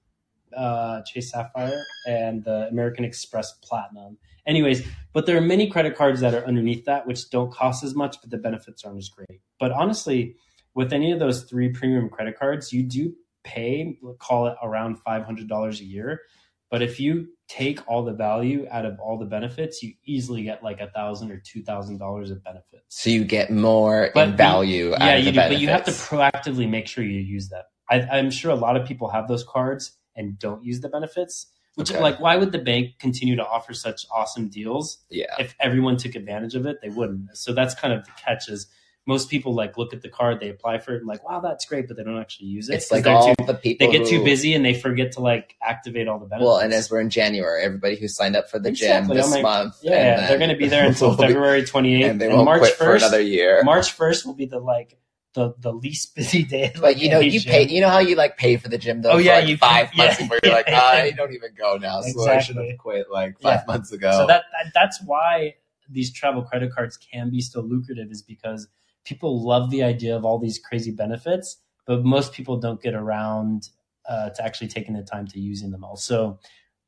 uh, 0.56 1.02
Chase 1.02 1.32
Sapphire, 1.32 1.82
and 2.08 2.44
the 2.44 2.68
American 2.70 3.04
Express 3.04 3.54
Platinum. 3.64 4.18
Anyways, 4.46 4.86
but 5.14 5.26
there 5.26 5.38
are 5.38 5.42
many 5.42 5.70
credit 5.70 5.96
cards 5.96 6.20
that 6.22 6.34
are 6.34 6.46
underneath 6.46 6.86
that 6.86 7.08
which 7.08 7.30
don't 7.30 7.52
cost 7.52 7.84
as 7.84 7.96
much, 7.96 8.18
but 8.22 8.30
the 8.30 8.38
benefits 8.38 8.84
aren't 8.84 8.98
as 8.98 9.10
great. 9.10 9.42
But 9.60 9.72
honestly, 9.72 10.36
with 10.76 10.92
any 10.94 11.12
of 11.12 11.20
those 11.20 11.44
three 11.44 11.70
premium 11.70 12.10
credit 12.10 12.38
cards, 12.38 12.74
you 12.74 12.84
do 12.84 13.16
pay, 13.44 13.98
call 14.20 14.48
it 14.48 14.56
around 14.62 14.98
five 15.00 15.24
hundred 15.24 15.48
dollars 15.48 15.80
a 15.82 15.86
year. 15.86 16.22
But 16.70 16.82
if 16.82 17.00
you 17.00 17.28
take 17.48 17.88
all 17.88 18.04
the 18.04 18.14
value 18.14 18.66
out 18.72 18.86
of 18.86 19.00
all 19.00 19.20
the 19.20 19.26
benefits, 19.26 19.84
you 19.84 19.94
easily 20.06 20.42
get 20.44 20.64
like 20.64 20.82
a 20.82 20.90
thousand 20.90 21.32
or 21.32 21.38
two 21.46 21.62
thousand 21.62 22.00
dollars 22.00 22.32
of 22.32 22.44
benefits. 22.44 22.84
So 22.90 23.10
you 23.12 23.24
get 23.24 23.52
more 23.52 24.10
But 24.14 24.30
in 24.30 24.36
value. 24.38 24.94
out 24.94 25.02
Yeah, 25.02 25.16
of 25.16 25.20
you 25.20 25.26
the 25.26 25.42
do, 25.44 25.48
but 25.50 25.60
you 25.60 25.68
have 25.68 25.84
to 25.86 25.92
proactively 25.92 26.68
make 26.68 26.88
sure 26.88 27.04
you 27.04 27.20
use 27.20 27.50
that. 27.50 27.66
I, 27.90 28.02
I'm 28.02 28.32
sure 28.32 28.50
a 28.52 28.56
lot 28.56 28.76
of 28.76 28.88
people 28.88 29.10
have 29.10 29.28
those 29.28 29.44
cards 29.44 29.92
and 30.16 30.40
don't 30.40 30.64
use 30.64 30.82
the 30.82 30.90
benefits. 30.90 31.48
Which, 31.76 31.90
Okay. 31.92 32.00
like, 32.02 32.20
why 32.20 32.36
would 32.36 32.52
the 32.52 32.60
bank 32.60 33.00
continue 33.00 33.36
to 33.36 33.44
offer 33.46 33.74
such 33.74 34.06
awesome 34.12 34.48
deals 34.48 35.00
Yeah. 35.10 35.34
if 35.40 35.56
everyone 35.60 35.98
took 35.98 36.14
advantage 36.14 36.54
of 36.54 36.68
it? 36.68 36.78
They 36.84 36.90
wouldn't. 36.90 37.36
So 37.36 37.52
that's 37.52 37.74
kind 37.74 37.92
of 37.94 38.06
the 38.06 38.12
catch 38.12 38.48
is 38.48 38.68
most 39.06 39.30
people 39.30 39.54
like 39.54 39.78
look 39.78 39.94
at 39.94 40.02
the 40.02 40.08
card, 40.10 40.40
they 40.40 40.50
apply 40.50 40.78
for 40.80 40.94
it, 40.94 41.00
and 41.00 41.08
like, 41.08 41.28
wow, 41.28 41.42
that's 41.42 41.66
great, 41.66 41.88
but 41.90 41.98
they 41.98 42.04
don't 42.04 42.18
actually 42.20 42.48
use 42.48 42.70
it. 42.70 42.76
It's 42.76 42.92
like 42.92 43.04
they're 43.04 43.14
all 43.14 43.36
too- 43.36 43.46
the 43.46 43.54
people 43.54 43.86
they 43.88 43.98
get 43.98 44.08
too 44.08 44.24
busy 44.24 44.54
and 44.54 44.64
they 44.64 44.74
forget 44.74 45.12
to 45.14 45.20
like 45.20 45.56
activate 45.62 46.08
all 46.08 46.20
the 46.20 46.26
benefits. 46.26 46.46
Well, 46.48 46.58
and 46.58 46.74
as 46.74 46.90
we're 46.90 47.02
in 47.02 47.10
January, 47.10 47.64
everybody 47.64 47.98
who 47.98 48.08
signed 48.08 48.36
up 48.38 48.50
for 48.50 48.60
the 48.60 48.70
Exactly. 48.70 49.16
gym 49.16 49.18
this 49.22 49.32
like, 49.32 49.44
month, 49.44 49.76
yeah, 49.82 49.92
and 49.92 50.20
then 50.20 50.28
they're 50.30 50.38
going 50.38 50.52
to 50.52 50.56
be 50.58 50.68
there 50.70 50.86
until 50.88 51.14
February 51.18 51.64
28th, 51.64 52.10
and 52.12 52.22
they 52.22 52.30
won't 52.30 52.46
March 52.46 52.60
quit 52.62 52.74
for 52.76 52.86
1st. 52.86 52.98
another 52.98 53.22
year. 53.22 53.62
March 53.64 53.98
1st 53.98 54.26
will 54.26 54.36
be 54.36 54.46
the 54.46 54.60
like 54.60 54.98
the 55.34 55.54
the 55.60 55.74
least 55.74 56.16
busy 56.16 56.44
day. 56.44 56.72
But 56.80 56.98
you 57.00 57.10
know, 57.10 57.20
you 57.20 57.40
gym. 57.40 57.52
pay. 57.52 57.68
You 57.68 57.82
know 57.82 57.90
how 57.90 58.00
you 58.00 58.16
like 58.16 58.38
pay 58.38 58.56
for 58.58 58.70
the 58.70 58.78
gym 58.78 59.02
though. 59.02 59.10
Oh, 59.12 59.16
for, 59.16 59.22
yeah, 59.22 59.40
like 59.40 59.48
you- 59.50 59.58
five 59.58 59.90
yeah, 59.96 60.06
months 60.06 60.22
before 60.22 60.40
you're 60.44 60.54
like, 60.54 60.68
yeah. 60.68 60.80
I 60.82 61.12
don't 61.12 61.34
even 61.34 61.50
go 61.58 61.76
now, 61.78 62.02
so 62.02 62.30
I 62.30 62.40
should 62.40 62.56
have 62.56 62.78
quit 62.78 63.08
like 63.12 63.40
five 63.42 63.62
Yeah. 63.62 63.74
months 63.74 63.92
ago. 63.92 64.12
So 64.12 64.28
that, 64.28 64.44
that 64.54 64.72
that's 64.74 65.02
why 65.04 65.56
these 65.90 66.14
travel 66.14 66.44
credit 66.44 66.72
cards 66.74 66.96
can 66.98 67.30
be 67.32 67.42
so 67.42 67.60
lucrative 67.62 68.10
is 68.12 68.22
because 68.22 68.68
people 69.04 69.44
love 69.44 69.70
the 69.70 69.84
idea 69.84 70.16
of 70.16 70.26
all 70.26 70.40
these 70.40 70.60
crazy 70.60 70.92
benefits, 70.92 71.58
but 71.86 72.04
most 72.04 72.34
people 72.34 72.58
don't 72.58 72.82
get 72.82 72.94
around 72.94 73.70
uh, 74.08 74.30
to 74.30 74.44
actually 74.44 74.68
taking 74.68 74.94
the 74.94 75.04
time 75.04 75.28
to 75.28 75.40
using 75.40 75.72
them 75.72 75.84
all. 75.84 75.96
So 75.96 76.40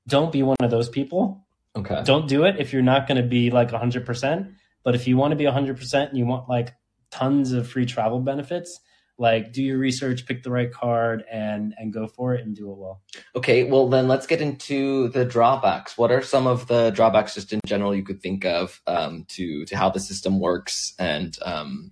don't 0.08 0.32
be 0.32 0.44
one 0.44 0.58
of 0.62 0.72
those 0.72 0.90
people. 0.90 1.46
okay. 1.76 2.02
Don't 2.04 2.28
do 2.28 2.46
it 2.46 2.56
if 2.60 2.74
you're 2.74 2.82
not 2.82 3.08
going 3.08 3.22
to 3.22 3.28
be 3.28 3.52
like 3.52 3.72
100%. 3.72 4.54
But 4.84 4.96
if 4.96 5.08
you 5.08 5.18
want 5.18 5.32
to 5.32 5.36
be 5.36 5.46
100% 5.46 6.10
and 6.10 6.18
you 6.18 6.26
want 6.26 6.48
like 6.48 6.74
tons 7.10 7.52
of 7.52 7.68
free 7.68 7.86
travel 7.86 8.20
benefits, 8.20 8.80
like 9.18 9.52
do 9.52 9.64
your 9.64 9.78
research, 9.78 10.26
pick 10.28 10.44
the 10.44 10.52
right 10.52 10.72
card, 10.72 11.24
and 11.32 11.74
and 11.78 11.94
go 11.94 12.08
for 12.08 12.36
it 12.36 12.46
and 12.46 12.56
do 12.56 12.70
it 12.70 12.78
well. 12.78 13.02
Okay, 13.36 13.64
well 13.64 13.88
then 13.88 14.08
let's 14.08 14.28
get 14.28 14.42
into 14.42 15.08
the 15.10 15.26
drawbacks. 15.26 15.98
What 15.98 16.12
are 16.12 16.22
some 16.22 16.48
of 16.48 16.68
the 16.68 16.92
drawbacks, 16.92 17.34
just 17.34 17.54
in 17.54 17.62
general, 17.66 17.96
you 17.96 18.04
could 18.04 18.22
think 18.22 18.46
of 18.46 18.82
um, 18.88 19.26
to 19.30 19.66
to 19.66 19.78
how 19.78 19.90
the 19.90 20.00
system 20.00 20.40
works? 20.40 20.94
And 21.00 21.38
um, 21.44 21.92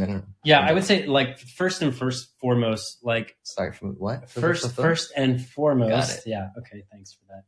I. 0.00 0.22
Yeah, 0.44 0.60
I 0.60 0.72
would 0.72 0.84
say 0.84 1.06
like 1.06 1.38
first 1.38 1.82
and 1.82 1.94
first 1.94 2.30
foremost, 2.40 3.04
like 3.04 3.36
sorry 3.42 3.72
for 3.72 3.88
what? 3.88 4.30
first 4.30 4.74
first 4.74 5.12
and 5.16 5.44
foremost 5.44 6.26
yeah 6.26 6.48
okay 6.58 6.84
thanks 6.90 7.12
for 7.12 7.20
that. 7.28 7.44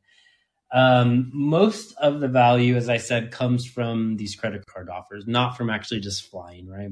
Um, 0.77 1.31
most 1.33 1.95
of 1.99 2.21
the 2.21 2.29
value 2.29 2.77
as 2.77 2.89
i 2.89 2.97
said 2.97 3.31
comes 3.31 3.65
from 3.65 4.17
these 4.17 4.35
credit 4.35 4.67
card 4.67 4.89
offers 4.89 5.25
not 5.27 5.57
from 5.57 5.71
actually 5.71 6.01
just 6.01 6.29
flying 6.31 6.69
right? 6.69 6.91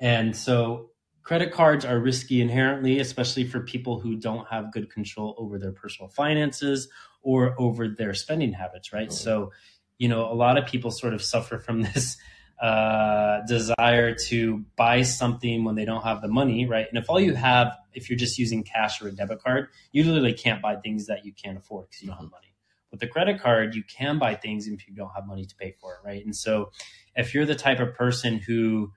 And 0.00 0.34
so 0.34 0.90
credit 1.22 1.52
cards 1.52 1.84
are 1.84 1.98
risky 1.98 2.40
inherently 2.40 2.98
especially 2.98 3.44
for 3.44 3.60
people 3.60 4.00
who 4.00 4.16
don't 4.16 4.48
have 4.48 4.72
good 4.72 4.90
control 4.90 5.34
over 5.38 5.58
their 5.58 5.72
personal 5.72 6.08
finances 6.08 6.88
or 7.22 7.54
over 7.60 7.86
their 7.86 8.14
spending 8.14 8.52
habits 8.52 8.92
right? 8.92 9.12
So 9.12 9.52
you 9.98 10.08
know 10.08 10.32
a 10.32 10.34
lot 10.34 10.58
of 10.58 10.66
people 10.66 10.90
sort 10.90 11.14
of 11.14 11.22
suffer 11.22 11.58
from 11.58 11.82
this 11.94 12.16
uh, 12.60 13.40
desire 13.46 14.14
to 14.14 14.64
buy 14.76 15.02
something 15.02 15.64
when 15.64 15.76
they 15.76 15.84
don't 15.84 16.02
have 16.02 16.20
the 16.20 16.28
money, 16.28 16.66
right? 16.66 16.86
And 16.88 17.02
if 17.02 17.08
all 17.08 17.18
you 17.18 17.34
have, 17.34 17.74
if 17.94 18.10
you're 18.10 18.18
just 18.18 18.38
using 18.38 18.62
cash 18.62 19.00
or 19.00 19.08
a 19.08 19.12
debit 19.12 19.42
card, 19.42 19.68
you 19.92 20.04
literally 20.04 20.34
can't 20.34 20.60
buy 20.60 20.76
things 20.76 21.06
that 21.06 21.24
you 21.24 21.32
can't 21.32 21.56
afford 21.56 21.88
because 21.88 22.02
you 22.02 22.08
don't 22.08 22.18
have 22.18 22.30
money. 22.30 22.54
With 22.90 23.00
the 23.00 23.06
credit 23.06 23.40
card, 23.40 23.74
you 23.74 23.82
can 23.84 24.18
buy 24.18 24.34
things 24.34 24.66
if 24.66 24.86
you 24.86 24.94
don't 24.94 25.10
have 25.14 25.26
money 25.26 25.46
to 25.46 25.56
pay 25.56 25.74
for 25.80 25.94
it, 25.94 26.06
right? 26.06 26.24
And 26.24 26.36
so 26.36 26.70
if 27.16 27.34
you're 27.34 27.46
the 27.46 27.54
type 27.54 27.80
of 27.80 27.94
person 27.94 28.38
who 28.38 28.92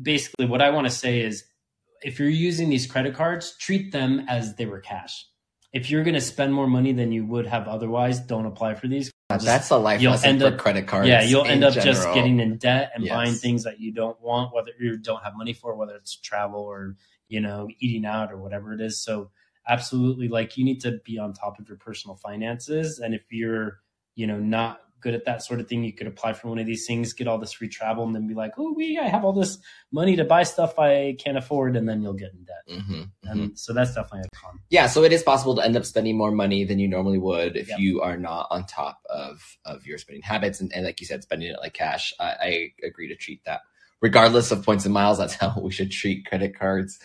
basically 0.00 0.46
what 0.46 0.62
I 0.62 0.70
want 0.70 0.86
to 0.86 0.92
say 0.92 1.20
is 1.20 1.44
if 2.02 2.18
you're 2.18 2.28
using 2.28 2.68
these 2.68 2.86
credit 2.86 3.14
cards, 3.14 3.56
treat 3.58 3.92
them 3.92 4.24
as 4.28 4.56
they 4.56 4.66
were 4.66 4.80
cash. 4.80 5.26
If 5.72 5.90
you're 5.90 6.04
going 6.04 6.14
to 6.14 6.20
spend 6.20 6.54
more 6.54 6.66
money 6.66 6.92
than 6.92 7.12
you 7.12 7.26
would 7.26 7.46
have 7.46 7.68
otherwise, 7.68 8.20
don't 8.20 8.46
apply 8.46 8.74
for 8.74 8.88
these. 8.88 9.10
Just- 9.32 9.44
That's 9.44 9.70
a 9.70 9.76
life 9.76 10.00
you'll 10.00 10.12
lesson 10.12 10.30
end 10.30 10.40
for 10.40 10.46
up- 10.48 10.58
credit 10.58 10.86
cards. 10.86 11.08
yeah, 11.08 11.20
you'll 11.22 11.44
end 11.44 11.64
up 11.64 11.74
just 11.74 12.04
getting 12.14 12.38
in 12.38 12.58
debt 12.58 12.92
and 12.94 13.04
Yes. 13.04 13.12
buying 13.12 13.34
things 13.34 13.64
that 13.64 13.80
you 13.80 13.90
don't 13.92 14.20
want, 14.20 14.54
whether 14.54 14.70
you 14.78 14.96
don't 14.98 15.22
have 15.24 15.36
money 15.36 15.52
for, 15.52 15.74
whether 15.74 15.96
it's 15.96 16.14
travel 16.16 16.60
or 16.60 16.94
you 17.28 17.40
know 17.40 17.68
eating 17.80 18.06
out 18.06 18.30
or 18.30 18.36
whatever 18.36 18.72
it 18.72 18.80
is. 18.80 19.00
So 19.02 19.30
absolutely, 19.66 20.28
like 20.28 20.56
you 20.56 20.64
need 20.64 20.80
to 20.82 21.00
be 21.04 21.18
on 21.18 21.32
top 21.32 21.58
of 21.58 21.68
your 21.68 21.76
personal 21.76 22.14
finances, 22.16 23.00
and 23.00 23.14
if 23.14 23.22
you're 23.32 23.80
you 24.14 24.28
know 24.28 24.38
not 24.38 24.80
good 25.06 25.14
at 25.14 25.24
that 25.24 25.40
sort 25.40 25.60
of 25.60 25.68
thing, 25.68 25.84
you 25.84 25.92
could 25.92 26.08
apply 26.08 26.32
for 26.32 26.48
one 26.48 26.58
of 26.58 26.66
these 26.66 26.84
things, 26.84 27.12
get 27.12 27.28
all 27.28 27.38
this 27.38 27.52
free 27.52 27.68
travel, 27.68 28.02
and 28.04 28.12
then 28.12 28.26
be 28.26 28.34
like, 28.34 28.54
oh, 28.58 28.72
we 28.72 28.98
I 28.98 29.04
have 29.06 29.24
all 29.24 29.32
this 29.32 29.56
money 29.92 30.16
to 30.16 30.24
buy 30.24 30.42
stuff 30.42 30.80
I 30.80 31.16
can't 31.22 31.38
afford, 31.38 31.76
and 31.76 31.88
then 31.88 32.02
you'll 32.02 32.14
get 32.14 32.32
in 32.32 32.44
debt. 32.44 32.64
Mhm, 32.68 32.90
mhm. 32.90 33.10
And 33.30 33.56
so 33.56 33.72
that's 33.72 33.94
definitely 33.94 34.22
a 34.32 34.36
con. 34.36 34.58
Yeah, 34.68 34.88
so 34.88 35.04
it 35.04 35.12
is 35.12 35.22
possible 35.22 35.54
to 35.54 35.62
end 35.64 35.76
up 35.76 35.84
spending 35.84 36.18
more 36.18 36.32
money 36.32 36.64
than 36.64 36.80
you 36.80 36.88
normally 36.88 37.18
would 37.18 37.56
if 37.56 37.68
Yep. 37.68 37.78
you 37.78 38.00
are 38.00 38.16
not 38.16 38.48
on 38.50 38.66
top 38.66 38.98
of 39.08 39.56
of 39.64 39.86
your 39.86 39.96
spending 39.98 40.22
habits 40.22 40.60
and, 40.60 40.72
and 40.74 40.84
like 40.84 41.00
you 41.00 41.06
said, 41.06 41.22
spending 41.22 41.48
it 41.48 41.60
like 41.60 41.74
cash. 41.74 42.12
I, 42.18 42.34
I 42.40 42.72
agree 42.84 43.06
to 43.06 43.14
treat 43.14 43.44
that, 43.44 43.60
regardless 44.00 44.50
of 44.50 44.64
points 44.64 44.86
and 44.86 44.92
miles. 44.92 45.18
That's 45.18 45.34
how 45.40 45.54
we 45.62 45.70
should 45.70 45.92
treat 45.92 46.26
credit 46.26 46.58
cards. 46.58 46.98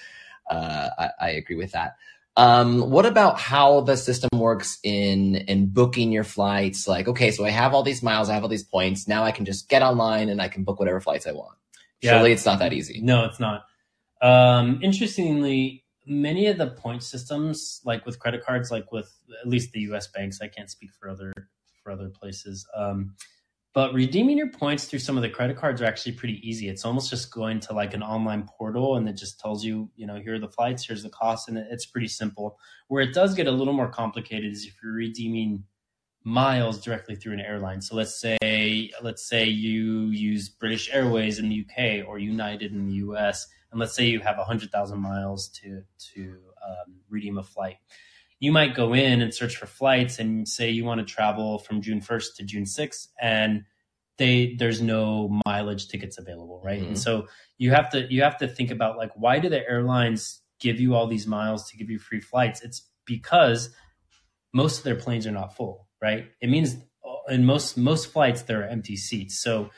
Uh, 0.50 0.90
I, 0.98 1.10
I 1.20 1.30
agree 1.30 1.56
with 1.56 1.74
that. 1.74 1.98
Um, 2.38 2.89
what 2.89 3.06
about 3.06 3.39
how 3.39 3.82
the 3.82 3.98
system 3.98 4.30
works 4.34 4.80
in 4.84 5.36
in 5.36 5.67
booking 5.67 6.12
your 6.12 6.24
flights? 6.24 6.88
Like, 6.88 7.08
okay, 7.08 7.32
so 7.32 7.44
I 7.44 7.50
have 7.50 7.74
all 7.74 7.84
these 7.84 8.02
miles, 8.02 8.30
I 8.30 8.34
have 8.34 8.44
all 8.44 8.50
these 8.50 8.63
points. 8.63 9.08
Now 9.08 9.24
I 9.24 9.32
can 9.32 9.46
just 9.46 9.67
get 9.67 9.82
online 9.82 10.30
and 10.30 10.41
I 10.41 10.48
can 10.48 10.63
book 10.63 10.80
whatever 10.80 11.02
flights 11.02 11.28
I 11.28 11.34
want. 11.34 11.58
Yeah. 12.02 12.12
Surely 12.12 12.32
it's 12.32 12.46
not 12.46 12.60
that 12.60 12.74
easy. 12.74 13.02
No, 13.02 13.26
it's 13.26 13.39
not. 13.39 13.65
Um, 14.22 14.80
interestingly, 14.82 15.84
many 16.06 16.48
of 16.48 16.58
the 16.58 16.67
point 16.67 17.04
systems, 17.04 17.82
like 17.86 18.06
with 18.06 18.20
credit 18.20 18.44
cards, 18.44 18.72
like 18.72 18.91
with 18.91 19.12
at 19.41 19.48
least 19.48 19.72
the 19.72 19.82
U.S. 19.82 20.08
banks, 20.08 20.39
I 20.41 20.48
can't 20.48 20.70
speak 20.70 20.91
for 21.00 21.10
other 21.10 21.34
for 21.84 21.91
other 21.91 22.10
places. 22.10 22.65
Um, 22.76 23.15
but 23.74 23.94
redeeming 23.94 24.38
your 24.38 24.50
points 24.50 24.86
through 24.86 25.00
some 25.00 25.16
of 25.16 25.24
the 25.24 25.30
credit 25.30 25.56
cards 25.56 25.82
are 25.82 25.86
actually 25.86 26.12
pretty 26.14 26.46
easy. 26.48 26.68
It's 26.68 26.84
almost 26.84 27.10
just 27.10 27.32
going 27.32 27.62
to 27.62 27.74
like 27.74 27.94
an 27.94 28.04
online 28.04 28.48
portal 28.58 28.98
and 28.98 29.08
it 29.08 29.16
just 29.16 29.40
tells 29.40 29.64
you, 29.64 29.90
you 29.96 30.06
know, 30.06 30.16
here 30.16 30.36
are 30.36 30.40
the 30.40 30.50
flights, 30.50 30.86
here's 30.86 31.04
the 31.04 31.10
cost, 31.10 31.48
and 31.48 31.58
it's 31.58 31.86
pretty 31.86 32.10
simple. 32.10 32.58
Where 32.90 33.02
it 33.02 33.14
does 33.14 33.34
get 33.34 33.48
a 33.48 33.52
little 33.52 33.74
more 33.74 33.90
complicated 33.90 34.52
is 34.52 34.66
if 34.66 34.74
you're 34.84 34.94
redeeming 34.94 35.64
miles 36.24 36.82
directly 36.82 37.16
through 37.16 37.34
an 37.34 37.40
airline. 37.40 37.82
So 37.82 37.96
let's 37.96 38.20
say 38.20 38.92
let's 39.02 39.28
say 39.28 39.46
you 39.46 40.08
use 40.08 40.50
British 40.50 40.90
Airways 40.94 41.40
in 41.40 41.50
the 41.50 41.66
UK 41.66 42.08
or 42.08 42.20
United 42.20 42.72
in 42.72 42.88
the 42.88 42.96
US, 42.96 43.48
and 43.72 43.80
let's 43.80 43.96
say 43.96 44.06
you 44.06 44.20
have 44.20 44.38
hundred 44.38 44.72
thousand 44.72 45.00
miles 45.00 45.50
to 45.62 45.84
to 46.14 46.38
um, 46.66 46.96
redeem 47.10 47.38
a 47.38 47.44
flight. 47.44 47.78
You 48.41 48.51
might 48.51 48.75
go 48.75 48.93
in 48.93 49.21
and 49.21 49.34
search 49.34 49.56
for 49.56 49.67
flights 49.67 50.19
and 50.19 50.47
say 50.47 50.69
you 50.69 50.84
want 50.84 50.99
to 50.99 51.06
travel 51.06 51.60
from 51.60 51.82
June 51.82 52.01
first 52.01 52.36
to 52.38 52.43
June 52.43 52.65
sixth, 52.65 53.08
and 53.21 53.63
they 54.17 54.56
there's 54.60 54.82
no 54.82 55.30
mileage 55.45 55.88
tickets 55.88 56.17
available, 56.17 56.60
right? 56.63 56.82
Mhm. 56.82 56.88
And 56.88 56.99
so 56.99 57.27
you 57.58 57.71
have 57.71 57.89
to 57.91 58.12
you 58.13 58.23
have 58.23 58.38
to 58.39 58.47
think 58.47 58.71
about 58.71 58.97
like 58.97 59.12
why 59.15 59.39
do 59.39 59.47
the 59.47 59.65
airlines 59.69 60.41
give 60.60 60.80
you 60.80 60.95
all 60.95 61.08
these 61.08 61.27
miles 61.27 61.69
to 61.69 61.77
give 61.77 61.89
you 61.89 61.99
free 61.99 62.19
flights? 62.19 62.62
It's 62.62 62.89
because 63.06 63.69
most 64.54 64.80
of 64.80 64.84
their 64.84 64.95
planes 64.95 65.25
are 65.25 65.32
not 65.32 65.56
full, 65.56 65.88
right? 66.01 66.25
It 66.41 66.49
means 66.49 66.77
in 67.30 67.45
most 67.45 67.77
most 67.77 68.12
flights 68.12 68.41
there 68.41 68.62
are 68.62 68.67
empty 68.67 68.95
seats. 68.95 69.39
So 69.39 69.69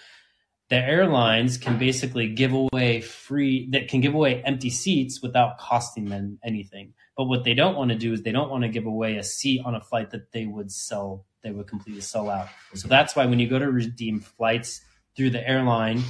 the 0.69 0.78
airlines 0.78 1.58
can 1.58 1.78
basically 1.78 2.30
give 2.30 2.54
away 2.54 3.02
free 3.02 3.69
that 3.71 3.89
can 3.89 4.02
give 4.02 4.15
away 4.15 4.41
empty 4.43 4.69
seats 4.69 5.21
without 5.21 5.58
costing 5.58 6.06
them 6.06 6.39
anything. 6.43 6.93
But 7.15 7.26
what 7.26 7.43
they 7.43 7.54
don't 7.54 7.76
want 7.76 7.91
to 7.91 7.97
do 7.97 8.12
is 8.12 8.23
they 8.23 8.32
don't 8.32 8.49
want 8.49 8.63
to 8.63 8.69
give 8.69 8.86
away 8.86 9.17
a 9.17 9.23
seat 9.23 9.62
on 9.63 9.76
a 9.76 9.82
flight 9.82 10.12
that 10.12 10.32
they 10.32 10.45
would 10.45 10.71
sell 10.71 11.26
they 11.43 11.52
would 11.52 11.67
completely 11.67 12.02
sell 12.02 12.30
out. 12.30 12.47
So 12.73 12.88
that's 12.88 13.15
why 13.15 13.26
when 13.26 13.38
you 13.38 13.47
go 13.49 13.60
to 13.60 13.69
redeem 13.69 14.21
flights 14.21 14.82
through 15.15 15.32
the 15.32 15.47
airline, 15.47 16.02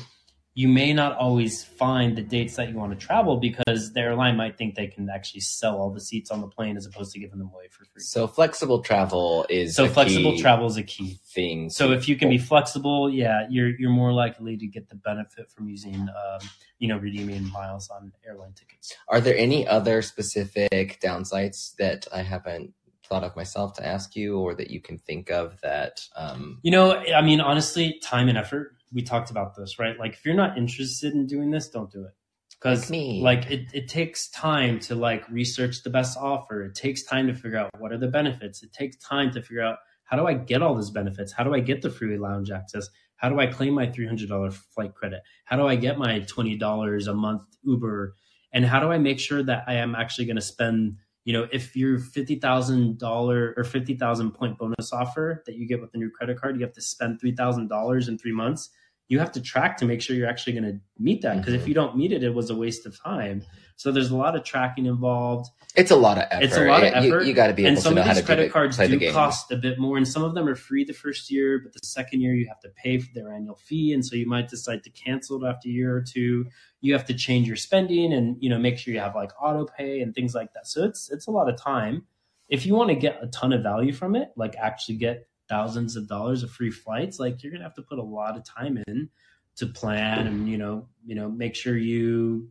you 0.56 0.68
may 0.68 0.94
not 0.94 1.18
always 1.18 1.64
find 1.64 2.16
the 2.16 2.22
dates 2.22 2.56
that 2.58 2.70
you 2.70 2.76
want 2.76 2.98
to 2.98 3.06
travel 3.08 3.38
because 3.38 3.92
the 3.94 4.00
airline 4.00 4.38
might 4.38 4.56
think 4.58 4.76
they 4.76 4.86
can 4.88 5.10
actually 5.10 5.42
sell 5.42 5.78
all 5.78 5.90
the 5.92 6.00
seats 6.00 6.30
on 6.30 6.42
the 6.42 6.48
plane 6.48 6.78
as 6.78 6.86
opposed 6.86 7.12
to 7.14 7.20
giving 7.20 7.40
them 7.40 7.50
away 7.54 7.68
for 7.72 7.86
free. 7.86 8.02
So 8.04 8.28
flexible 8.28 8.82
travel 8.84 9.46
is 9.50 9.76
So 9.76 9.86
a 9.86 9.90
flexible 9.90 10.34
key 10.34 10.42
travel 10.42 10.68
is 10.68 10.78
a 10.78 10.84
key. 10.84 11.20
thing. 11.26 11.70
So 11.72 11.92
if 11.92 12.08
you 12.08 12.16
can 12.16 12.30
be 12.30 12.38
flexible, 12.38 13.10
yeah, 13.10 13.48
you're 13.50 13.70
you're 13.80 13.90
more 13.90 14.14
likely 14.14 14.56
to 14.58 14.68
get 14.68 14.90
the 14.90 14.96
benefit 14.96 15.50
from 15.52 15.68
using, 15.70 15.96
um, 16.02 16.48
you 16.78 16.88
know, 16.88 16.98
redeeming 16.98 17.50
miles 17.52 17.90
on 17.90 18.12
airline 18.28 18.54
tickets. 18.54 18.94
Are 19.08 19.20
there 19.22 19.36
any 19.36 19.68
other 19.68 20.02
specific 20.04 21.00
downsides 21.02 21.76
that 21.78 22.08
I 22.14 22.22
haven't 22.22 22.74
thought 23.10 23.24
of 23.24 23.36
myself 23.36 23.74
to 23.74 23.86
ask 23.86 24.16
you, 24.16 24.38
or 24.38 24.54
that 24.56 24.70
you 24.70 24.80
can 24.82 24.98
think 25.00 25.30
of 25.32 25.60
that? 25.62 26.08
Um, 26.16 26.60
You 26.62 26.72
know, 26.72 26.96
I 26.96 27.22
mean, 27.22 27.42
honestly, 27.42 28.00
time 28.04 28.30
and 28.30 28.38
effort. 28.38 28.73
We 28.94 29.02
talked 29.02 29.32
about 29.32 29.56
this, 29.56 29.80
right? 29.80 29.98
Like, 29.98 30.14
if 30.14 30.26
you're 30.26 30.36
not 30.36 30.58
interested 30.58 31.14
in 31.14 31.26
doing 31.26 31.52
this, 31.52 31.70
don't 31.70 31.92
do 31.92 32.06
it. 32.06 32.12
Because, 32.52 32.90
Like 33.22 33.52
it, 33.52 33.68
it 33.74 33.90
takes 33.90 34.30
time 34.30 34.80
to 34.82 34.96
like 34.96 35.28
research 35.30 35.84
the 35.84 35.90
best 35.90 36.18
offer. 36.18 36.64
It 36.64 36.76
takes 36.76 37.04
time 37.04 37.28
to 37.28 37.34
figure 37.34 37.58
out 37.58 37.70
what 37.78 37.92
are 37.92 37.98
the 37.98 38.08
benefits. 38.08 38.64
It 38.64 38.72
takes 38.72 38.96
time 38.98 39.32
to 39.32 39.42
figure 39.42 39.64
out 39.64 39.80
how 40.06 40.16
do 40.16 40.28
I 40.28 40.34
get 40.34 40.62
all 40.62 40.76
those 40.76 40.92
benefits? 40.92 41.34
How 41.34 41.44
do 41.44 41.54
I 41.54 41.60
get 41.60 41.82
the 41.82 41.90
free 41.90 42.18
lounge 42.18 42.52
access? 42.52 42.88
How 43.18 43.30
do 43.30 43.40
I 43.40 43.48
claim 43.48 43.74
my 43.74 43.88
three 43.90 44.06
hundred 44.06 44.30
dollar 44.30 44.52
flight 44.52 44.94
credit? 44.94 45.22
How 45.44 45.58
do 45.58 45.68
I 45.68 45.76
get 45.76 45.98
my 45.98 46.20
twenty 46.20 46.56
dollars 46.56 47.08
a 47.08 47.14
month 47.14 47.42
Uber? 47.64 48.16
And 48.54 48.66
how 48.66 48.80
do 48.80 48.92
I 48.92 48.98
make 48.98 49.20
sure 49.20 49.44
that 49.44 49.64
I 49.68 49.76
am 49.76 49.96
actually 49.96 50.26
going 50.26 50.36
to 50.36 50.42
spend 50.42 50.98
you 51.26 51.32
know, 51.32 51.48
if 51.52 51.76
your 51.76 52.00
fifty 52.00 52.36
thousand 52.36 53.00
dollar 53.00 53.54
or 53.56 53.64
fifty 53.64 53.96
thousand 53.96 54.32
point 54.32 54.58
bonus 54.58 54.92
offer 54.92 55.42
that 55.46 55.56
you 55.56 55.68
get 55.68 55.80
with 55.80 55.92
the 55.92 55.98
new 55.98 56.10
credit 56.10 56.40
card, 56.40 56.58
you 56.58 56.66
have 56.66 56.74
to 56.74 56.82
spend 56.82 57.20
three 57.20 57.34
thousand 57.34 57.70
dollars 57.70 58.08
in 58.08 58.18
three 58.18 58.34
months. 58.34 58.70
You 59.14 59.20
have 59.20 59.32
to 59.32 59.42
track 59.42 59.78
to 59.78 59.86
make 59.86 60.02
sure 60.02 60.16
you're 60.16 60.28
actually 60.34 60.54
going 60.54 60.64
to 60.74 60.80
meet 60.98 61.22
that. 61.22 61.38
Because 61.38 61.54
Mhm. 61.54 61.58
if 61.62 61.68
you 61.68 61.74
don't 61.76 61.96
meet 61.96 62.12
it, 62.12 62.24
it 62.24 62.34
was 62.34 62.50
a 62.50 62.56
waste 62.56 62.86
of 62.88 62.94
time. 63.00 63.44
So 63.76 63.92
there's 63.92 64.12
a 64.12 64.16
lot 64.16 64.36
of 64.36 64.44
tracking 64.44 64.86
involved. 64.88 65.50
It's 65.76 65.92
a 65.92 65.96
lot 65.96 66.18
of 66.18 66.26
effort. 66.32 66.44
It's 66.46 66.58
a 66.58 66.66
lot 66.66 66.84
of 66.84 66.92
Yeah, 66.92 67.02
you- 67.02 67.14
effort, 67.16 67.26
You, 67.26 67.34
got 67.34 67.48
to 67.48 67.54
be 67.54 67.66
and 67.66 67.76
to 67.78 67.82
some 67.82 67.96
know 67.96 68.02
of 68.02 68.08
these 68.16 68.22
credit 68.26 68.52
cards 68.52 68.78
do 68.78 69.12
cost 69.12 69.52
a 69.52 69.56
bit 69.58 69.78
more, 69.80 69.98
and 69.98 70.08
some 70.08 70.24
of 70.24 70.34
them 70.36 70.48
are 70.48 70.56
free 70.56 70.84
the 70.84 70.94
first 70.94 71.32
year, 71.32 71.60
but 71.64 71.74
the 71.74 71.80
second 71.84 72.22
year 72.22 72.34
you 72.34 72.48
have 72.48 72.60
to 72.62 72.70
pay 72.70 72.98
for 73.00 73.10
their 73.16 73.32
annual 73.34 73.56
fee, 73.56 73.92
and 73.94 74.06
so 74.06 74.16
you 74.16 74.28
might 74.28 74.48
decide 74.50 74.84
to 74.84 74.90
cancel 74.92 75.44
it 75.44 75.48
after 75.48 75.68
a 75.70 75.72
year 75.72 75.96
or 75.96 76.02
two. 76.02 76.46
You 76.82 76.94
have 76.94 77.06
to 77.06 77.14
change 77.14 77.48
your 77.48 77.56
spending, 77.56 78.14
and 78.14 78.38
you 78.40 78.50
know 78.50 78.60
make 78.60 78.78
sure 78.78 78.94
you 78.94 79.00
have 79.00 79.16
like 79.16 79.32
auto 79.42 79.66
pay 79.66 80.02
and 80.02 80.14
things 80.14 80.34
like 80.36 80.54
that. 80.54 80.68
So 80.68 80.84
it's 80.86 81.12
it's 81.12 81.28
a 81.28 81.32
lot 81.32 81.50
of 81.50 81.56
time. 81.58 82.04
If 82.50 82.66
you 82.68 82.76
want 82.76 82.90
to 82.90 82.96
get 82.96 83.18
a 83.24 83.28
ton 83.28 83.52
of 83.54 83.64
value 83.64 83.94
from 83.94 84.16
it, 84.16 84.30
like 84.36 84.56
actually 84.58 84.98
get 84.98 85.28
thousands 85.54 85.96
of 85.96 86.04
dollars 86.08 86.42
of 86.44 86.50
free 86.52 86.72
flights, 86.72 87.16
like 87.24 87.36
you're 87.42 87.52
gonna 87.54 87.64
have 87.70 87.76
to 87.82 87.88
put 87.92 88.00
a 88.00 88.04
lot 88.20 88.36
of 88.38 88.44
time 88.44 88.76
in 88.88 89.10
to 89.56 89.66
plan 89.68 90.26
and 90.28 90.50
you 90.52 90.58
know 90.58 90.76
you 91.10 91.16
know 91.18 91.30
make 91.30 91.54
sure 91.56 91.78
you 91.78 92.50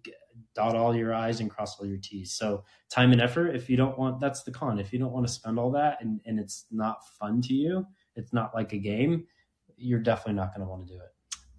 dot 0.55 0.77
all 0.77 0.95
your 0.95 1.13
i's 1.27 1.41
and 1.41 1.51
cross 1.51 1.73
all 1.79 1.87
your 1.93 1.99
t's 2.09 2.33
so 2.41 2.49
time 2.97 3.11
and 3.15 3.21
effort 3.21 3.49
if 3.61 3.65
you 3.71 3.77
don't 3.83 3.99
want 3.99 4.21
that's 4.21 4.43
the 4.45 4.53
con 4.53 4.79
if 4.79 4.93
you 4.93 4.99
don't 5.03 5.15
want 5.17 5.27
to 5.27 5.33
spend 5.33 5.59
all 5.59 5.71
that 5.71 5.99
and, 6.03 6.21
and 6.27 6.39
it's 6.39 6.67
not 6.71 6.97
fun 7.19 7.43
to 7.43 7.55
you 7.55 7.85
it's 8.15 8.33
not 8.33 8.55
like 8.55 8.73
a 8.73 8.79
game 8.79 9.13
you're 9.77 9.99
definitely 10.11 10.35
not 10.43 10.55
going 10.55 10.65
to 10.65 10.71
want 10.73 10.87
to 10.87 10.93
do 10.95 11.01
it 11.07 11.13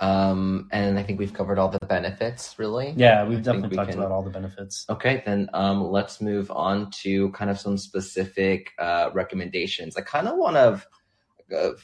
Um, 0.04 0.70
and 0.72 0.98
I 1.00 1.04
think 1.04 1.20
we've 1.20 1.34
covered 1.34 1.60
all 1.60 1.70
the 1.70 1.86
benefits, 1.96 2.58
really. 2.58 2.94
yeah 3.06 3.18
we've 3.28 3.40
I 3.40 3.42
definitely 3.42 3.70
we 3.70 3.76
talked 3.76 3.90
can- 3.92 4.00
about 4.00 4.12
all 4.16 4.24
the 4.30 4.36
benefits 4.40 4.86
Okay, 4.96 5.16
then 5.26 5.50
um, 5.54 5.78
let's 5.98 6.16
move 6.22 6.48
on 6.52 6.90
to 7.04 7.32
kind 7.32 7.50
of 7.52 7.58
some 7.60 7.78
specific 7.78 8.60
uh, 8.80 9.10
recommendations. 9.14 9.92
I 9.98 10.02
kind 10.16 10.28
of 10.30 10.38
want 10.38 10.56
to. 10.56 10.72
No, 11.50 11.76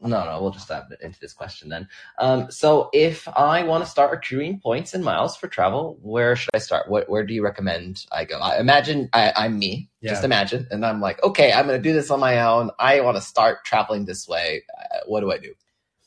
no, 0.00 0.38
we'll 0.40 0.50
just 0.50 0.68
dive 0.68 0.84
into 1.02 1.20
this 1.20 1.32
question 1.32 1.68
then. 1.68 1.88
Um, 2.18 2.50
so, 2.50 2.88
if 2.92 3.28
I 3.28 3.62
want 3.64 3.84
to 3.84 3.90
start 3.90 4.14
accruing 4.14 4.60
points 4.60 4.94
and 4.94 5.04
miles 5.04 5.36
for 5.36 5.46
travel, 5.48 5.98
where 6.00 6.36
should 6.36 6.50
I 6.54 6.58
start? 6.58 6.88
What, 6.88 7.08
where 7.10 7.24
do 7.24 7.34
you 7.34 7.44
recommend 7.44 8.06
I 8.10 8.24
go? 8.24 8.38
I 8.38 8.58
imagine 8.58 9.08
I, 9.12 9.32
I'm 9.36 9.58
me. 9.58 9.90
Just 10.02 10.24
imagine, 10.24 10.66
and 10.70 10.84
I'm 10.86 11.00
like, 11.00 11.22
okay, 11.22 11.52
I'm 11.52 11.66
going 11.66 11.78
to 11.80 11.88
do 11.88 11.92
this 11.92 12.10
on 12.10 12.20
my 12.20 12.40
own. 12.40 12.70
I 12.78 13.00
want 13.00 13.16
to 13.18 13.20
start 13.22 13.64
traveling 13.64 14.06
this 14.06 14.26
way. 14.26 14.62
Uh, 14.78 15.00
what 15.06 15.20
do 15.20 15.30
I 15.32 15.38
do? 15.38 15.52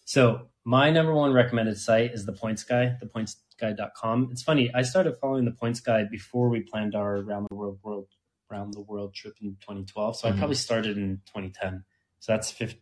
so 0.06 0.50
my 0.66 0.90
number 0.92 1.14
one 1.14 1.32
recommended 1.32 1.78
site 1.78 2.12
is 2.14 2.26
the 2.26 2.34
points 2.34 2.64
guy 2.66 2.94
the 3.00 3.06
thepointsguy.com 3.06 4.30
it's 4.32 4.44
funny 4.44 4.70
i 4.74 4.82
started 4.82 5.16
following 5.22 5.46
the 5.46 5.52
points 5.52 5.80
guy 5.80 6.04
before 6.04 6.50
we 6.50 6.60
planned 6.60 6.94
our 6.94 7.22
round 7.22 7.48
the 7.50 7.56
world 7.56 7.80
world 7.84 8.08
round 8.50 8.74
the 8.74 8.82
world 8.82 9.14
trip 9.14 9.34
in 9.42 9.56
2012 9.62 10.18
so 10.18 10.28
Mhm. 10.28 10.34
i 10.34 10.38
probably 10.38 10.56
started 10.56 10.98
in 10.98 11.22
2010 11.28 11.84
so 12.20 12.32
that's 12.34 12.52
15, 12.52 12.80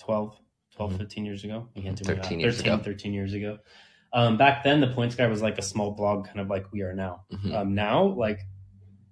12 0.00 0.36
12 0.74 0.92
Mhm. 0.94 0.98
15 0.98 1.24
years 1.26 1.44
ago. 1.44 1.68
You 1.74 1.82
can't 1.82 1.96
do 1.98 2.04
13 2.04 2.40
years 2.40 2.56
13, 2.56 2.72
ago. 2.72 2.82
13 2.82 3.12
years 3.12 3.34
ago. 3.34 3.58
Um, 4.14 4.36
back 4.38 4.62
then 4.64 4.80
the 4.80 4.88
points 4.88 5.14
guy 5.14 5.26
was 5.26 5.42
like 5.42 5.58
a 5.58 5.62
small 5.62 5.90
blog 5.92 6.26
kind 6.26 6.40
of 6.40 6.48
like 6.48 6.70
we 6.72 6.82
are 6.82 6.94
now. 6.94 7.24
Mhm. 7.32 7.54
um, 7.54 7.74
now 7.74 8.04
like 8.04 8.40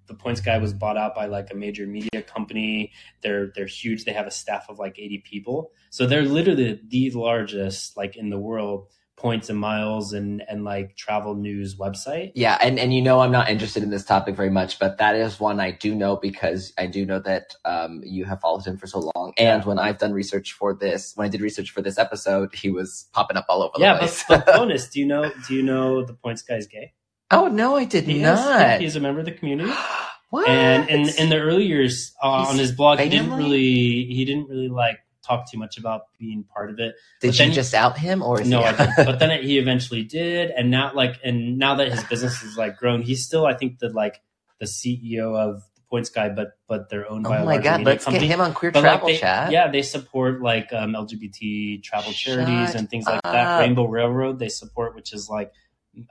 the 0.06 0.14
points 0.14 0.40
guy 0.40 0.58
was 0.58 0.72
bought 0.74 0.96
out 0.96 1.14
by 1.14 1.26
like 1.26 1.52
a 1.52 1.54
major 1.54 1.86
media 1.86 2.22
company. 2.26 2.92
They're 3.22 3.52
they're 3.54 3.66
huge. 3.66 4.04
They 4.04 4.12
have 4.12 4.26
a 4.26 4.30
staff 4.30 4.66
of 4.68 4.78
like 4.78 4.98
80 4.98 5.18
people. 5.18 5.70
So 5.90 6.06
they're 6.06 6.24
literally 6.24 6.80
the 6.88 7.10
largest 7.12 7.96
like 7.96 8.16
in 8.16 8.30
the 8.30 8.38
world 8.38 8.88
points 9.20 9.50
and 9.50 9.58
miles 9.58 10.14
and 10.14 10.42
and 10.48 10.64
like 10.64 10.96
travel 10.96 11.34
news 11.34 11.76
website 11.76 12.32
Yeah, 12.34 12.56
and 12.60 12.78
and 12.78 12.94
you 12.94 13.02
know 13.02 13.20
I'm 13.20 13.30
not 13.30 13.50
interested 13.50 13.82
in 13.82 13.90
this 13.90 14.04
topic 14.04 14.34
very 14.34 14.48
much, 14.50 14.78
but 14.78 14.96
that 14.98 15.14
is 15.14 15.38
one 15.38 15.60
I 15.60 15.72
do 15.72 15.94
know 15.94 16.16
because 16.16 16.72
I 16.78 16.86
do 16.86 17.04
know 17.04 17.18
that 17.20 17.54
um, 17.66 18.00
you 18.02 18.24
have 18.24 18.40
followed 18.40 18.64
him 18.66 18.78
for 18.78 18.86
so 18.86 19.10
long. 19.14 19.34
And 19.36 19.62
Yeah. 19.62 19.68
when 19.68 19.78
I've 19.78 19.98
done 19.98 20.12
research 20.14 20.52
for 20.54 20.72
this, 20.74 21.12
when 21.16 21.26
I 21.26 21.28
did 21.28 21.42
research 21.42 21.70
for 21.70 21.82
this 21.82 21.98
episode, 21.98 22.54
he 22.54 22.70
was 22.70 23.08
popping 23.12 23.36
up 23.36 23.44
all 23.50 23.62
over 23.62 23.74
yeah 23.78 23.94
the 23.94 24.00
but, 24.00 24.08
place. 24.08 24.24
but 24.28 24.46
bonus 24.56 24.88
do 24.88 25.00
you 25.00 25.06
know 25.06 25.30
do 25.46 25.54
you 25.54 25.62
know 25.62 26.02
the 26.04 26.14
points 26.14 26.40
guy's 26.42 26.66
gay 26.66 26.94
oh 27.30 27.48
no, 27.48 27.76
I 27.76 27.84
did 27.84 28.04
he 28.04 28.16
is, 28.18 28.22
not. 28.22 28.80
he's 28.80 28.96
a 28.96 29.00
member 29.00 29.20
of 29.20 29.26
the 29.26 29.32
community 29.32 29.70
what? 30.30 30.48
and 30.48 30.88
in 30.88 31.08
in 31.18 31.28
the 31.28 31.38
early 31.38 31.64
years 31.64 32.14
uh, 32.22 32.26
on 32.48 32.56
his 32.56 32.72
blog 32.72 32.98
he 32.98 33.08
didn't 33.10 33.32
really 33.32 34.06
he 34.06 34.24
didn't 34.24 34.48
really 34.48 34.68
like 34.68 34.98
talk 35.30 35.50
too 35.50 35.58
much 35.58 35.78
about 35.78 36.02
being 36.18 36.44
part 36.44 36.70
of 36.70 36.78
it 36.80 36.94
did 37.20 37.28
but 37.28 37.38
you 37.46 37.52
just 37.52 37.72
out 37.74 37.96
him 37.96 38.22
or 38.22 38.40
is 38.40 38.48
no 38.48 38.60
i 38.62 38.72
didn't 38.72 38.96
but 39.10 39.18
then 39.20 39.42
he 39.42 39.58
eventually 39.58 40.02
did 40.02 40.50
and 40.50 40.70
now 40.70 40.92
like 40.94 41.18
and 41.24 41.56
now 41.58 41.74
that 41.76 41.88
his 41.90 42.02
business 42.04 42.42
is 42.42 42.56
like 42.56 42.76
grown 42.76 43.00
he's 43.02 43.24
still 43.24 43.46
i 43.46 43.54
think 43.54 43.78
the 43.78 43.88
like 43.90 44.20
the 44.58 44.66
ceo 44.66 45.36
of 45.38 45.62
the 45.76 45.82
points 45.88 46.10
guy 46.10 46.28
but 46.28 46.48
but 46.68 46.88
they're 46.90 47.08
owned 47.10 47.24
by 47.24 47.38
oh 47.38 47.42
a 47.42 47.44
my 47.46 47.58
god, 47.58 47.82
let's 47.82 48.04
company. 48.04 48.26
get 48.26 48.34
him 48.34 48.40
on 48.40 48.52
Queer 48.54 48.70
But, 48.72 48.82
like, 48.82 48.90
Travel 48.92 49.08
they- 49.08 49.18
Chat. 49.18 49.50
Yeah, 49.52 49.70
they 49.70 49.82
support 49.82 50.40
like 50.42 50.72
um, 50.72 50.92
LGBT 50.92 51.82
travel 51.82 52.12
charities 52.12 52.74
and 52.76 52.88
things 52.88 53.06
like 53.06 53.20
up. 53.24 53.32
that. 53.32 53.58
Rainbow 53.60 53.86
Railroad 53.86 54.38
they 54.38 54.48
support, 54.48 54.94
which 54.94 55.12
is 55.12 55.28
like 55.28 55.52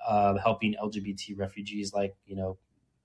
uh, 0.06 0.38
helping 0.38 0.76
LGBT 0.82 1.38
refugees 1.38 1.94
like 1.94 2.14
you 2.26 2.36
know 2.36 2.58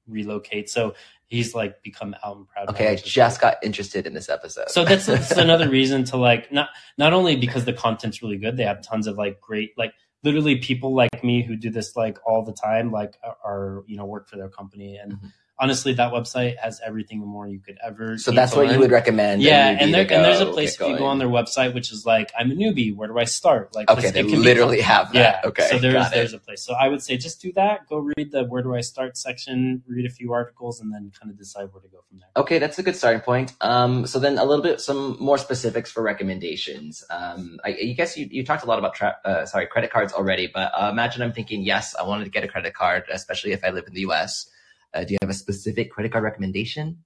relocate. 0.06 0.70
So 0.70 0.94
he's 1.26 1.54
like 1.54 1.82
become 1.82 2.14
out 2.24 2.36
and 2.36 2.48
proud. 2.48 2.68
Okay, 2.70 2.84
I 2.84 2.86
now, 2.88 2.92
which 2.92 3.06
is 3.06 3.12
just 3.12 3.40
got 3.40 3.56
interested 3.62 4.06
in 4.06 4.14
this 4.14 4.28
episode. 4.28 4.70
So 4.70 4.84
that's, 4.84 5.06
that's 5.14 5.32
another 5.32 5.68
reason 5.68 6.04
to 6.04 6.16
like 6.16 6.52
not 6.52 6.68
not 6.98 7.12
only 7.12 7.36
because 7.36 7.64
the 7.64 7.72
content's 7.72 8.22
really 8.22 8.38
good. 8.38 8.56
They 8.56 8.64
have 8.64 8.82
tons 8.82 9.06
of 9.06 9.16
like 9.16 9.40
great 9.40 9.76
like 9.76 9.94
literally 10.22 10.56
people 10.56 10.94
like 10.94 11.22
me 11.22 11.42
who 11.42 11.56
do 11.56 11.70
this 11.70 11.96
like 11.96 12.18
all 12.26 12.42
the 12.44 12.52
time 12.52 12.90
like 12.90 13.14
are, 13.44 13.84
you 13.86 13.96
know 13.96 14.04
work 14.04 14.28
for 14.28 14.36
their 14.36 14.48
company 14.48 14.96
and. 14.96 15.14
Mhm. 15.14 15.32
Honestly, 15.58 15.94
that 15.94 16.12
website 16.12 16.56
has 16.58 16.80
everything 16.84 17.20
and 17.20 17.28
more 17.28 17.46
you 17.46 17.60
could 17.60 17.78
ever. 17.84 18.18
So 18.18 18.32
that's 18.32 18.56
what 18.56 18.72
you 18.72 18.78
would 18.80 18.90
recommend. 18.90 19.40
yeah, 19.42 19.68
and, 19.68 19.94
there, 19.94 20.00
and 20.02 20.10
there's 20.24 20.40
a 20.40 20.46
place 20.46 20.80
if 20.80 20.86
you 20.86 20.98
go 20.98 21.06
on 21.06 21.18
their 21.18 21.28
website, 21.28 21.74
which 21.74 21.92
is 21.92 22.04
like, 22.04 22.32
I'm 22.36 22.50
a 22.50 22.54
newbie. 22.54 22.94
Where 22.94 23.08
do 23.08 23.18
I 23.18 23.24
start? 23.24 23.74
Like, 23.74 23.88
Okay, 23.88 24.10
they 24.10 24.20
it 24.20 24.28
can 24.28 24.42
literally 24.42 24.80
have 24.80 25.14
yeah. 25.14 25.22
that. 25.22 25.44
Okay, 25.44 25.68
so 25.68 25.78
there's 25.78 26.10
there's 26.10 26.32
a 26.32 26.38
place. 26.38 26.62
So 26.62 26.74
I 26.74 26.88
would 26.88 27.02
say 27.02 27.16
just 27.16 27.40
do 27.40 27.52
that. 27.52 27.88
Go 27.88 28.10
read 28.16 28.32
the 28.32 28.44
Where 28.44 28.62
Do 28.62 28.74
I 28.74 28.80
Start 28.80 29.16
section, 29.16 29.82
read 29.86 30.06
a 30.06 30.10
few 30.10 30.32
articles, 30.32 30.80
and 30.80 30.92
then 30.92 31.12
kind 31.18 31.30
of 31.30 31.38
decide 31.38 31.68
where 31.72 31.82
to 31.82 31.88
go 31.88 31.98
from 32.08 32.18
there. 32.18 32.28
Okay, 32.36 32.58
that's 32.58 32.78
a 32.78 32.82
good 32.82 32.96
starting 32.96 33.20
point. 33.20 33.52
Um, 33.60 34.06
so 34.06 34.18
then 34.18 34.38
a 34.38 34.44
little 34.44 34.62
bit, 34.62 34.80
some 34.80 35.16
more 35.20 35.38
specifics 35.38 35.90
for 35.90 36.02
recommendations. 36.02 37.04
Um, 37.10 37.58
I, 37.64 37.68
I 37.70 37.94
guess 37.96 38.16
you, 38.16 38.26
you 38.30 38.44
talked 38.44 38.64
a 38.64 38.66
lot 38.66 38.78
about 38.78 38.94
tra- 38.94 39.16
uh, 39.24 39.46
sorry 39.46 39.66
credit 39.66 39.90
cards 39.90 40.12
already, 40.12 40.50
but 40.52 40.72
uh, 40.74 40.88
imagine 40.90 41.22
I'm 41.22 41.32
thinking, 41.32 41.62
yes, 41.62 41.94
I 41.94 42.02
wanted 42.02 42.24
to 42.24 42.30
get 42.30 42.44
a 42.44 42.48
credit 42.48 42.74
card, 42.74 43.04
especially 43.10 43.52
if 43.52 43.64
I 43.64 43.70
live 43.70 43.84
in 43.86 43.94
the 43.94 44.00
U.S. 44.00 44.48
Uh, 44.94 45.04
do 45.04 45.12
you 45.14 45.18
have 45.20 45.30
a 45.30 45.34
specific 45.34 45.90
credit 45.90 46.12
card 46.12 46.24
recommendation? 46.24 46.98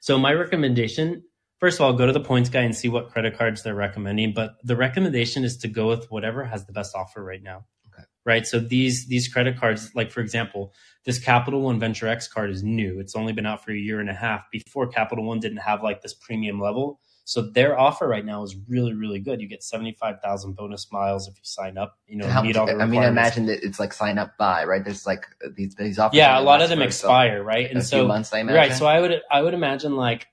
So 0.00 0.18
my 0.18 0.32
recommendation, 0.32 1.24
first 1.58 1.80
of 1.80 1.86
all, 1.86 1.92
go 1.92 2.06
to 2.06 2.12
the 2.12 2.20
points 2.20 2.48
guy 2.48 2.60
and 2.60 2.74
see 2.76 2.88
what 2.88 3.10
credit 3.10 3.36
cards 3.36 3.62
they're 3.62 3.74
recommending. 3.74 4.32
But 4.34 4.56
the 4.62 4.76
recommendation 4.76 5.44
is 5.44 5.56
to 5.58 5.68
go 5.68 5.88
with 5.88 6.10
whatever 6.10 6.44
has 6.44 6.66
the 6.66 6.72
best 6.72 6.94
offer 6.94 7.24
right 7.24 7.42
now. 7.42 7.64
Okay. 7.88 8.04
Right. 8.24 8.46
So 8.46 8.58
these 8.58 9.06
these 9.06 9.28
credit 9.28 9.58
cards, 9.58 9.94
like 9.94 10.10
for 10.10 10.20
example, 10.20 10.72
this 11.04 11.18
Capital 11.18 11.62
One 11.62 11.80
Venture 11.80 12.06
X 12.08 12.28
card 12.28 12.50
is 12.50 12.62
new. 12.62 13.00
It's 13.00 13.16
only 13.16 13.32
been 13.32 13.46
out 13.46 13.64
for 13.64 13.72
a 13.72 13.76
year 13.76 14.00
and 14.00 14.10
a 14.10 14.14
half. 14.14 14.50
Before 14.50 14.86
Capital 14.86 15.24
One 15.24 15.40
didn't 15.40 15.58
have 15.58 15.82
like 15.82 16.02
this 16.02 16.14
premium 16.14 16.60
level. 16.60 17.00
So 17.26 17.40
their 17.40 17.78
offer 17.78 18.06
right 18.06 18.24
now 18.24 18.42
is 18.42 18.54
really, 18.68 18.92
really 18.92 19.18
good. 19.18 19.40
You 19.40 19.48
get 19.48 19.62
seventy 19.62 19.92
five 19.92 20.20
thousand 20.20 20.52
bonus 20.56 20.92
miles 20.92 21.26
if 21.26 21.34
you 21.36 21.44
sign 21.44 21.78
up. 21.78 21.98
You 22.06 22.18
know, 22.18 22.42
meet 22.42 22.56
all 22.56 22.66
the 22.66 22.74
I 22.74 22.86
mean, 22.86 23.02
I 23.02 23.08
imagine 23.08 23.46
that 23.46 23.64
it's 23.64 23.80
like 23.80 23.94
sign 23.94 24.18
up 24.18 24.36
by 24.36 24.64
right. 24.64 24.84
There's 24.84 25.06
like 25.06 25.26
these 25.56 25.74
these 25.74 25.98
offers. 25.98 26.18
yeah, 26.18 26.38
a 26.38 26.42
lot 26.42 26.60
of 26.60 26.68
them 26.68 26.82
expire, 26.82 27.42
right? 27.42 27.66
So, 27.66 27.70
And 27.70 27.78
a 27.78 27.82
so 27.82 27.98
few 27.98 28.08
months, 28.08 28.32
I 28.34 28.40
imagine. 28.40 28.56
Right. 28.56 28.72
So 28.72 28.86
I 28.86 29.00
would 29.00 29.22
I 29.30 29.40
would 29.40 29.54
imagine 29.54 29.96
like 29.96 30.28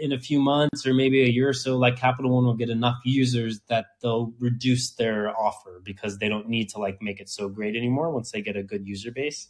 in 0.00 0.12
a 0.12 0.18
few 0.18 0.40
months 0.40 0.84
or 0.84 0.94
maybe 0.94 1.22
a 1.22 1.28
year 1.28 1.48
or 1.48 1.52
so, 1.52 1.76
like 1.76 1.96
Capital 1.96 2.34
One 2.34 2.44
will 2.44 2.54
get 2.54 2.70
enough 2.70 2.96
users 3.04 3.60
that 3.68 3.86
they'll 4.02 4.32
reduce 4.40 4.90
their 4.90 5.30
offer 5.30 5.80
because 5.84 6.18
they 6.18 6.28
don't 6.28 6.48
need 6.48 6.70
to 6.70 6.78
like 6.78 7.00
make 7.00 7.20
it 7.20 7.28
so 7.28 7.48
great 7.48 7.76
anymore 7.76 8.10
once 8.10 8.32
they 8.32 8.42
get 8.42 8.56
a 8.56 8.62
good 8.64 8.86
user 8.86 9.12
base. 9.12 9.48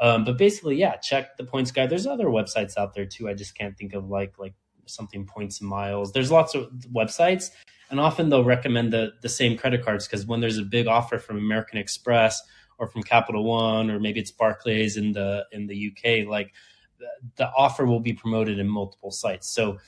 Um, 0.00 0.24
but 0.24 0.36
basically, 0.36 0.76
yeah, 0.76 0.96
check 0.96 1.36
the 1.36 1.44
points 1.44 1.70
guy. 1.70 1.86
There's 1.86 2.06
other 2.06 2.26
websites 2.26 2.76
out 2.76 2.94
there 2.94 3.06
too. 3.06 3.28
I 3.28 3.34
just 3.34 3.56
can't 3.56 3.76
think 3.76 3.94
of 3.94 4.08
like 4.08 4.34
like 4.38 4.54
something 4.88 5.26
points 5.26 5.60
and 5.60 5.68
miles. 5.68 6.12
There's 6.12 6.30
lots 6.30 6.54
of 6.54 6.70
websites, 6.92 7.50
and 7.90 8.00
often 8.00 8.28
they'll 8.28 8.44
recommend 8.44 8.92
the 8.92 9.12
the 9.22 9.28
same 9.28 9.56
credit 9.56 9.84
cards 9.84 10.06
because 10.06 10.26
when 10.26 10.40
there's 10.40 10.58
a 10.58 10.62
big 10.62 10.86
offer 10.86 11.18
from 11.18 11.38
American 11.38 11.78
Express 11.78 12.40
or 12.78 12.88
from 12.88 13.02
Capital 13.02 13.44
One 13.44 13.90
or 13.90 13.98
maybe 13.98 14.20
it's 14.20 14.30
Barclays 14.30 14.96
in 14.96 15.12
the 15.12 15.46
in 15.52 15.66
the 15.66 15.92
UK, 15.92 16.28
like 16.28 16.52
the, 16.98 17.06
the 17.36 17.50
offer 17.56 17.86
will 17.86 18.00
be 18.00 18.12
promoted 18.12 18.58
in 18.58 18.68
multiple 18.68 19.10
sites. 19.10 19.48
So 19.48 19.78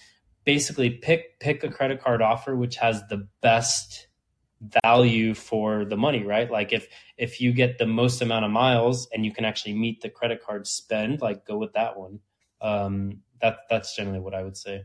basically, 0.44 0.90
pick 0.90 1.38
pick 1.40 1.62
a 1.64 1.70
credit 1.70 2.02
card 2.02 2.22
offer 2.22 2.56
which 2.56 2.76
has 2.76 3.02
the 3.08 3.28
best 3.40 4.08
value 4.82 5.34
for 5.34 5.84
the 5.84 5.96
money, 5.96 6.22
right? 6.22 6.50
Like 6.50 6.72
if 6.72 6.88
if 7.16 7.40
you 7.40 7.52
get 7.52 7.78
the 7.78 7.86
most 7.86 8.20
amount 8.22 8.44
of 8.44 8.50
miles 8.50 9.08
and 9.12 9.24
you 9.24 9.32
can 9.32 9.44
actually 9.44 9.74
meet 9.74 10.02
the 10.02 10.10
credit 10.10 10.42
card 10.44 10.66
spend, 10.66 11.20
like 11.20 11.46
go 11.46 11.56
with 11.56 11.72
that 11.74 11.98
one. 11.98 12.20
Um, 12.60 13.20
that 13.42 13.58
that's 13.68 13.94
generally 13.94 14.20
what 14.20 14.34
I 14.34 14.42
would 14.42 14.56
say. 14.56 14.84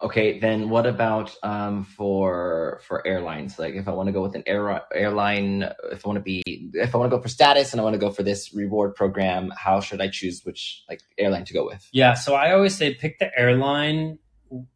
Okay, 0.00 0.38
then 0.38 0.70
what 0.70 0.86
about 0.86 1.34
um, 1.42 1.84
for 1.84 2.80
for 2.86 3.04
airlines? 3.04 3.58
Like, 3.58 3.74
if 3.74 3.88
I 3.88 3.90
want 3.90 4.06
to 4.06 4.12
go 4.12 4.22
with 4.22 4.36
an 4.36 4.44
air, 4.46 4.80
airline, 4.94 5.64
if 5.90 6.06
I 6.06 6.08
want 6.08 6.18
to 6.18 6.22
be, 6.22 6.42
if 6.46 6.94
I 6.94 6.98
want 6.98 7.10
to 7.10 7.16
go 7.16 7.20
for 7.20 7.28
status 7.28 7.72
and 7.72 7.80
I 7.80 7.84
want 7.84 7.94
to 7.94 7.98
go 7.98 8.10
for 8.10 8.22
this 8.22 8.54
reward 8.54 8.94
program, 8.94 9.52
how 9.56 9.80
should 9.80 10.00
I 10.00 10.08
choose 10.08 10.42
which 10.44 10.84
like 10.88 11.00
airline 11.18 11.44
to 11.46 11.52
go 11.52 11.66
with? 11.66 11.88
Yeah, 11.92 12.14
so 12.14 12.36
I 12.36 12.52
always 12.52 12.76
say 12.76 12.94
pick 12.94 13.18
the 13.18 13.36
airline 13.36 14.20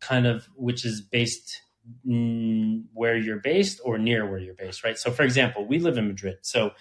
kind 0.01 0.27
of 0.27 0.49
which 0.57 0.85
is 0.85 1.01
based 1.01 1.63
where 2.05 3.17
you're 3.17 3.41
based 3.41 3.81
or 3.85 3.99
near 3.99 4.29
where 4.29 4.39
you're 4.39 4.55
based, 4.55 4.83
right? 4.83 4.99
So, 4.99 5.13
for 5.13 5.23
example, 5.23 5.67
we 5.67 5.79
live 5.79 5.99
in 5.99 6.09
Madrid. 6.09 6.39
So, 6.43 6.73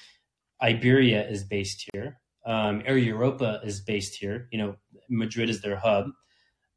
Iberia 0.62 1.28
is 1.28 1.44
based 1.44 1.90
here. 1.94 2.18
Um, 2.46 2.82
Air 2.86 2.98
Europa 2.98 3.62
is 3.64 3.82
based 3.82 4.16
here. 4.16 4.48
You 4.52 4.60
know, 4.60 4.76
Madrid 5.10 5.50
is 5.50 5.62
their 5.62 5.76
hub. 5.76 6.08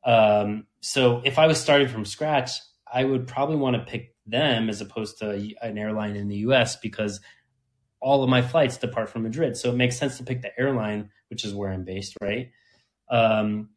Um, 0.05 0.67
so, 0.81 1.23
if 1.25 1.39
I 1.39 1.47
was 1.47 1.61
starting 1.61 1.89
from 1.89 2.05
scratch, 2.05 2.51
I 2.93 3.05
would 3.05 3.27
probably 3.27 3.57
want 3.57 3.77
to 3.77 3.91
pick 3.91 4.15
them 4.27 4.69
as 4.69 4.81
opposed 4.81 5.19
to 5.19 5.31
an 5.63 5.79
airline 5.79 6.17
in 6.17 6.29
the 6.29 6.37
US 6.37 6.77
because 6.77 7.21
all 8.01 8.23
of 8.23 8.29
my 8.29 8.43
flights 8.43 8.77
depart 8.77 9.09
from 9.09 9.23
Madrid. 9.23 9.57
So, 9.57 9.71
it 9.71 9.77
makes 9.77 9.97
sense 9.97 10.19
to 10.19 10.25
pick 10.25 10.43
the 10.43 10.59
airline, 10.59 11.11
which 11.29 11.45
is 11.45 11.55
where 11.55 11.71
I'm 11.71 11.85
based, 11.85 12.17
right? 12.21 12.51
Um, 13.09 13.71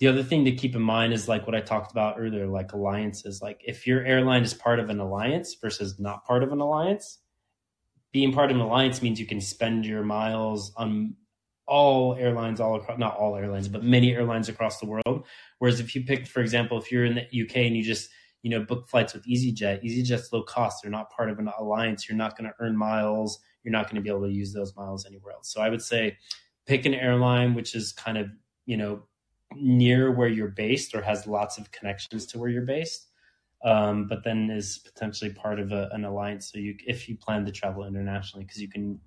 the 0.00 0.08
other 0.08 0.22
thing 0.22 0.44
to 0.44 0.52
keep 0.52 0.74
in 0.74 0.82
mind 0.82 1.12
is 1.12 1.28
like 1.28 1.46
what 1.46 1.54
I 1.54 1.60
talked 1.60 1.92
about 1.92 2.16
earlier, 2.18 2.46
like 2.46 2.72
alliances. 2.72 3.40
Like 3.40 3.62
if 3.64 3.86
your 3.86 4.04
airline 4.04 4.42
is 4.42 4.52
part 4.52 4.80
of 4.80 4.90
an 4.90 5.00
alliance 5.00 5.54
versus 5.54 5.98
not 6.00 6.24
part 6.24 6.42
of 6.42 6.52
an 6.52 6.60
alliance, 6.60 7.20
being 8.12 8.32
part 8.32 8.50
of 8.50 8.56
an 8.56 8.62
alliance 8.62 9.02
means 9.02 9.20
you 9.20 9.26
can 9.26 9.40
spend 9.40 9.86
your 9.86 10.02
miles 10.02 10.72
on 10.76 11.16
all 11.66 12.14
airlines 12.16 12.60
all 12.60 12.76
across 12.76 12.98
not 12.98 13.16
all 13.16 13.36
airlines 13.36 13.68
but 13.68 13.82
many 13.82 14.14
airlines 14.14 14.48
across 14.48 14.78
the 14.80 14.86
world. 14.86 15.26
Whereas 15.58 15.80
if 15.80 15.94
you 15.94 16.04
pick 16.04 16.26
for 16.26 16.40
example 16.40 16.78
if 16.78 16.90
you're 16.92 17.04
in 17.04 17.14
the 17.14 17.42
uk 17.42 17.56
and 17.56 17.76
you 17.76 17.82
just 17.82 18.10
you 18.42 18.50
know 18.50 18.60
book 18.60 18.88
flights 18.88 19.14
with 19.14 19.26
easyjet 19.26 19.82
easyjet's 19.84 20.32
low 20.32 20.42
cost. 20.42 20.82
They're 20.82 20.90
not 20.90 21.10
part 21.10 21.30
of 21.30 21.38
an 21.38 21.50
alliance. 21.58 22.08
You're 22.08 22.18
not 22.18 22.36
going 22.36 22.50
to 22.50 22.54
earn 22.60 22.76
miles. 22.76 23.38
You're 23.62 23.72
not 23.72 23.86
going 23.86 23.96
to 23.96 24.02
be 24.02 24.10
able 24.10 24.26
to 24.26 24.32
use 24.32 24.52
those 24.52 24.76
miles 24.76 25.06
anywhere 25.06 25.32
else. 25.32 25.52
So 25.52 25.60
i 25.60 25.68
would 25.68 25.82
say 25.82 26.18
pick 26.66 26.86
an 26.86 26.94
airline 26.94 27.54
which 27.54 27.74
is 27.74 27.92
kind 27.92 28.18
of 28.18 28.28
you 28.66 28.76
know 28.76 29.02
near 29.56 30.10
where 30.10 30.28
you're 30.28 30.48
based 30.48 30.94
or 30.94 31.02
has 31.02 31.26
lots 31.26 31.58
of 31.58 31.70
connections 31.70 32.26
to 32.26 32.38
where 32.38 32.48
you're 32.48 32.62
based 32.62 33.08
um, 33.64 34.06
but 34.06 34.22
then 34.24 34.50
is 34.50 34.78
potentially 34.78 35.32
part 35.32 35.58
of 35.58 35.72
a, 35.72 35.88
an 35.92 36.04
alliance. 36.04 36.52
So 36.52 36.58
you 36.58 36.76
if 36.86 37.08
you 37.08 37.16
plan 37.16 37.44
to 37.46 37.52
travel 37.52 37.84
internationally 37.84 38.44
because 38.44 38.60
you 38.60 38.68
can 38.68 39.00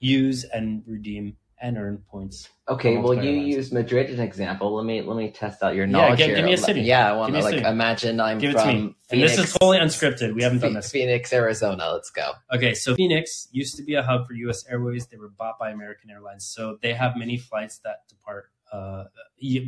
use 0.00 0.44
and 0.44 0.82
redeem 0.86 1.36
and 1.62 1.76
earn 1.78 1.98
points 2.10 2.48
Okay, 2.68 2.96
well, 2.96 3.14
you 3.14 3.20
airlines. 3.30 3.48
use 3.56 3.72
Madrid 3.72 4.08
as 4.10 4.18
an 4.18 4.24
example. 4.24 4.74
Let 4.76 4.84
me 4.86 5.02
let 5.02 5.16
me 5.16 5.30
test 5.30 5.62
out 5.62 5.74
your 5.74 5.86
Yeah, 5.86 5.90
knowledge 5.92 6.18
give- 6.18 6.26
here. 6.28 6.36
give 6.36 6.44
me 6.44 6.52
a 6.52 6.56
city. 6.58 6.80
Yeah, 6.82 7.10
I 7.10 7.16
want 7.16 7.34
to 7.34 7.40
like 7.40 7.54
city. 7.54 7.66
imagine 7.66 8.20
I'm 8.20 8.38
give 8.38 8.50
it 8.50 8.54
to 8.54 8.60
from 8.62 8.94
Phoenix, 9.08 9.36
this 9.36 9.46
is 9.46 9.52
totally 9.54 9.78
unscripted 9.78 10.34
we 10.34 10.42
haven't 10.42 10.60
done 10.60 10.74
this 10.74 10.90
Phoenix, 10.90 11.32
Arizona. 11.32 11.90
Let's 11.92 12.10
go. 12.10 12.32
Okay, 12.54 12.74
so 12.74 12.94
Phoenix 12.94 13.48
used 13.50 13.76
to 13.76 13.82
be 13.82 13.94
a 13.94 14.02
hub 14.02 14.26
for 14.26 14.34
U.S. 14.34 14.64
Airways. 14.68 15.06
They 15.08 15.16
were 15.16 15.28
bought 15.30 15.58
by 15.58 15.70
American 15.70 16.10
Airlines, 16.10 16.46
so 16.46 16.78
they 16.80 16.92
have 16.94 17.16
many 17.16 17.36
flights 17.36 17.78
that 17.84 18.06
depart. 18.08 18.46
Uh, 18.72 19.04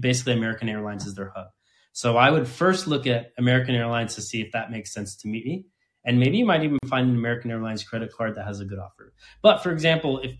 basically, 0.00 0.32
American 0.34 0.68
Airlines 0.68 1.06
is 1.06 1.14
their 1.14 1.32
hub. 1.34 1.48
So 1.92 2.16
I 2.16 2.30
would 2.30 2.46
first 2.48 2.86
look 2.86 3.06
at 3.06 3.32
American 3.36 3.74
Airlines 3.74 4.14
to 4.14 4.22
see 4.22 4.40
if 4.40 4.52
that 4.52 4.70
makes 4.70 4.94
sense 4.94 5.16
to 5.16 5.28
me, 5.28 5.66
and 6.04 6.18
maybe 6.20 6.38
you 6.38 6.46
might 6.46 6.62
even 6.62 6.78
find 6.86 7.10
an 7.10 7.16
American 7.16 7.50
Airlines 7.50 7.82
credit 7.82 8.12
card 8.12 8.36
that 8.36 8.46
has 8.46 8.60
a 8.60 8.64
good 8.64 8.78
offer. 8.78 9.12
But 9.42 9.62
for 9.62 9.72
example, 9.72 10.20
if 10.20 10.32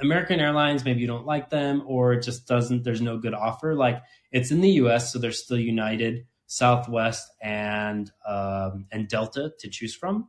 American 0.00 0.40
Airlines 0.40 0.84
maybe 0.84 1.00
you 1.00 1.06
don't 1.06 1.26
like 1.26 1.50
them 1.50 1.82
or 1.86 2.12
it 2.12 2.22
just 2.22 2.46
doesn't, 2.46 2.84
there's 2.84 3.00
no 3.00 3.18
good 3.18 3.34
offer. 3.34 3.74
Like 3.74 4.02
it's 4.32 4.50
in 4.50 4.60
the 4.60 4.70
U.S., 4.70 5.12
so 5.12 5.18
there's 5.18 5.42
still 5.42 5.58
United, 5.58 6.26
Southwest, 6.46 7.30
and 7.40 8.10
um, 8.26 8.86
and 8.90 9.08
Delta 9.08 9.52
to 9.58 9.68
choose 9.68 9.94
from. 9.94 10.28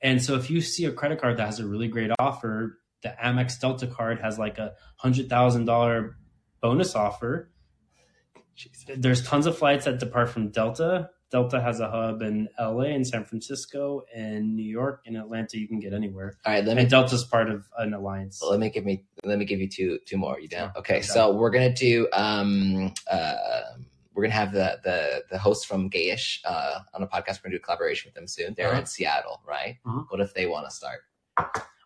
And 0.00 0.22
so 0.22 0.34
if 0.34 0.50
you 0.50 0.60
see 0.60 0.84
a 0.84 0.92
credit 0.92 1.20
card 1.20 1.38
that 1.38 1.46
has 1.46 1.60
a 1.60 1.66
really 1.66 1.88
great 1.88 2.10
offer, 2.18 2.78
the 3.02 3.14
Amex 3.22 3.58
Delta 3.58 3.86
card 3.86 4.20
has 4.20 4.38
like 4.38 4.58
a 4.58 4.74
hundred 4.96 5.28
thousand 5.28 5.64
dollar 5.64 6.16
bonus 6.60 6.94
offer. 6.94 7.50
There's 8.94 9.26
tons 9.26 9.46
of 9.46 9.56
flights 9.58 9.86
that 9.86 9.98
depart 9.98 10.30
from 10.30 10.50
Delta. 10.50 11.10
Delta 11.34 11.60
has 11.60 11.80
a 11.80 11.90
hub 11.90 12.22
in 12.22 12.48
LA 12.60 12.94
and 12.94 13.04
San 13.04 13.24
Francisco 13.24 14.04
and 14.14 14.54
New 14.54 14.62
York 14.62 15.02
and 15.04 15.16
Atlanta. 15.16 15.58
You 15.58 15.66
can 15.66 15.80
get 15.80 15.92
anywhere. 15.92 16.38
All 16.46 16.52
right, 16.52 16.64
let 16.64 16.76
me 16.76 16.82
And 16.82 16.88
Delta's 16.90 17.24
part 17.24 17.50
of 17.50 17.66
an 17.76 17.92
alliance. 17.92 18.40
let 18.40 18.60
me 18.60 18.70
give 18.70 18.84
me 18.84 19.04
let 19.24 19.40
me 19.40 19.44
give 19.44 19.58
you 19.60 19.68
two 19.68 19.98
two 20.06 20.16
more. 20.16 20.38
You 20.38 20.46
down? 20.46 20.70
Yeah, 20.72 20.78
Okay, 20.78 21.02
so 21.02 21.32
we're 21.34 21.50
gonna 21.50 21.74
do 21.74 22.06
um 22.12 22.92
uh 23.10 23.34
we're 24.14 24.22
gonna 24.22 24.32
have 24.44 24.52
the 24.52 24.78
the 24.84 25.24
the 25.28 25.38
host 25.38 25.66
from 25.66 25.90
Gayish 25.90 26.38
uh 26.44 26.78
on 26.94 27.02
a 27.02 27.06
podcast. 27.08 27.38
We're 27.40 27.48
gonna 27.48 27.56
do 27.58 27.62
a 27.64 27.66
collaboration 27.66 28.08
with 28.10 28.14
them 28.14 28.28
soon. 28.28 28.54
They're 28.56 28.68
Uh-huh. 28.68 28.78
in 28.82 28.86
Seattle, 28.86 29.42
right? 29.44 29.78
Uh-huh. 29.84 30.04
What 30.10 30.20
if 30.20 30.34
they 30.34 30.46
want 30.46 30.68
to 30.68 30.70
start? 30.70 31.00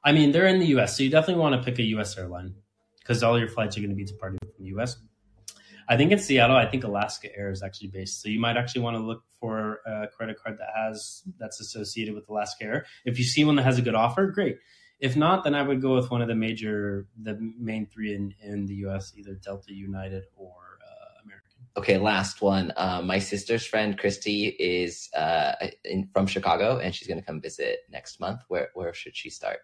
I 0.04 0.12
mean, 0.12 0.30
they're 0.32 0.46
in 0.46 0.58
the 0.58 0.66
U.S., 0.76 0.94
so 0.98 1.02
you 1.04 1.08
definitely 1.10 1.40
want 1.40 1.54
to 1.56 1.62
pick 1.64 1.78
a 1.78 1.82
U.S. 1.96 2.18
airline 2.18 2.54
because 2.98 3.22
all 3.22 3.38
your 3.38 3.48
flights 3.48 3.78
are 3.78 3.80
going 3.80 3.90
to 3.90 3.96
be 3.96 4.04
departing 4.04 4.38
from 4.42 4.52
the 4.58 4.66
U.S. 4.76 4.98
I 5.88 5.96
think 5.96 6.12
in 6.12 6.18
Seattle, 6.18 6.56
I 6.56 6.66
think 6.66 6.84
Alaska 6.84 7.28
Air 7.34 7.50
is 7.50 7.62
actually 7.62 7.88
based, 7.88 8.20
so 8.20 8.28
you 8.28 8.38
might 8.38 8.56
actually 8.56 8.82
want 8.82 8.96
to 8.96 9.02
look 9.02 9.22
for 9.40 9.80
a 9.86 10.06
credit 10.08 10.36
card 10.42 10.58
that 10.58 10.68
has 10.76 11.22
that's 11.38 11.60
associated 11.60 12.14
with 12.14 12.28
Alaska 12.28 12.64
Air. 12.64 12.86
If 13.04 13.18
you 13.18 13.24
see 13.24 13.44
one 13.44 13.56
that 13.56 13.64
has 13.64 13.78
a 13.78 13.82
good 13.82 13.94
offer, 13.94 14.26
great. 14.26 14.58
If 15.00 15.16
not, 15.16 15.44
then 15.44 15.54
I 15.54 15.62
would 15.62 15.80
go 15.80 15.94
with 15.94 16.10
one 16.10 16.20
of 16.20 16.28
the 16.28 16.34
major, 16.34 17.06
the 17.22 17.38
main 17.58 17.86
three 17.86 18.14
in 18.14 18.34
in 18.42 18.66
the 18.66 18.74
U.S., 18.86 19.12
either 19.16 19.34
Delta, 19.34 19.72
United, 19.72 20.24
or 20.36 20.78
uh, 20.84 21.22
American. 21.24 21.50
Okay, 21.76 21.98
last 21.98 22.42
one. 22.42 22.72
Um, 22.76 23.06
my 23.06 23.20
sister's 23.20 23.64
friend 23.64 23.96
Christy 23.96 24.48
is 24.48 25.08
uh 25.16 25.52
in, 25.84 26.08
from 26.12 26.26
Chicago, 26.26 26.78
and 26.78 26.94
she's 26.94 27.08
gonna 27.08 27.22
come 27.22 27.40
visit 27.40 27.80
next 27.90 28.20
month. 28.20 28.40
Where 28.48 28.68
where 28.74 28.92
should 28.92 29.16
she 29.16 29.30
start? 29.30 29.60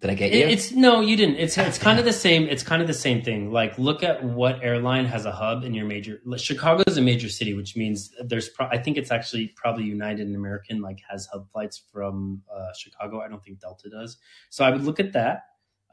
Did 0.00 0.10
I 0.10 0.14
get 0.14 0.32
you? 0.32 0.40
It- 0.40 0.50
It's 0.50 0.72
no, 0.72 1.00
you 1.00 1.16
didn't. 1.16 1.36
It's 1.36 1.56
it's 1.56 1.78
kind 1.78 1.98
of 1.98 2.04
the 2.04 2.12
same. 2.12 2.48
It's 2.48 2.62
kind 2.62 2.82
of 2.82 2.88
the 2.88 2.94
same 2.94 3.22
thing. 3.22 3.50
Like, 3.50 3.78
look 3.78 4.02
at 4.02 4.22
what 4.22 4.62
airline 4.62 5.06
has 5.06 5.24
a 5.24 5.32
hub 5.32 5.64
in 5.64 5.72
your 5.72 5.86
major. 5.86 6.20
Chicago 6.36 6.82
is 6.86 6.98
a 6.98 7.02
major 7.02 7.30
city, 7.30 7.54
which 7.54 7.76
means 7.76 8.12
there's. 8.22 8.48
Pro, 8.50 8.66
I 8.66 8.76
think 8.78 8.98
it's 8.98 9.10
actually 9.10 9.48
probably 9.56 9.84
United 9.84 10.26
and 10.26 10.36
American 10.36 10.82
like 10.82 11.00
has 11.08 11.26
hub 11.32 11.50
flights 11.50 11.82
from 11.92 12.42
uh, 12.54 12.72
Chicago. 12.76 13.20
I 13.20 13.28
don't 13.28 13.42
think 13.42 13.60
Delta 13.60 13.88
does. 13.88 14.18
So 14.50 14.64
I 14.64 14.70
would 14.70 14.82
look 14.82 15.00
at 15.00 15.14
that. 15.14 15.44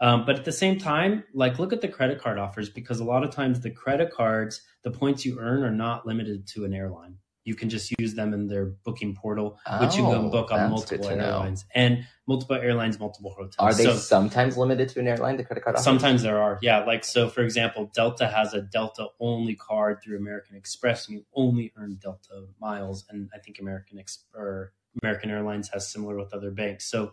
Um, 0.02 0.26
but 0.26 0.36
at 0.38 0.44
the 0.44 0.52
same 0.52 0.80
time, 0.80 1.24
like 1.34 1.60
look 1.60 1.72
at 1.72 1.80
the 1.80 1.88
credit 1.88 2.20
card 2.20 2.38
offers 2.38 2.70
because 2.70 3.00
a 3.00 3.06
lot 3.06 3.24
of 3.24 3.30
times 3.32 3.62
the 3.62 3.72
credit 3.72 4.12
cards, 4.12 4.62
the 4.84 4.92
points 4.92 5.24
you 5.24 5.40
earn 5.40 5.64
are 5.64 5.72
not 5.72 6.06
limited 6.06 6.46
to 6.48 6.66
an 6.66 6.74
airline. 6.74 7.18
You 7.46 7.56
can 7.56 7.70
just 7.70 7.94
use 8.00 8.14
them 8.14 8.34
in 8.34 8.48
their 8.48 8.66
booking 8.66 9.16
portal, 9.16 9.60
which 9.82 9.96
you 9.96 10.06
Oh, 10.06 10.12
can 10.14 10.30
book 10.30 10.52
on 10.52 10.70
multiple 10.70 11.10
airlines 11.10 11.66
and 11.76 12.06
multiple 12.26 12.56
airlines, 12.56 13.00
multiple 13.00 13.32
hotels. 13.32 13.56
Are 13.60 13.74
they 13.74 13.84
So- 13.84 13.96
sometimes 13.96 14.58
limited 14.58 14.88
to 14.90 15.00
an 15.02 15.08
airline? 15.08 15.36
The 15.38 15.44
credit 15.44 15.64
card. 15.64 15.76
offers? 15.76 15.84
Sometimes 15.84 16.24
there 16.24 16.42
are, 16.42 16.58
yeah. 16.62 16.86
Like 16.86 17.04
so, 17.04 17.28
for 17.30 17.42
example, 17.42 17.92
Delta 17.94 18.28
has 18.28 18.54
a 18.54 18.62
Delta 18.62 19.08
only 19.20 19.56
card 19.56 20.02
through 20.02 20.18
American 20.18 20.56
Express, 20.56 21.08
and 21.08 21.18
you 21.18 21.26
only 21.34 21.74
earn 21.76 21.98
Delta 22.02 22.46
miles. 22.62 23.06
And 23.10 23.30
I 23.34 23.40
think 23.40 23.60
American 23.60 24.00
Ex- 24.00 24.24
or 24.34 24.72
American 25.02 25.30
Airlines 25.30 25.68
has 25.70 25.90
similar 25.92 26.16
with 26.18 26.34
other 26.34 26.52
banks. 26.52 26.86
So, 26.90 27.12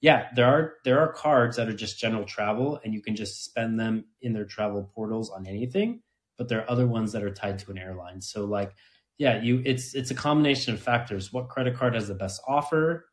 yeah, 0.00 0.28
there 0.36 0.46
are 0.46 0.74
there 0.84 1.00
are 1.00 1.12
cards 1.12 1.56
that 1.56 1.68
are 1.68 1.72
just 1.74 1.98
general 1.98 2.24
travel, 2.24 2.78
and 2.84 2.94
you 2.94 3.02
can 3.02 3.16
just 3.16 3.42
spend 3.44 3.80
them 3.80 4.04
in 4.20 4.32
their 4.32 4.44
travel 4.44 4.90
portals 4.94 5.28
on 5.30 5.46
anything. 5.46 6.02
But 6.38 6.48
there 6.48 6.60
are 6.60 6.70
other 6.70 6.86
ones 6.86 7.12
that 7.12 7.22
are 7.22 7.32
tied 7.32 7.58
to 7.60 7.70
an 7.72 7.78
airline. 7.78 8.20
So, 8.20 8.44
like, 8.44 8.74
yeah, 9.18 9.40
you 9.40 9.62
it's 9.64 9.94
it's 9.94 10.10
a 10.10 10.14
combination 10.14 10.74
of 10.74 10.80
factors. 10.80 11.32
What 11.32 11.48
credit 11.48 11.76
card 11.76 11.94
has 11.94 12.08
the 12.08 12.14
best 12.14 12.40
offer? 12.46 13.06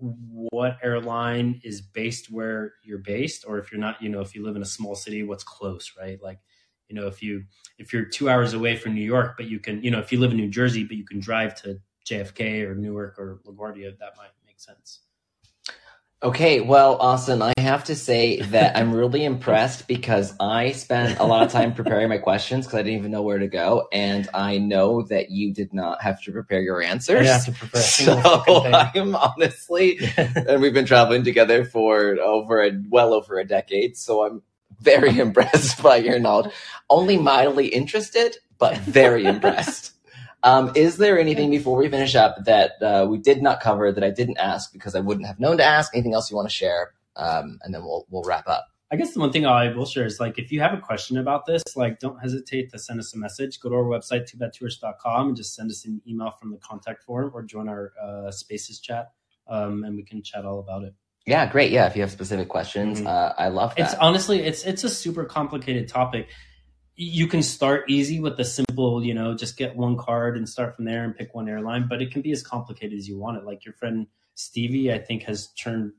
what 0.00 0.78
airline 0.82 1.60
is 1.64 1.80
based 1.80 2.30
where 2.30 2.74
you're 2.84 2.98
based 2.98 3.44
or 3.46 3.58
if 3.58 3.72
you're 3.72 3.80
not 3.80 4.00
you 4.00 4.08
know 4.08 4.20
if 4.20 4.34
you 4.34 4.44
live 4.44 4.54
in 4.54 4.62
a 4.62 4.66
small 4.66 4.94
city 4.94 5.22
what's 5.22 5.42
close 5.42 5.92
right 5.98 6.22
like 6.22 6.38
you 6.88 6.94
know 6.94 7.06
if 7.06 7.22
you 7.22 7.42
if 7.78 7.92
you're 7.92 8.04
two 8.04 8.28
hours 8.28 8.52
away 8.52 8.76
from 8.76 8.94
new 8.94 9.04
york 9.04 9.34
but 9.36 9.46
you 9.46 9.58
can 9.58 9.82
you 9.82 9.90
know 9.90 9.98
if 9.98 10.12
you 10.12 10.20
live 10.20 10.30
in 10.30 10.36
new 10.36 10.48
jersey 10.48 10.84
but 10.84 10.96
you 10.96 11.04
can 11.04 11.18
drive 11.18 11.54
to 11.54 11.80
jfk 12.08 12.64
or 12.64 12.74
newark 12.74 13.18
or 13.18 13.40
laguardia 13.44 13.96
that 13.98 14.16
might 14.16 14.30
make 14.46 14.60
sense 14.60 15.00
Okay, 16.20 16.60
well, 16.60 16.96
Austin, 16.96 17.42
I 17.42 17.52
have 17.58 17.84
to 17.84 17.94
say 17.94 18.40
that 18.40 18.76
I'm 18.76 18.92
really 18.92 19.24
impressed 19.24 19.86
because 19.86 20.34
I 20.40 20.72
spent 20.72 21.20
a 21.20 21.24
lot 21.24 21.44
of 21.44 21.52
time 21.52 21.74
preparing 21.74 22.08
my 22.08 22.18
questions 22.18 22.66
because 22.66 22.80
I 22.80 22.82
didn't 22.82 22.98
even 22.98 23.12
know 23.12 23.22
where 23.22 23.38
to 23.38 23.46
go, 23.46 23.86
and 23.92 24.28
I 24.34 24.58
know 24.58 25.02
that 25.02 25.30
you 25.30 25.54
did 25.54 25.72
not 25.72 26.02
have 26.02 26.20
to 26.24 26.32
prepare 26.32 26.60
your 26.60 26.82
answers. 26.82 27.24
to 27.44 27.52
prepare 27.52 27.82
So 27.82 28.20
I'm 28.66 29.14
honestly, 29.14 30.00
and 30.16 30.60
we've 30.60 30.74
been 30.74 30.86
traveling 30.86 31.22
together 31.22 31.64
for 31.64 32.18
over 32.18 32.64
a, 32.64 32.72
well 32.88 33.14
over 33.14 33.38
a 33.38 33.44
decade, 33.44 33.96
so 33.96 34.26
I'm 34.26 34.42
very 34.80 35.16
impressed 35.20 35.80
by 35.84 35.98
your 35.98 36.18
knowledge. 36.18 36.52
Only 36.90 37.16
mildly 37.16 37.68
interested, 37.68 38.38
but 38.58 38.76
very 38.78 39.24
impressed. 39.24 39.92
Um, 40.42 40.72
is 40.76 40.98
there 40.98 41.18
anything 41.18 41.50
before 41.50 41.76
we 41.76 41.88
finish 41.88 42.14
up 42.14 42.44
that 42.44 42.80
uh, 42.82 43.06
we 43.08 43.18
did 43.18 43.42
not 43.42 43.60
cover 43.60 43.90
that 43.90 44.04
I 44.04 44.10
didn't 44.10 44.38
ask 44.38 44.72
because 44.72 44.94
I 44.94 45.00
wouldn't 45.00 45.26
have 45.26 45.40
known 45.40 45.58
to 45.58 45.64
ask? 45.64 45.92
Anything 45.94 46.14
else 46.14 46.30
you 46.30 46.36
want 46.36 46.48
to 46.48 46.54
share? 46.54 46.92
Um, 47.16 47.58
and 47.62 47.74
then 47.74 47.82
we'll 47.82 48.06
we'll 48.10 48.22
wrap 48.22 48.46
up. 48.46 48.66
I 48.90 48.96
guess 48.96 49.12
the 49.12 49.20
one 49.20 49.32
thing 49.32 49.44
I 49.44 49.74
will 49.74 49.84
share 49.84 50.06
is 50.06 50.18
like 50.18 50.38
if 50.38 50.50
you 50.50 50.60
have 50.60 50.72
a 50.72 50.78
question 50.80 51.18
about 51.18 51.44
this, 51.44 51.62
like 51.76 51.98
don't 51.98 52.18
hesitate 52.20 52.70
to 52.70 52.78
send 52.78 53.00
us 53.00 53.12
a 53.14 53.18
message. 53.18 53.60
Go 53.60 53.68
to 53.68 53.74
our 53.74 53.82
website, 53.84 54.32
twobadtours.com, 54.32 55.28
and 55.28 55.36
just 55.36 55.54
send 55.54 55.70
us 55.70 55.84
an 55.84 56.00
email 56.08 56.30
from 56.40 56.52
the 56.52 56.58
contact 56.58 57.02
form 57.02 57.30
or 57.34 57.42
join 57.42 57.68
our 57.68 57.92
uh, 58.00 58.30
spaces 58.30 58.78
chat, 58.80 59.10
um, 59.48 59.84
and 59.84 59.96
we 59.96 60.04
can 60.04 60.22
chat 60.22 60.44
all 60.44 60.60
about 60.60 60.84
it. 60.84 60.94
Yeah, 61.26 61.50
great. 61.50 61.70
Yeah, 61.70 61.86
if 61.86 61.96
you 61.96 62.00
have 62.02 62.10
specific 62.10 62.48
questions, 62.48 63.02
Mhm. 63.02 63.06
uh, 63.06 63.34
I 63.36 63.48
love 63.48 63.74
that. 63.74 63.82
It's 63.92 63.94
honestly, 63.94 64.40
it's 64.40 64.64
it's 64.64 64.84
a 64.84 64.88
super 64.88 65.24
complicated 65.24 65.88
topic. 65.88 66.28
You 67.00 67.28
can 67.28 67.44
start 67.44 67.88
easy 67.88 68.18
with 68.18 68.36
the 68.36 68.44
simple, 68.44 69.04
you 69.04 69.14
know, 69.14 69.32
just 69.32 69.56
get 69.56 69.76
one 69.76 69.96
card 69.96 70.36
and 70.36 70.48
start 70.48 70.74
from 70.74 70.84
there 70.84 71.04
and 71.04 71.16
pick 71.16 71.32
one 71.32 71.48
airline, 71.48 71.86
but 71.88 72.02
it 72.02 72.10
can 72.10 72.22
be 72.22 72.32
as 72.32 72.42
complicated 72.42 72.98
as 72.98 73.08
you 73.08 73.16
want 73.16 73.36
it. 73.36 73.44
Like 73.44 73.64
your 73.64 73.72
friend 73.74 74.08
Stevie, 74.34 74.92
I 74.92 74.98
think, 74.98 75.22
has 75.22 75.46
turned 75.52 75.92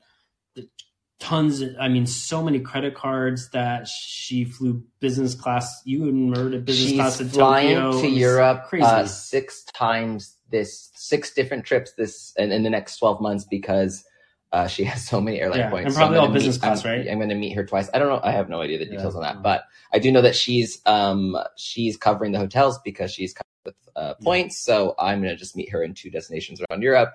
tons 1.19 1.61
i 1.81 1.89
mean 1.89 2.05
so 2.05 2.41
many 2.41 2.61
credit 2.61 2.95
cards 2.95 3.49
that 3.49 3.85
she 3.89 4.45
flew 4.45 4.81
business 5.01 5.35
class 5.35 5.81
you 5.83 6.07
and 6.07 6.35
her 6.35 6.49
to 6.49 6.59
business 6.59 6.89
She's 6.89 6.97
class 6.97 7.17
to 7.17 7.25
flying 7.25 7.75
Tokyo. 7.75 8.01
to 8.01 8.07
Europe 8.07 8.63
crazy 8.69 8.85
uh, 8.85 9.05
six 9.05 9.65
times 9.65 10.37
this, 10.49 10.91
six 10.95 11.31
different 11.31 11.65
trips 11.65 11.91
this 11.97 12.33
in, 12.37 12.51
in 12.53 12.63
the 12.63 12.69
next 12.69 12.97
twelve 12.97 13.21
months 13.21 13.43
because 13.43 14.05
uh, 14.51 14.67
she 14.67 14.83
has 14.91 15.05
so 15.07 15.21
many 15.21 15.39
airline 15.39 15.59
Yeah, 15.59 15.69
points. 15.69 15.87
and 15.87 15.95
probably 15.95 16.17
I'm 16.17 16.23
all 16.27 16.29
business 16.33 16.55
meet- 16.55 16.61
class, 16.61 16.85
I'm, 16.85 16.91
right? 16.91 17.07
I'm 17.09 17.17
going 17.17 17.29
to 17.29 17.35
meet 17.35 17.53
her 17.53 17.65
twice. 17.65 17.89
I 17.93 17.99
don't 17.99 18.09
know. 18.09 18.19
I 18.23 18.31
have 18.31 18.49
no 18.49 18.61
idea 18.61 18.77
the 18.79 18.85
Yeah. 18.85 18.91
details 18.91 19.15
on 19.15 19.21
that, 19.21 19.41
but 19.43 19.63
I 19.93 19.99
do 19.99 20.11
know 20.11 20.21
that 20.21 20.35
she's 20.35 20.81
um 20.85 21.37
she's 21.57 21.97
covering 21.97 22.31
the 22.31 22.39
hotels 22.39 22.79
because 22.83 23.11
she's 23.13 23.33
covered 23.33 23.45
with 23.65 23.75
uh, 23.95 24.13
Yeah. 24.19 24.23
points. 24.23 24.57
So 24.59 24.95
I'm 24.99 25.21
going 25.21 25.33
to 25.33 25.37
just 25.39 25.55
meet 25.55 25.69
her 25.71 25.83
in 25.83 25.93
two 25.93 26.09
destinations 26.09 26.61
around 26.69 26.81
Europe. 26.81 27.13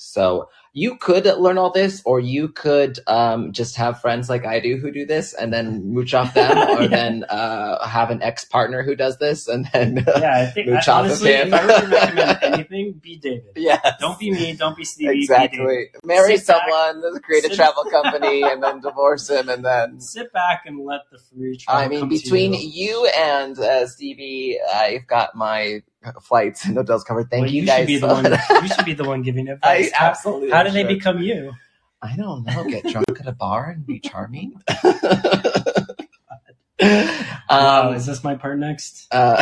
So 0.00 0.48
you 0.74 0.96
could 0.96 1.24
learn 1.26 1.58
all 1.58 1.72
this, 1.72 2.02
or 2.04 2.20
you 2.20 2.48
could 2.48 3.00
um, 3.08 3.52
just 3.52 3.74
have 3.76 4.00
friends 4.00 4.30
like 4.30 4.46
I 4.46 4.60
do 4.60 4.76
who 4.76 4.92
do 4.92 5.04
this, 5.04 5.34
and 5.34 5.52
then 5.52 5.92
mooch 5.92 6.14
off 6.14 6.34
them, 6.34 6.56
or 6.78 6.82
Yeah. 6.82 6.88
then 6.88 7.24
uh, 7.24 7.84
have 7.86 8.10
an 8.10 8.22
ex 8.22 8.44
partner 8.44 8.84
who 8.84 8.94
does 8.94 9.18
this, 9.18 9.48
and 9.48 9.68
then 9.72 10.04
yeah 10.20 10.36
i 10.42 10.46
think 10.46 10.68
Mooch 10.68 10.86
I, 10.88 10.92
off 10.92 11.06
of 11.06 11.06
honestly 11.06 11.32
him. 11.32 11.48
if 11.48 11.54
i 11.54 11.66
were 11.66 11.80
to 11.80 11.86
recommend 11.88 12.38
anything 12.42 12.92
be 13.02 13.16
david 13.18 13.44
yeah, 13.56 13.80
don't 13.98 14.18
be 14.20 14.30
me 14.30 14.52
don't 14.54 14.76
be 14.76 14.84
stevie 14.84 15.10
be 15.14 15.18
exactly. 15.22 15.86
Marry 16.04 16.36
Sit 16.36 16.46
back. 16.46 16.62
someone, 16.70 17.20
create 17.22 17.44
a 17.44 17.48
travel 17.56 17.84
company, 17.90 18.42
and 18.44 18.62
then 18.62 18.80
divorce 18.80 19.28
him, 19.28 19.48
and 19.48 19.64
then. 19.64 20.00
sit 20.00 20.32
back 20.32 20.62
and 20.66 20.84
let 20.84 21.02
the 21.10 21.18
free 21.18 21.56
travel 21.56 21.82
I 21.84 21.88
mean, 21.88 22.08
between 22.08 22.52
you. 22.54 22.60
you 22.60 23.10
and 23.18 23.58
uh, 23.58 23.86
Stevie, 23.88 24.58
I've 24.72 25.06
got 25.08 25.34
my 25.34 25.82
flights 26.22 26.64
and 26.64 26.76
hotels 26.76 27.04
covered. 27.04 27.30
Thank 27.30 27.42
Well, 27.42 27.50
you, 27.50 27.62
you 27.62 27.66
guys. 27.66 27.78
should 27.80 27.86
be 27.86 27.98
the 27.98 28.06
one 28.06 28.24
you 28.62 28.68
should 28.68 28.84
be 28.84 28.94
the 28.94 29.04
one 29.04 29.22
giving 29.22 29.48
advice 29.50 29.90
how, 29.92 30.06
absolutely. 30.08 30.50
how 30.50 30.62
did 30.62 30.72
they 30.72 30.84
become 30.84 31.20
you 31.20 31.52
I 32.00 32.14
don't 32.16 32.44
know. 32.44 32.62
Get 32.64 32.84
drunk 32.88 33.18
at 33.20 33.26
a 33.26 33.32
bar 33.32 33.70
and 33.70 33.84
be 33.84 33.98
charming. 33.98 34.60
wow, 36.80 37.88
um, 37.88 37.94
is 37.94 38.06
this 38.06 38.22
my 38.22 38.36
part 38.36 38.56
next 38.58 39.08
uh, 39.12 39.36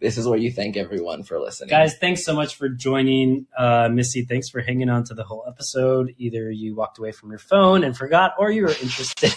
this 0.00 0.16
is 0.16 0.28
where 0.28 0.38
you 0.38 0.52
thank 0.52 0.76
everyone 0.76 1.24
for 1.24 1.40
listening, 1.40 1.70
Guys, 1.70 1.96
thanks 1.98 2.24
so 2.24 2.34
much 2.34 2.54
for 2.54 2.68
joining. 2.68 3.46
Uh, 3.58 3.88
Missy, 3.90 4.22
thanks 4.24 4.48
for 4.48 4.60
hanging 4.60 4.88
on 4.88 5.02
to 5.04 5.14
the 5.14 5.24
whole 5.24 5.44
episode. 5.48 6.14
Either 6.18 6.50
you 6.50 6.74
walked 6.76 6.98
away 6.98 7.10
from 7.12 7.30
your 7.30 7.38
phone 7.40 7.82
and 7.84 7.96
forgot, 7.96 8.34
or 8.38 8.50
you 8.52 8.62
were 8.62 8.68
interested, 8.80 9.34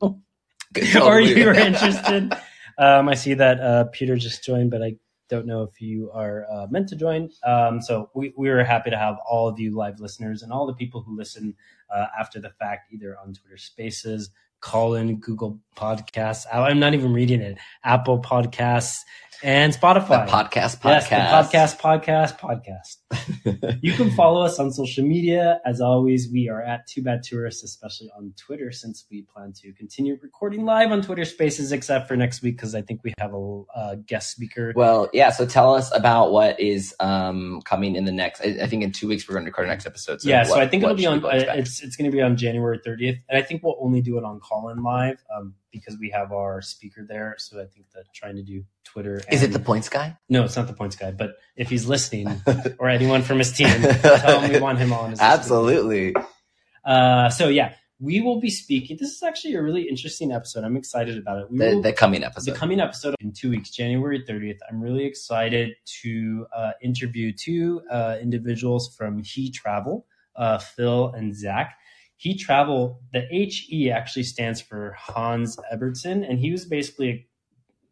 or 0.00 1.20
you 1.20 1.44
were 1.46 1.54
interested. 1.54 2.32
Um, 2.78 3.08
I 3.08 3.14
see 3.14 3.34
that 3.34 3.60
uh, 3.60 3.84
Peter 3.92 4.16
just 4.16 4.44
joined, 4.44 4.70
but 4.70 4.82
I 4.82 4.96
don't 5.28 5.46
know 5.46 5.62
if 5.62 5.80
you 5.80 6.10
are 6.12 6.46
uh, 6.50 6.66
meant 6.70 6.88
to 6.90 6.96
join. 6.96 7.30
Um, 7.44 7.80
so 7.80 8.10
we, 8.14 8.32
we 8.36 8.50
were 8.50 8.64
happy 8.64 8.90
to 8.90 8.98
have 8.98 9.16
all 9.28 9.48
of 9.48 9.58
you 9.58 9.74
live 9.74 10.00
listeners 10.00 10.42
and 10.42 10.52
all 10.52 10.66
the 10.66 10.74
people 10.74 11.02
who 11.02 11.16
listen 11.16 11.54
uh, 11.94 12.06
after 12.18 12.40
the 12.40 12.50
fact, 12.50 12.92
either 12.92 13.16
on 13.18 13.32
Twitter 13.32 13.56
Spaces, 13.56 14.30
Callin 14.60 15.16
Google 15.16 15.60
Podcasts. 15.74 16.46
I'm 16.52 16.78
not 16.78 16.94
even 16.94 17.12
reading 17.12 17.40
it. 17.40 17.58
Apple 17.84 18.20
Podcasts 18.20 19.00
and 19.42 19.74
The 19.74 19.78
Spotify. 19.78 20.26
podcast, 20.26 20.78
Yes, 20.84 21.06
podcast, 21.08 21.50
the 21.78 21.82
podcast, 21.82 22.38
podcast, 22.38 22.98
podcast. 23.10 23.78
You 23.82 23.92
can 23.92 24.10
follow 24.12 24.42
us 24.42 24.58
on 24.58 24.72
social 24.72 25.04
media. 25.04 25.60
As 25.66 25.82
always, 25.82 26.30
we 26.32 26.48
are 26.48 26.62
at 26.62 26.86
Two 26.86 27.02
Bad 27.02 27.22
Tourists, 27.22 27.62
especially 27.62 28.10
on 28.16 28.32
Twitter, 28.38 28.72
since 28.72 29.04
we 29.10 29.22
plan 29.22 29.52
to 29.60 29.72
continue 29.74 30.18
recording 30.22 30.64
live 30.64 30.90
on 30.90 31.02
Twitter 31.02 31.26
Spaces, 31.26 31.72
except 31.72 32.08
for 32.08 32.16
next 32.16 32.40
week 32.42 32.56
because 32.56 32.74
I 32.74 32.80
think 32.80 33.02
we 33.04 33.12
have 33.18 33.34
a 33.34 33.62
uh, 33.76 33.94
guest 34.06 34.30
speaker. 34.30 34.72
Well, 34.74 35.10
yeah. 35.12 35.30
So 35.30 35.44
tell 35.44 35.74
us 35.74 35.94
about 35.94 36.32
what 36.32 36.58
is 36.58 36.94
um, 37.00 37.60
coming 37.66 37.96
in 37.96 38.06
the 38.06 38.12
next. 38.12 38.40
I, 38.40 38.62
I 38.62 38.66
think 38.66 38.82
in 38.82 38.92
two 38.92 39.08
weeks 39.08 39.28
we're 39.28 39.34
going 39.34 39.44
to 39.44 39.50
record 39.50 39.66
our 39.66 39.72
next 39.72 39.86
episode. 39.86 40.22
So 40.22 40.28
yeah, 40.30 40.44
so 40.44 40.58
I 40.58 40.66
think 40.66 40.82
it'll 40.82 40.94
be 40.94 41.06
on. 41.06 41.22
Uh, 41.22 41.28
it's 41.54 41.82
it's 41.82 41.96
going 41.96 42.10
to 42.10 42.16
be 42.16 42.22
on 42.22 42.36
January 42.38 42.78
30th, 42.78 43.20
and 43.28 43.36
I 43.36 43.42
think 43.42 43.62
we'll 43.62 43.76
only 43.78 44.00
do 44.00 44.16
it 44.16 44.24
on 44.24 44.40
Callin 44.40 44.82
live 44.82 45.22
um, 45.36 45.54
because 45.80 45.98
we 45.98 46.08
have 46.10 46.32
our 46.32 46.62
speaker 46.62 47.04
there. 47.06 47.34
So 47.38 47.60
I 47.60 47.66
think 47.66 47.90
that 47.94 48.04
trying 48.14 48.36
to 48.36 48.42
do 48.42 48.64
Twitter. 48.84 49.20
Is 49.30 49.42
it 49.42 49.52
the 49.52 49.58
points 49.58 49.88
guy? 49.88 50.16
No, 50.28 50.44
it's 50.44 50.56
not 50.56 50.66
the 50.66 50.72
points 50.72 50.96
guy. 50.96 51.10
But 51.10 51.36
if 51.56 51.68
he's 51.68 51.86
listening, 51.86 52.40
or 52.78 52.88
anyone 52.88 53.22
from 53.22 53.38
his 53.38 53.52
team, 53.52 53.68
tell 53.68 54.40
him 54.40 54.52
we 54.52 54.60
want 54.60 54.78
him 54.78 54.92
on. 54.92 55.14
Absolutely. 55.20 56.14
Uh, 56.84 57.28
so 57.30 57.48
yeah, 57.48 57.74
we 58.00 58.20
will 58.20 58.40
be 58.40 58.50
speaking. 58.50 58.96
This 59.00 59.10
is 59.12 59.22
actually 59.22 59.54
a 59.54 59.62
really 59.62 59.82
interesting 59.88 60.32
episode. 60.32 60.64
I'm 60.64 60.76
excited 60.76 61.16
about 61.18 61.38
it. 61.42 61.50
We 61.50 61.58
The, 61.58 61.64
will, 61.76 61.82
the 61.82 61.92
coming 61.92 62.22
episode. 62.24 62.52
the 62.52 62.58
coming 62.58 62.80
episode 62.80 63.14
in 63.20 63.32
two 63.32 63.50
weeks, 63.50 63.70
January 63.70 64.22
30th. 64.22 64.58
I'm 64.68 64.80
really 64.80 65.04
excited 65.04 65.74
to 66.02 66.46
uh, 66.54 66.72
interview 66.82 67.32
two 67.32 67.82
uh, 67.90 68.16
individuals 68.20 68.94
from 68.96 69.22
He 69.22 69.50
Travel, 69.50 70.06
uh, 70.36 70.58
Phil 70.58 71.08
and 71.14 71.34
Zach. 71.34 71.76
He 72.24 72.34
Travel, 72.34 73.02
the 73.12 73.26
HE 73.30 73.90
actually 73.90 74.22
stands 74.22 74.58
for 74.58 74.96
Hanns 74.98 75.58
Ebensten, 75.70 76.26
and 76.26 76.38
he 76.38 76.50
was 76.50 76.64
basically 76.64 77.28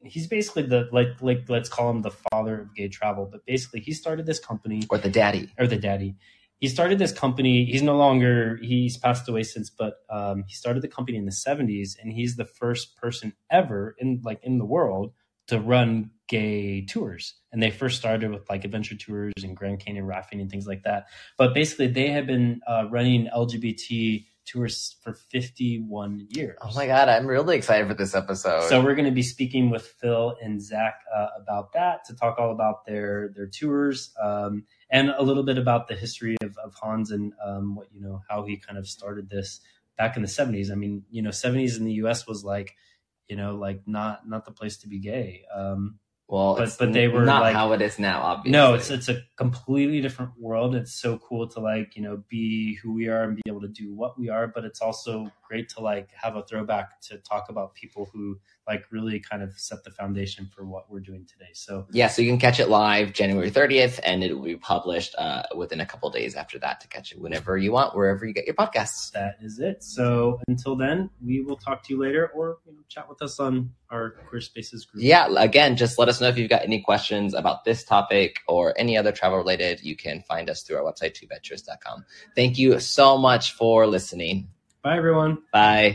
he's 0.03 0.27
basically 0.27 0.63
the 0.63 0.89
like 0.91 1.21
like 1.21 1.45
let's 1.51 1.69
call 1.69 1.91
him 1.91 2.01
the 2.01 2.13
father 2.13 2.63
of 2.63 2.75
gay 2.75 2.89
travel. 2.89 3.29
But 3.31 3.45
basically, 3.45 3.81
he 3.81 3.93
started 3.93 4.25
this 4.25 4.41
company 4.41 4.87
or 4.89 4.97
the 4.97 5.11
daddy. 5.11 5.51
or 5.59 5.67
the 5.67 5.77
daddy. 5.77 6.17
He 6.61 6.69
started 6.69 6.99
this 6.99 7.13
company. 7.13 7.67
He's 7.67 7.83
no 7.83 7.95
longer. 7.99 8.59
He's 8.63 8.97
passed 8.97 9.29
away 9.29 9.43
since, 9.43 9.69
but 9.69 9.97
um, 10.09 10.45
he 10.49 10.55
started 10.55 10.81
the 10.81 10.89
company 10.89 11.19
in 11.19 11.27
the 11.27 11.31
'70s, 11.31 11.99
and 12.01 12.11
he's 12.11 12.37
the 12.37 12.47
first 12.47 12.97
person 12.97 13.35
ever 13.51 13.95
in 13.99 14.23
like 14.25 14.43
in 14.43 14.57
the 14.57 14.65
world 14.65 15.13
to 15.49 15.59
run 15.59 16.11
gay 16.29 16.85
tours. 16.87 17.35
And 17.53 17.63
they 17.63 17.71
first 17.71 17.99
started 17.99 18.31
with 18.31 18.49
like 18.49 18.65
adventure 18.65 18.97
tours 18.97 19.33
and 19.43 19.57
Grand 19.57 19.81
Canyon 19.81 20.07
rafting 20.07 20.41
and 20.41 20.51
things 20.51 20.67
like 20.67 20.85
that. 20.85 21.07
But 21.37 21.55
basically, 21.55 21.89
they 21.89 22.09
have 22.09 22.27
been 22.27 22.61
uh, 22.67 22.85
running 22.91 23.29
LGBT 23.35 24.25
tours 24.45 24.97
for 25.03 25.13
51 25.13 26.29
years. 26.31 26.57
Oh 26.61 26.73
my 26.75 26.87
god, 26.87 27.09
I'm 27.09 27.27
really 27.27 27.57
excited 27.57 27.87
for 27.87 27.95
this 27.95 28.15
episode. 28.15 28.69
So 28.69 28.83
we're 28.83 28.95
going 28.95 29.07
to 29.07 29.13
be 29.13 29.23
speaking 29.23 29.71
with 29.71 29.87
Phil 30.01 30.37
and 30.43 30.61
Zach 30.61 31.01
uh, 31.15 31.29
about 31.41 31.73
that 31.75 32.05
to 32.07 32.17
talk 32.17 32.39
all 32.39 32.51
about 32.51 32.85
their 32.87 33.31
their 33.35 33.47
tours 33.47 34.13
um, 34.21 34.65
and 34.91 35.11
a 35.11 35.23
little 35.23 35.43
bit 35.43 35.59
about 35.59 35.89
the 35.89 35.95
history 35.95 36.37
of, 36.43 36.57
of 36.59 36.75
Hans 36.75 37.11
and 37.11 37.33
um, 37.45 37.75
what 37.77 37.89
you 37.93 38.01
know 38.01 38.23
how 38.29 38.45
he 38.45 38.57
kind 38.57 38.79
of 38.79 38.87
started 38.87 39.31
this 39.31 39.61
back 39.97 40.17
in 40.17 40.23
the 40.23 40.29
seventies. 40.29 40.71
I 40.71 40.75
mean, 40.75 41.05
you 41.11 41.23
know, 41.23 41.31
seventies 41.31 41.77
in 41.77 41.85
the 41.85 41.95
U.S. 41.95 42.27
was 42.27 42.45
like, 42.45 42.75
you 43.33 43.37
know, 43.41 43.55
like 43.57 43.81
not 43.87 44.29
not 44.29 44.45
the 44.45 44.53
place 44.53 44.77
to 44.83 44.89
be 44.89 44.99
gay. 44.99 45.45
Um, 45.55 45.99
well, 46.29 46.55
but- 46.57 46.65
it's 46.69 46.77
but 46.77 46.93
they 46.93 47.09
were, 47.09 47.25
not 47.25 47.41
like- 47.41 47.55
how 47.55 47.73
it 47.73 47.81
is 47.81 47.99
now. 47.99 48.21
Obviously, 48.21 48.53
no, 48.53 48.75
it's 48.75 48.91
it's 48.91 49.09
a 49.09 49.23
completely 49.39 50.03
different 50.03 50.33
world. 50.39 50.75
It's 50.75 50.93
so 51.01 51.17
cool 51.17 51.49
to 51.49 51.61
like 51.61 51.97
you 51.97 52.03
know 52.03 52.23
be 52.29 52.75
who 52.83 52.93
we 52.93 53.09
are 53.09 53.23
and 53.25 53.35
be 53.35 53.43
able 53.47 53.63
to 53.63 53.69
do 53.83 53.95
what 53.95 54.19
we 54.19 54.29
are, 54.29 54.47
but 54.55 54.65
it's 54.67 54.83
also 54.83 55.31
great 55.53 55.69
to 55.69 55.81
like 55.81 56.09
have 56.15 56.35
a 56.35 56.43
throwback 56.45 56.99
to 57.03 57.19
talk 57.19 57.51
about 57.51 57.75
people 57.75 58.09
who 58.11 58.39
like 58.67 58.87
really 58.91 59.21
kind 59.21 59.43
of 59.43 59.53
set 59.59 59.85
the 59.85 59.91
foundation 59.91 60.49
for 60.55 60.65
what 60.65 60.91
we're 60.91 60.99
doing 60.99 61.27
today. 61.27 61.51
So 61.53 61.87
yeah. 61.91 62.09
So 62.09 62.23
you 62.23 62.31
can 62.31 62.39
catch 62.39 62.59
it 62.59 62.71
live 62.71 63.13
January 63.13 63.51
30th, 63.51 64.01
and 64.03 64.25
it 64.25 64.33
will 64.33 64.45
be 64.45 64.57
published 64.57 65.15
uh, 65.19 65.43
within 65.55 65.81
a 65.81 65.85
couple 65.85 66.09
days 66.09 66.37
after 66.37 66.59
that 66.61 66.81
to 66.81 66.89
catch 66.89 67.13
it 67.13 67.21
whenever 67.21 67.59
you 67.59 67.71
want, 67.71 67.95
wherever 67.95 68.25
you 68.25 68.33
get 68.33 68.47
your 68.47 68.55
podcasts. 68.55 69.13
that 69.13 69.35
is 69.43 69.59
it. 69.59 69.85
So 69.85 70.41
until 70.49 70.75
then, 70.75 71.11
we 71.23 71.43
will 71.43 71.57
talk 71.57 71.83
to 71.83 71.93
you 71.93 72.01
later, 72.01 72.31
or 72.35 72.61
you 72.65 72.73
know, 72.73 72.81
chat 72.89 73.07
with 73.07 73.21
us 73.21 73.39
on 73.39 73.73
our 73.91 74.13
Queer 74.29 74.41
Spaces 74.41 74.87
group. 74.87 75.05
Yeah, 75.05 75.29
again, 75.37 75.77
just 75.77 75.99
let 75.99 76.09
us 76.09 76.19
know 76.19 76.29
if 76.29 76.39
you've 76.39 76.49
got 76.49 76.63
any 76.63 76.81
questions 76.81 77.35
about 77.35 77.67
this 77.67 77.85
topic 77.85 78.39
or 78.49 78.73
any 78.79 78.97
other 78.97 79.13
travel 79.13 79.37
related. 79.37 79.83
You 79.83 79.97
can 79.97 80.23
find 80.23 80.49
us 80.49 80.63
through 80.63 80.77
our 80.79 80.91
website, 80.91 81.15
twobadtourists.com. 81.21 82.07
Thank 82.35 82.57
you 82.57 82.81
so 82.81 83.19
much 83.19 83.53
for 83.53 83.87
listening. 83.87 84.49
Bye, 84.83 84.97
everyone. 84.97 85.39
Bye. 85.53 85.91